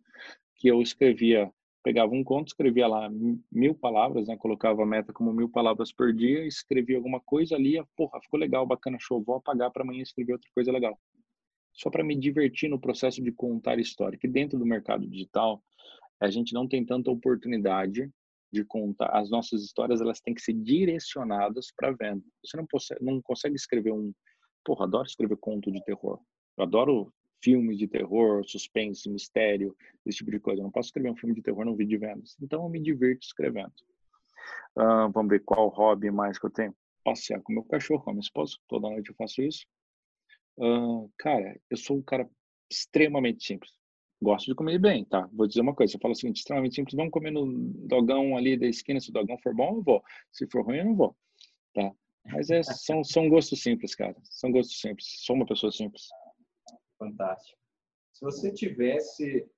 [0.57, 1.51] Que eu escrevia
[1.83, 3.09] pegava um conto, escrevia lá
[3.51, 4.37] mil palavras, né?
[4.37, 8.67] Colocava a meta como mil palavras por dia, escrevia alguma coisa ali, porra, ficou legal,
[8.67, 10.99] bacana, show, vou apagar para amanhã escrever outra coisa legal.
[11.73, 14.19] Só para me divertir no processo de contar história.
[14.19, 15.63] Que dentro do mercado digital,
[16.21, 18.11] a gente não tem tanta oportunidade
[18.53, 19.11] de contar.
[19.17, 22.23] As nossas histórias, elas têm que ser direcionadas para venda.
[22.45, 22.67] Você não,
[23.01, 24.13] não consegue escrever um...
[24.65, 26.21] Porra, adoro escrever conto de terror.
[26.57, 29.75] Eu adoro filmes de terror, suspense, mistério,
[30.05, 30.61] esse tipo de coisa.
[30.61, 32.37] Eu não posso escrever um filme de terror num vídeo de vendas.
[32.43, 33.73] Então eu me divirto escrevendo.
[34.77, 36.75] Uh, vamos ver qual hobby mais que eu tenho.
[37.03, 38.57] Passear com meu cachorro, com a minha esposa.
[38.69, 39.65] Toda noite eu faço isso.
[40.59, 42.29] Uh, cara, eu sou um cara
[42.71, 43.73] extremamente simples.
[44.23, 45.29] Gosto de comer bem, tá?
[45.33, 45.97] Vou dizer uma coisa.
[45.97, 46.95] Eu falo o seguinte, extremamente simples.
[46.95, 47.47] Vamos comer no
[47.89, 49.01] dogão ali da esquina.
[49.01, 50.03] Se o dogão for bom, eu vou.
[50.31, 51.17] Se for ruim, eu não vou.
[51.75, 51.91] Tá?
[52.27, 54.15] Mas é, são, são gostos simples, cara.
[54.25, 55.07] São gostos simples.
[55.25, 56.09] Sou uma pessoa simples.
[56.99, 57.59] Fantástico.
[58.13, 59.49] Se você tivesse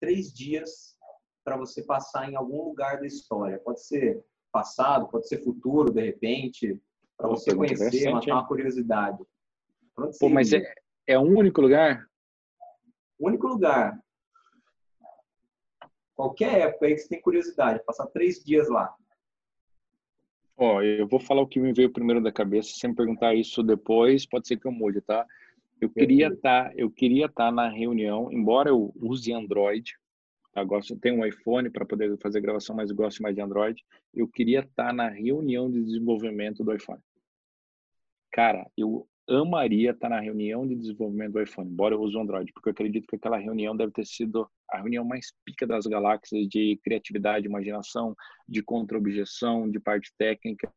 [0.00, 0.96] três dias
[1.44, 6.00] para você passar em algum lugar da história, pode ser passado, pode ser futuro, de
[6.00, 6.80] repente,
[7.16, 9.18] para você conhecer, matar uma curiosidade.
[10.18, 10.74] Pô, mas é,
[11.06, 12.06] é um único lugar?
[13.18, 13.98] Único lugar.
[16.14, 18.94] Qualquer época aí que você tem curiosidade, passar três dias lá.
[20.56, 22.70] Ó, eu vou falar o que me veio primeiro da cabeça.
[22.74, 25.26] Se me perguntar isso depois, pode ser que eu mude, tá?
[25.80, 29.92] Eu queria estar, tá, eu queria estar tá na reunião, embora eu use Android,
[30.52, 30.62] tá?
[30.62, 33.84] gosto, tenho um iPhone para poder fazer gravação, mas eu gosto mais de Android.
[34.14, 37.02] Eu queria estar tá na reunião de desenvolvimento do iPhone.
[38.30, 42.52] Cara, eu amaria estar na reunião de desenvolvimento do iPhone, embora eu use o Android,
[42.52, 46.46] porque eu acredito que aquela reunião deve ter sido a reunião mais pica das galáxias
[46.48, 48.14] de criatividade, imaginação,
[48.48, 50.70] de contra-objeção, de parte técnica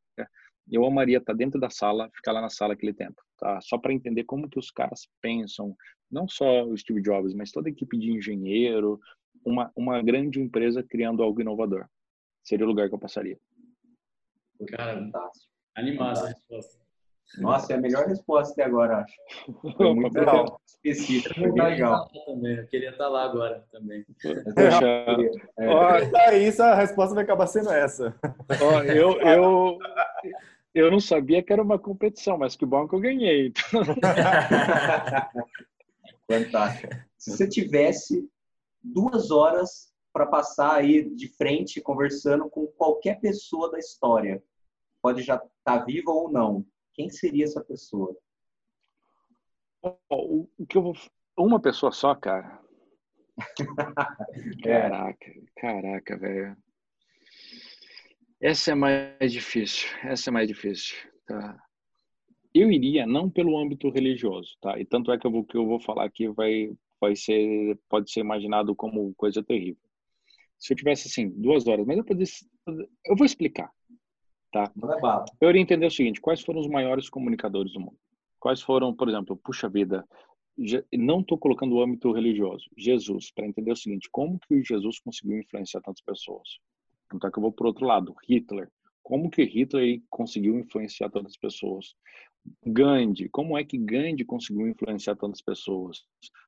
[0.71, 3.59] eu amaria estar dentro da sala, ficar lá na sala aquele tempo, tá?
[3.61, 5.75] Só para entender como que os caras pensam,
[6.11, 8.99] não só o Steve Jobs, mas toda a equipe de engenheiro,
[9.45, 11.87] uma, uma grande empresa criando algo inovador.
[12.43, 13.39] Seria o lugar que eu passaria.
[14.67, 15.53] Cara, fantástico.
[15.75, 16.86] Animado a resposta.
[17.39, 19.13] Nossa, é a melhor resposta até agora, acho.
[19.77, 20.61] Foi muito legal.
[20.65, 22.09] específico, foi bem legal.
[22.25, 22.57] Também.
[22.57, 24.05] Eu queria estar lá agora também.
[25.59, 26.33] É.
[26.33, 26.37] É.
[26.37, 28.15] isso a resposta vai acabar sendo essa.
[28.61, 29.77] Ó, eu, eu,
[30.73, 33.51] eu não sabia que era uma competição, mas que bom que eu ganhei.
[36.31, 36.93] Fantástico.
[37.17, 38.29] Se você tivesse
[38.81, 44.41] duas horas para passar aí de frente conversando com qualquer pessoa da história,
[45.01, 46.65] pode já estar tá viva ou não,
[46.97, 48.17] quem seria essa pessoa?
[50.09, 50.93] O, que eu vou...
[51.37, 52.59] Uma pessoa só, cara.
[54.63, 56.57] caraca, caraca, velho.
[58.41, 59.87] Essa é mais difícil.
[60.03, 60.97] Essa é mais difícil.
[61.27, 61.55] Tá?
[62.51, 64.79] Eu iria não pelo âmbito religioso, tá?
[64.79, 68.21] E tanto é que vou, que eu vou falar aqui vai, vai ser, pode ser
[68.21, 69.81] imaginado como coisa terrível.
[70.57, 72.33] Se eu tivesse assim duas horas, mas eu poderia,
[73.05, 73.71] eu vou explicar,
[74.51, 74.71] tá?
[75.39, 77.97] Eu iria entender o seguinte: quais foram os maiores comunicadores do mundo?
[78.39, 80.07] Quais foram, por exemplo, puxa vida,
[80.93, 82.65] não estou colocando o âmbito religioso.
[82.75, 86.59] Jesus, para entender o seguinte: como que Jesus conseguiu influenciar tantas pessoas?
[87.13, 88.69] Então que eu vou para outro lado, Hitler.
[89.03, 91.95] Como que Hitler conseguiu influenciar tantas pessoas?
[92.65, 96.03] Gandhi, como é que Gandhi conseguiu influenciar tantas pessoas?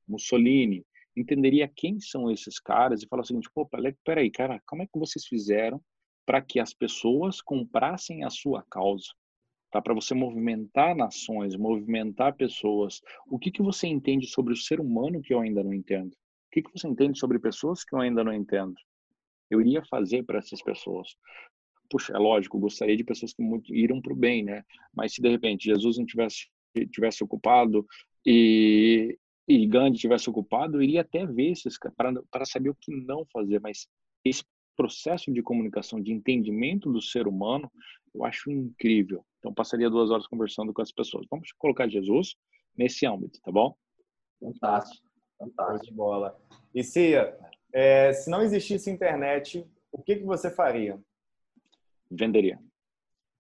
[0.08, 0.86] Mussolini,
[1.16, 3.70] entenderia quem são esses caras e falar o seguinte, pô,
[4.04, 5.82] peraí, cara, como é que vocês fizeram
[6.30, 9.08] para que as pessoas comprassem a sua causa?
[9.72, 9.82] tá?
[9.82, 13.02] Para você movimentar nações, movimentar pessoas.
[13.28, 16.12] O que que você entende sobre o ser humano que eu ainda não entendo?
[16.12, 18.76] O que que você entende sobre pessoas que eu ainda não entendo?
[19.50, 21.16] Eu iria fazer para essas pessoas.
[21.90, 24.64] Puxa, é lógico, gostaria de pessoas que muito, iram para o bem, né?
[24.94, 26.48] Mas se de repente Jesus não tivesse
[26.92, 27.84] tivesse ocupado
[28.24, 32.96] e e Gandhi tivesse ocupado, eu iria até ver esses para para saber o que
[32.96, 33.88] não fazer, mas
[34.24, 34.44] esse
[34.80, 37.70] processo de comunicação, de entendimento do ser humano,
[38.16, 39.26] eu acho incrível.
[39.38, 41.28] Então, passaria duas horas conversando com as pessoas.
[41.30, 42.38] Vamos colocar Jesus
[42.78, 43.76] nesse âmbito, tá bom?
[44.40, 45.06] Fantástico,
[45.38, 45.86] fantástico.
[45.86, 46.40] De bola.
[46.74, 47.38] E Cia,
[47.74, 50.98] é, se não existisse internet, o que, que você faria?
[52.10, 52.58] Venderia.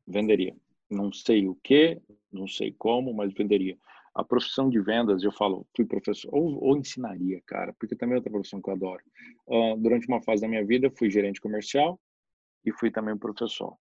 [0.05, 0.53] Venderia.
[0.89, 3.77] Não sei o que, não sei como, mas venderia.
[4.13, 8.17] A profissão de vendas, eu falo, fui professor, ou, ou ensinaria, cara, porque também é
[8.17, 9.01] outra profissão que eu adoro.
[9.47, 11.99] Uh, durante uma fase da minha vida, fui gerente comercial
[12.65, 13.77] e fui também professor.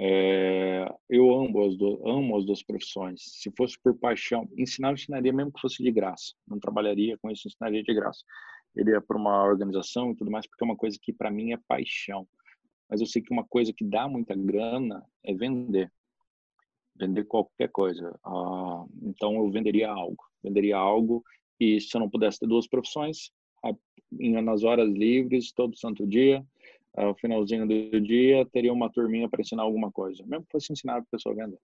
[0.00, 1.74] É, eu amo as,
[2.04, 3.20] amo as duas profissões.
[3.24, 6.34] Se fosse por paixão, ensinar, eu ensinaria mesmo que fosse de graça.
[6.46, 8.22] Não trabalharia com isso, ensinaria de graça.
[8.76, 11.58] Iria para uma organização e tudo mais, porque é uma coisa que para mim é
[11.66, 12.28] paixão.
[12.88, 15.92] Mas eu sei que uma coisa que dá muita grana é vender.
[16.98, 18.18] Vender qualquer coisa.
[18.24, 20.24] Ah, então eu venderia algo.
[20.42, 21.22] Venderia algo
[21.60, 23.30] e se eu não pudesse ter duas profissões,
[24.10, 26.44] nas horas livres, todo santo dia,
[26.96, 30.98] ao finalzinho do dia, teria uma turminha para ensinar alguma coisa, mesmo que fosse ensinar
[30.98, 31.58] a pessoa vender.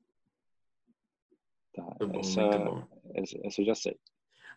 [1.75, 2.87] Tá, muito essa, bom.
[3.15, 3.97] Essa, essa eu já sei.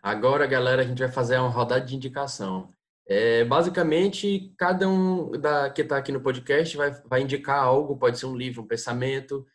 [0.02, 2.70] Agora, galera, a gente vai fazer uma rodada de indicação.
[3.08, 8.20] É, basicamente, cada um da, que está aqui no podcast vai, vai indicar algo, pode
[8.20, 9.46] ser um livro, um pensamento.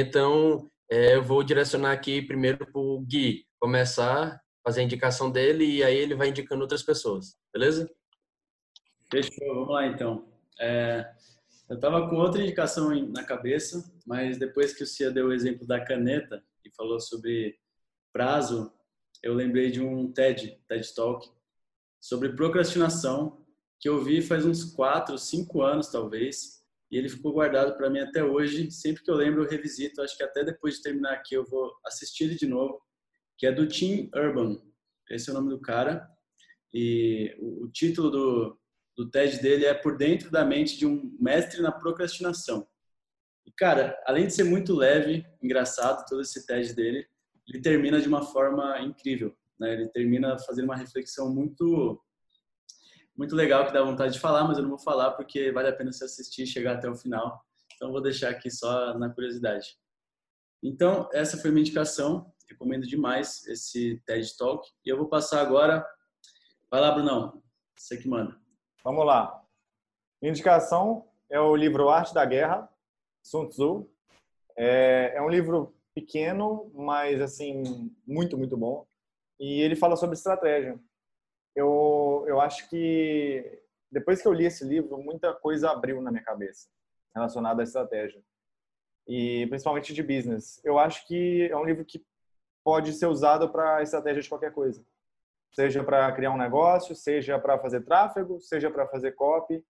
[0.00, 5.64] Então, é, eu vou direcionar aqui primeiro para o Gui começar, fazer a indicação dele
[5.64, 7.90] e aí ele vai indicando outras pessoas, beleza?
[9.10, 10.28] Fechou, vamos lá então.
[10.60, 11.04] É,
[11.68, 15.66] eu estava com outra indicação na cabeça, mas depois que o Cia deu o exemplo
[15.66, 17.58] da caneta e falou sobre
[18.12, 18.72] prazo,
[19.20, 21.28] eu lembrei de um TED, TED Talk,
[22.00, 23.44] sobre procrastinação,
[23.80, 26.57] que eu vi faz uns 4, 5 anos talvez,
[26.90, 28.70] e ele ficou guardado para mim até hoje.
[28.70, 30.00] Sempre que eu lembro, eu revisito.
[30.00, 32.80] Acho que até depois de terminar aqui eu vou assistir ele de novo,
[33.36, 34.60] que é do Tim Urban.
[35.10, 36.08] Esse é o nome do cara.
[36.72, 38.60] E o, título do,
[38.96, 42.66] do TED dele é Por Dentro da Mente de um Mestre na Procrastinação.
[43.46, 47.06] E, cara, além de ser muito leve, engraçado, todo esse TED dele,
[47.46, 49.34] ele termina de uma forma incrível.
[49.58, 49.72] Né?
[49.72, 52.00] Ele termina fazendo uma reflexão muito
[53.18, 55.72] muito legal que dá vontade de falar, mas eu não vou falar porque vale a
[55.76, 57.44] pena se assistir e chegar até o final.
[57.74, 59.76] Então, vou deixar aqui só na curiosidade.
[60.62, 62.32] Então, essa foi minha indicação.
[62.48, 64.68] Recomendo demais esse TED Talk.
[64.86, 65.84] E eu vou passar agora.
[66.70, 67.42] Vai lá, Brunão.
[67.76, 68.36] Você que manda.
[68.84, 69.42] Vamos lá.
[70.22, 72.68] Indicação é o livro Arte da Guerra,
[73.22, 73.90] Sun Tzu.
[74.56, 78.86] É, é um livro pequeno, mas assim muito muito bom.
[79.40, 80.78] E ele fala sobre estratégia.
[81.58, 86.22] Eu eu acho que depois que eu li esse livro, muita coisa abriu na minha
[86.22, 86.68] cabeça
[87.14, 88.22] relacionada à estratégia
[89.06, 90.60] e principalmente de business.
[90.64, 92.04] Eu acho que é um livro que
[92.62, 94.84] pode ser usado para estratégia de qualquer coisa
[95.52, 99.64] seja para criar um negócio, seja para fazer tráfego, seja para fazer copy.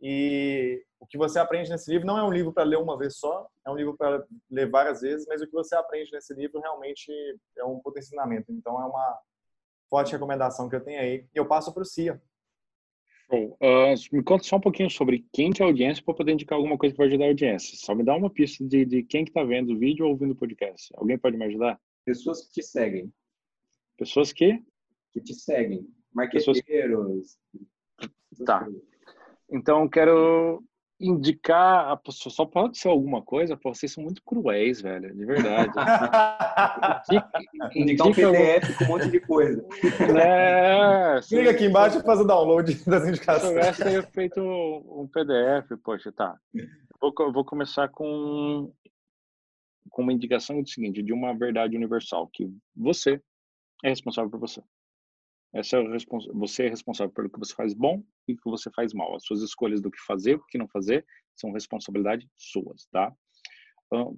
[0.00, 3.18] E o que você aprende nesse livro não é um livro para ler uma vez
[3.18, 6.58] só, é um livro para ler várias vezes, mas o que você aprende nesse livro
[6.60, 7.12] realmente
[7.58, 8.50] é um potenciamento.
[8.50, 9.18] Então é uma
[9.90, 11.26] forte recomendação que eu tenho aí.
[11.34, 12.22] E eu passo para o Cia.
[13.28, 13.58] Show.
[13.60, 16.56] Uh, me conta só um pouquinho sobre quem que é a audiência para poder indicar
[16.56, 17.76] alguma coisa que vai ajudar a audiência.
[17.76, 20.32] Só me dá uma pista de, de quem que está vendo o vídeo ou ouvindo
[20.32, 20.90] o podcast.
[20.96, 21.78] Alguém pode me ajudar?
[22.04, 23.12] Pessoas que te seguem.
[23.98, 24.62] Pessoas que?
[25.12, 27.36] que te seguem, marqueteiros.
[28.44, 28.66] Tá.
[29.50, 30.62] Então, quero
[31.00, 35.72] indicar a só pode ser alguma coisa, pô, vocês são muito cruéis, velho, de verdade.
[37.74, 39.64] indica, um PDF com um monte de coisa.
[40.18, 43.80] É, Clica aqui embaixo e faz o download das indicações.
[43.80, 46.36] Eu feito um PDF, poxa, tá.
[47.00, 48.70] Vou, vou começar com,
[49.88, 52.46] com uma indicação do seguinte, de uma verdade universal, que
[52.76, 53.22] você
[53.82, 54.62] é responsável por você.
[55.52, 55.82] Essa é
[56.32, 59.16] você é responsável pelo que você faz bom e o que você faz mal.
[59.16, 61.04] As suas escolhas do que fazer, o que não fazer,
[61.34, 63.12] são responsabilidade suas, tá?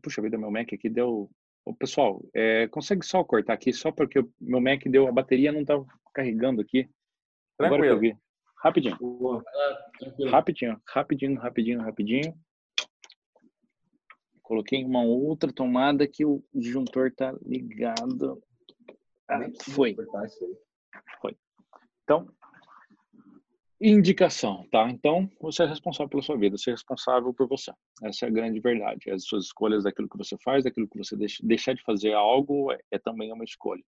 [0.03, 1.31] Puxa vida, meu Mac aqui deu.
[1.65, 5.53] Ô, pessoal, é, consegue só cortar aqui, só porque o meu Mac deu, a bateria
[5.53, 5.83] não tá
[6.13, 6.91] carregando aqui.
[7.57, 7.83] Tranquilo.
[7.83, 8.19] Agora que eu vi.
[8.57, 8.97] Rapidinho.
[10.31, 12.35] Rapidinho, rapidinho, rapidinho, rapidinho.
[14.43, 18.43] Coloquei uma outra tomada que o disjuntor tá ligado.
[19.29, 19.41] Ah,
[19.71, 19.97] foi.
[21.21, 21.37] Foi.
[22.05, 22.29] Então,
[23.85, 24.89] Indicação, tá?
[24.89, 27.73] Então, você é responsável pela sua vida, você é responsável por você.
[28.05, 29.11] Essa é a grande verdade.
[29.11, 32.71] As suas escolhas daquilo que você faz, daquilo que você deixa, deixar de fazer algo
[32.71, 33.83] é, é também uma escolha,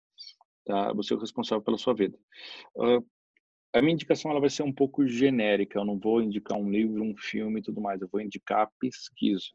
[0.65, 0.93] tá?
[0.95, 2.19] Você é responsável pela sua vida.
[2.75, 3.07] Uh,
[3.73, 5.79] a minha indicação ela vai ser um pouco genérica.
[5.79, 8.03] Eu não vou indicar um livro, um filme e tudo mais.
[8.03, 9.47] Eu vou indicar pesquisa.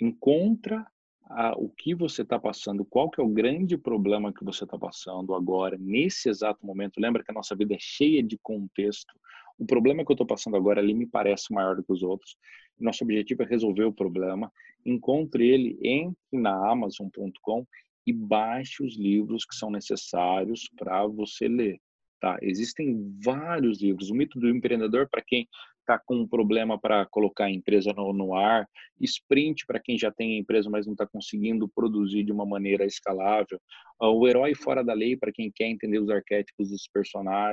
[0.00, 0.86] Encontra
[1.30, 4.78] a, o que você está passando, qual que é o grande problema que você está
[4.78, 7.00] passando agora, nesse exato momento.
[7.00, 9.14] Lembra que a nossa vida é cheia de contexto.
[9.58, 12.36] O problema que eu estou passando agora ali me parece maior do que os outros.
[12.78, 14.50] Nosso objetivo é resolver o problema.
[14.86, 17.66] Encontre ele, entre na Amazon.com
[18.06, 21.78] e baixe os livros que são necessários para você ler.
[22.20, 22.38] Tá?
[22.40, 24.10] Existem vários livros.
[24.10, 25.46] O mito do empreendedor, para quem
[25.88, 28.68] está com um problema para colocar a empresa no, no ar,
[29.00, 33.58] sprint para quem já tem empresa, mas não está conseguindo produzir de uma maneira escalável,
[34.02, 36.82] uh, o herói fora da lei para quem quer entender os arquétipos dos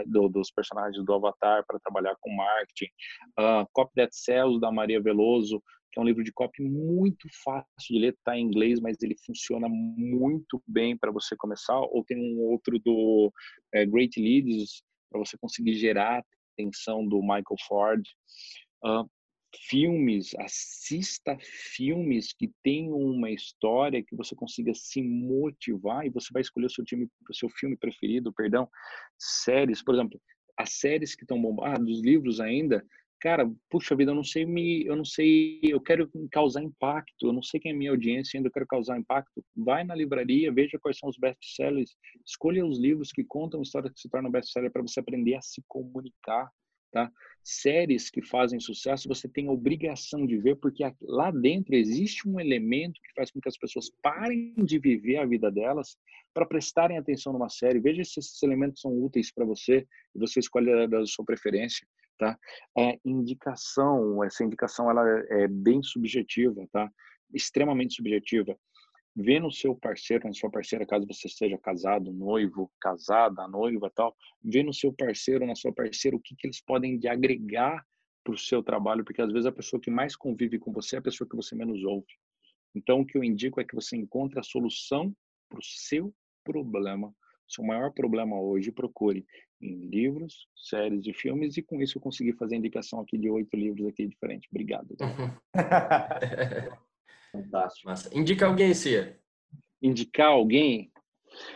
[0.07, 2.91] do, dos personagens do Avatar para trabalhar com marketing,
[3.39, 5.63] uh, Copy That Sells da Maria Veloso,
[5.93, 9.15] que é um livro de copy muito fácil de ler, está em inglês, mas ele
[9.25, 11.79] funciona muito bem para você começar.
[11.79, 13.31] Ou tem um outro do
[13.73, 16.21] é, Great Leads para você conseguir gerar
[16.55, 18.03] atenção do Michael Ford.
[18.83, 19.09] Uh,
[19.69, 26.41] filmes, assista filmes que tenham uma história que você consiga se motivar e você vai
[26.41, 28.69] escolher o seu time, o seu filme preferido, perdão,
[29.17, 30.19] séries, por exemplo,
[30.57, 32.85] as séries que estão bombando, ah, dos livros ainda,
[33.19, 37.33] cara, puxa vida, eu não sei me, eu não sei, eu quero causar impacto, eu
[37.33, 39.43] não sei quem é minha audiência ainda, eu quero causar impacto.
[39.55, 43.99] Vai na livraria, veja quais são os best-sellers, escolha os livros que contam histórias que
[43.99, 46.49] se tornam best-seller para você aprender a se comunicar
[46.95, 47.11] tá?
[47.43, 52.39] Séries que fazem sucesso, você tem a obrigação de ver, porque lá dentro existe um
[52.39, 55.97] elemento que faz com que as pessoas parem de viver a vida delas
[56.33, 57.81] para prestarem atenção numa série.
[57.81, 59.85] Veja se esses elementos são úteis para você
[60.15, 61.85] e você escolhe da sua preferência,
[62.17, 62.39] tá?
[62.77, 66.89] É indicação, essa indicação ela é bem subjetiva, tá?
[67.33, 68.57] Extremamente subjetiva
[69.15, 74.15] vê no seu parceiro, na sua parceira, caso você seja casado, noivo, casada, noiva tal,
[74.43, 77.85] vê no seu parceiro, na sua parceira, o que, que eles podem de agregar
[78.23, 80.99] para o seu trabalho, porque às vezes a pessoa que mais convive com você é
[80.99, 82.07] a pessoa que você menos ouve.
[82.73, 85.15] Então, o que eu indico é que você encontre a solução
[85.47, 86.13] para o seu
[86.43, 87.13] problema,
[87.47, 89.25] seu maior problema hoje, procure
[89.61, 93.29] em livros, séries e filmes, e com isso eu consegui fazer a indicação aqui de
[93.29, 94.49] oito livros aqui diferentes.
[94.51, 94.95] Obrigado.
[97.43, 97.89] Fantástico.
[97.89, 98.09] Massa.
[98.17, 99.19] Indica alguém, Cia.
[99.81, 100.91] Indicar alguém?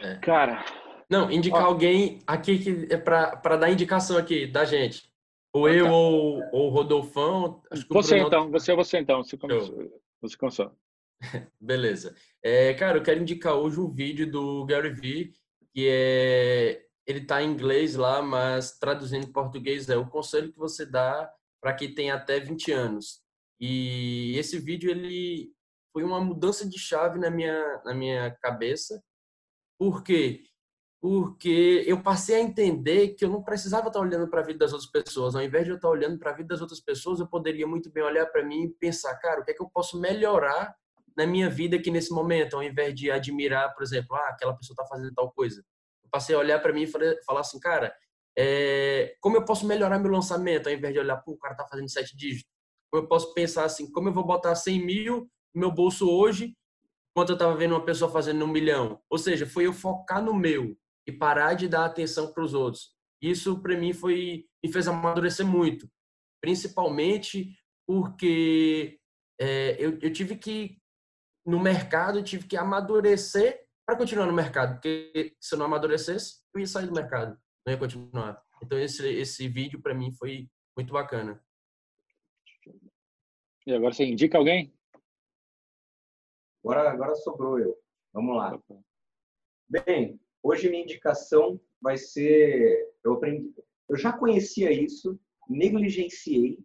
[0.02, 0.16] É.
[0.16, 0.64] Cara.
[1.10, 1.68] Não, indicar ó.
[1.68, 5.10] alguém aqui que é para dar indicação aqui da gente.
[5.52, 5.92] Ou eu tá.
[5.92, 7.62] ou, ou o Rodolfão.
[7.90, 8.28] você Bruno...
[8.28, 9.24] então, você você então.
[9.24, 10.02] Você começou.
[10.22, 10.72] Você começou.
[11.60, 12.16] Beleza.
[12.44, 15.34] É, cara, eu quero indicar hoje um vídeo do Gary Vee,
[15.74, 16.86] que é.
[17.08, 21.28] Ele tá em inglês lá, mas traduzindo em português é o conselho que você dá
[21.60, 23.24] para quem tem até 20 anos.
[23.60, 25.52] E esse vídeo ele
[25.92, 29.02] foi uma mudança de chave na minha, na minha cabeça.
[29.78, 30.44] Por quê?
[31.02, 34.74] Porque eu passei a entender que eu não precisava estar olhando para a vida das
[34.74, 35.36] outras pessoas.
[35.36, 37.90] Ao invés de eu estar olhando para a vida das outras pessoas, eu poderia muito
[37.90, 40.76] bem olhar para mim e pensar, cara, o que é que eu posso melhorar
[41.18, 44.74] na minha vida aqui nesse momento, ao invés de admirar, por exemplo, ah, aquela pessoa
[44.74, 45.64] está fazendo tal coisa.
[46.04, 46.88] Eu passei a olhar para mim e
[47.26, 47.94] falar assim, cara,
[48.38, 51.68] é, como eu posso melhorar meu lançamento, ao invés de olhar, pô, o cara está
[51.68, 52.50] fazendo sete dígitos.
[52.90, 56.56] Como eu posso pensar assim, como eu vou botar 100 mil meu bolso hoje,
[57.14, 59.02] quanto eu estava vendo uma pessoa fazendo um milhão.
[59.10, 60.78] Ou seja, foi eu focar no meu
[61.08, 62.94] e parar de dar atenção para os outros.
[63.22, 65.90] Isso para mim foi me fez amadurecer muito,
[66.42, 67.56] principalmente
[67.88, 69.00] porque
[69.40, 70.78] é, eu, eu tive que
[71.46, 76.42] no mercado eu tive que amadurecer para continuar no mercado, porque se eu não amadurecesse
[76.54, 78.42] eu ia sair do mercado, não ia continuar.
[78.64, 80.48] Então esse esse vídeo para mim foi
[80.78, 81.42] muito bacana.
[83.66, 84.74] E agora você indica alguém?
[86.64, 87.78] Agora, agora sobrou eu.
[88.14, 88.60] Vamos lá.
[89.68, 92.94] Bem, hoje minha indicação vai ser.
[93.04, 93.54] Eu aprendi.
[93.88, 96.60] Eu já conhecia isso, negligenciei.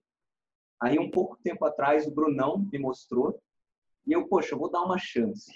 [0.81, 3.41] Aí, um pouco tempo atrás, o Brunão me mostrou.
[4.07, 5.53] E eu, poxa, eu vou dar uma chance.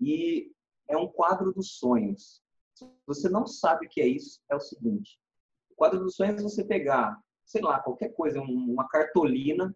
[0.00, 0.50] E
[0.88, 2.42] é um quadro dos sonhos.
[2.74, 5.18] Se você não sabe o que é isso, é o seguinte:
[5.70, 9.74] o quadro dos sonhos é você pegar, sei lá, qualquer coisa, uma cartolina,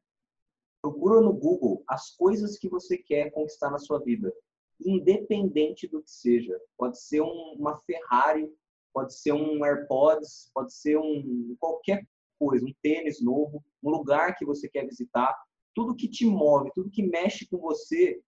[0.85, 4.31] Procura no Google as coisas que você quer conquistar na sua vida,
[4.79, 6.61] independente do que seja.
[6.77, 8.53] Pode ser um, uma Ferrari,
[8.93, 12.07] pode ser um AirPods, pode ser um qualquer
[12.39, 15.35] coisa, um tênis novo, um lugar que você quer visitar,
[15.75, 18.23] tudo que te move, tudo que mexe com você,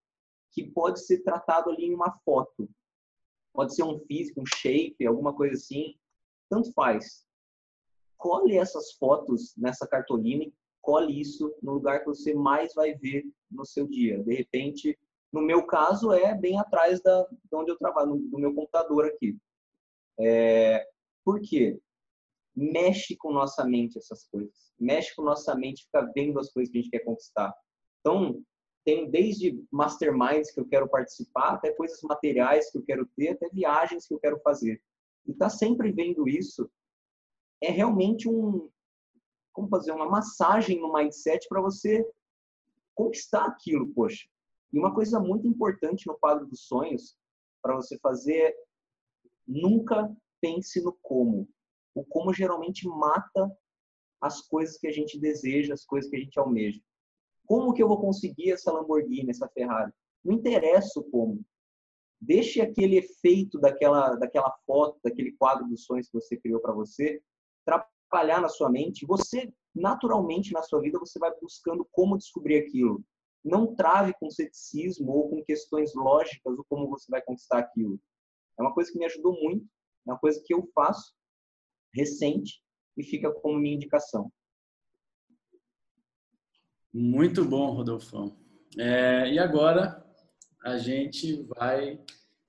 [0.50, 2.70] que pode ser tratado ali em uma foto.
[3.52, 5.94] Pode ser um físico, um shape, alguma coisa assim,
[6.48, 7.26] tanto faz.
[8.16, 10.54] cole essas fotos nessa cartolina e
[10.86, 14.22] cole isso no lugar que você mais vai ver no seu dia.
[14.22, 14.96] De repente,
[15.32, 19.36] no meu caso, é bem atrás da, de onde eu trabalho, do meu computador aqui.
[20.18, 20.86] É,
[21.24, 21.76] por quê?
[22.54, 24.72] Mexe com nossa mente essas coisas.
[24.78, 27.52] Mexe com nossa mente, fica vendo as coisas que a gente quer conquistar.
[28.00, 28.40] Então,
[28.84, 33.48] tem desde masterminds que eu quero participar, até coisas materiais que eu quero ter, até
[33.48, 34.80] viagens que eu quero fazer.
[35.26, 36.70] E tá sempre vendo isso
[37.60, 38.68] é realmente um
[39.56, 42.06] como fazer uma massagem no mindset para você
[42.94, 44.28] conquistar aquilo, poxa.
[44.70, 47.16] E uma coisa muito importante no quadro dos sonhos
[47.62, 48.56] para você fazer é
[49.48, 51.48] nunca pense no como.
[51.94, 53.50] O como geralmente mata
[54.20, 56.80] as coisas que a gente deseja, as coisas que a gente almeja.
[57.46, 59.90] Como que eu vou conseguir essa Lamborghini, essa Ferrari?
[60.22, 61.42] Não interessa o como.
[62.20, 67.22] Deixe aquele efeito daquela, daquela foto, daquele quadro dos sonhos que você criou para você,
[68.16, 69.04] trabalhar na sua mente.
[69.06, 73.04] Você, naturalmente, na sua vida, você vai buscando como descobrir aquilo.
[73.44, 78.00] Não trave com ceticismo ou com questões lógicas ou como você vai conquistar aquilo.
[78.58, 79.66] É uma coisa que me ajudou muito,
[80.06, 81.14] é uma coisa que eu faço
[81.94, 82.62] recente
[82.96, 84.32] e fica como minha indicação.
[86.92, 88.34] Muito bom, Rodolfo.
[88.78, 90.02] É, e agora
[90.64, 92.00] a gente vai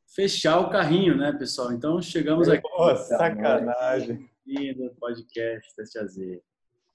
[0.07, 1.73] fechar o carrinho, né, pessoal?
[1.73, 2.61] Então chegamos aqui.
[2.61, 4.29] Pô, sacanagem.
[4.47, 6.17] Lindo podcast Teste AZ.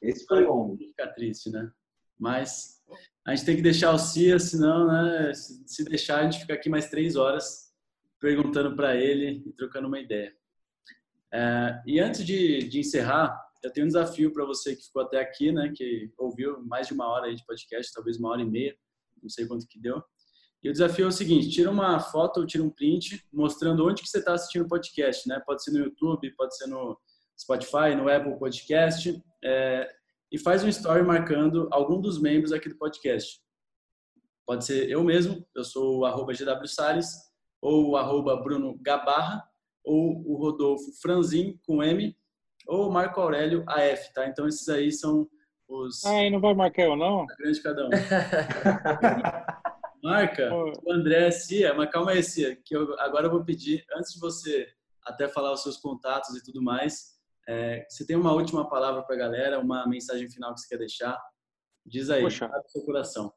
[0.01, 0.79] Esse foi longo.
[0.79, 1.71] Fica triste, né?
[2.19, 2.83] Mas
[3.27, 6.71] a gente tem que deixar o Cia, senão, né, se deixar, a gente fica aqui
[6.71, 7.71] mais três horas
[8.19, 10.35] perguntando para ele e trocando uma ideia.
[11.31, 15.21] É, e antes de, de encerrar, eu tenho um desafio para você que ficou até
[15.21, 18.49] aqui, né, que ouviu mais de uma hora aí de podcast, talvez uma hora e
[18.49, 18.75] meia,
[19.23, 20.03] não sei quanto que deu.
[20.63, 24.01] E o desafio é o seguinte: tira uma foto ou tira um print mostrando onde
[24.01, 25.43] que você está assistindo o podcast, né?
[25.45, 26.97] Pode ser no YouTube, pode ser no
[27.39, 29.89] Spotify, no Apple Podcast, é,
[30.31, 33.41] e faz um story marcando algum dos membros aqui do podcast.
[34.47, 37.09] Pode ser eu mesmo, eu sou o arroba GW Salles,
[37.61, 39.43] ou o arroba Bruno Gabarra,
[39.85, 42.17] ou o Rodolfo Franzin com M,
[42.67, 44.27] ou Marco Aurélio AF, tá?
[44.27, 45.29] Então esses aí são
[45.69, 46.05] os.
[46.05, 47.23] Ah, e não vai marcar eu, não?
[47.23, 47.91] A grande cada um.
[50.03, 54.15] Marca o André Cia, mas calma aí, Cia, que eu, agora eu vou pedir, antes
[54.15, 54.69] de você
[55.05, 57.13] até falar os seus contatos e tudo mais,
[57.49, 60.79] é, você tem uma última palavra para a galera, uma mensagem final que você quer
[60.79, 61.21] deixar?
[61.85, 63.33] Diz aí, Poxa, do seu coração.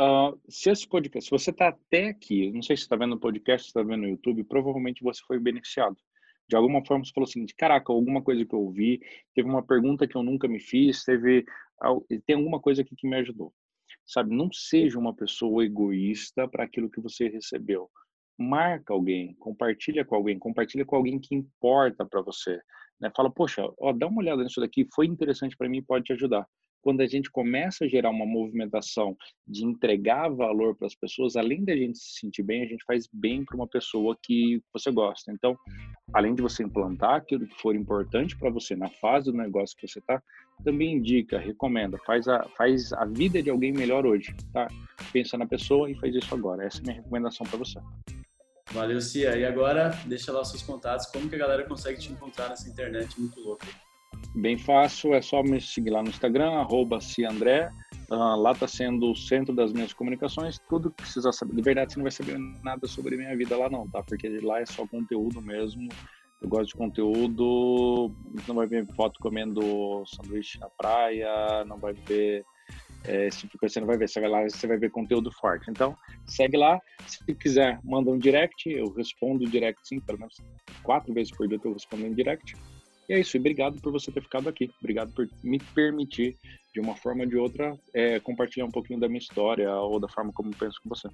[0.00, 3.20] Uh, se esse podcast, se você está até aqui, não sei se está vendo no
[3.20, 5.96] podcast, se está vendo no YouTube, provavelmente você foi beneficiado
[6.48, 9.00] de alguma forma você falou assim, caraca, alguma coisa que eu ouvi,
[9.34, 11.44] teve uma pergunta que eu nunca me fiz, teve
[12.26, 13.52] tem alguma coisa aqui que me ajudou.
[14.04, 17.90] Sabe, não seja uma pessoa egoísta para aquilo que você recebeu.
[18.38, 22.58] Marca alguém, compartilha com alguém, compartilha com alguém que importa para você.
[23.00, 23.10] Né?
[23.16, 26.46] Fala, poxa, ó, dá uma olhada nisso daqui, foi interessante para mim, pode te ajudar
[26.82, 29.16] quando a gente começa a gerar uma movimentação
[29.46, 33.08] de entregar valor para as pessoas, além da gente se sentir bem, a gente faz
[33.12, 35.32] bem para uma pessoa que você gosta.
[35.32, 35.56] Então,
[36.12, 39.86] além de você implantar aquilo que for importante para você na fase do negócio que
[39.86, 40.22] você está,
[40.64, 44.66] também indica, recomenda, faz a, faz a vida de alguém melhor hoje, tá?
[45.12, 46.64] Pensa na pessoa e faz isso agora.
[46.64, 47.78] Essa é a minha recomendação para você.
[48.72, 49.36] Valeu, Cia.
[49.36, 52.68] E agora, deixa lá os seus contatos, como que a galera consegue te encontrar nessa
[52.68, 53.66] internet muito louca
[54.34, 56.66] Bem fácil, é só me seguir lá no Instagram,
[57.00, 57.70] Ciandré.
[58.10, 60.58] Uh, lá está sendo o centro das minhas comunicações.
[60.68, 61.54] Tudo que precisar saber.
[61.54, 64.02] De verdade, você não vai saber nada sobre minha vida lá, não, tá?
[64.02, 65.88] Porque lá é só conteúdo mesmo.
[66.40, 68.12] Eu gosto de conteúdo.
[68.46, 72.44] Não vai ver foto comendo sanduíche na praia, não vai ver
[73.06, 74.08] esse tipo de coisa, você não vai ver.
[74.08, 75.70] Você vai lá, você vai ver conteúdo forte.
[75.70, 75.96] Então,
[76.26, 76.80] segue lá.
[77.06, 78.68] Se quiser, manda um direct.
[78.70, 80.36] Eu respondo direct, sim, pelo menos
[80.82, 82.56] quatro vezes por dia eu respondo em direct.
[83.08, 84.70] E é isso, e obrigado por você ter ficado aqui.
[84.80, 86.36] Obrigado por me permitir,
[86.74, 90.08] de uma forma ou de outra, é, compartilhar um pouquinho da minha história ou da
[90.08, 91.08] forma como eu penso com você.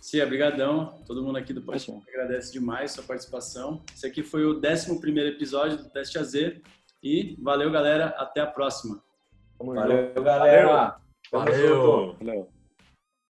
[0.00, 1.00] Cia, brigadão.
[1.06, 3.84] Todo mundo aqui do podcast agradece demais sua participação.
[3.94, 4.90] Esse aqui foi o 11
[5.28, 6.34] episódio do Teste AZ.
[7.02, 8.06] E valeu, galera.
[8.16, 9.02] Até a próxima.
[9.60, 10.96] Valeu, galera.
[11.32, 11.54] Valeu.
[11.54, 12.16] valeu.
[12.20, 12.57] valeu.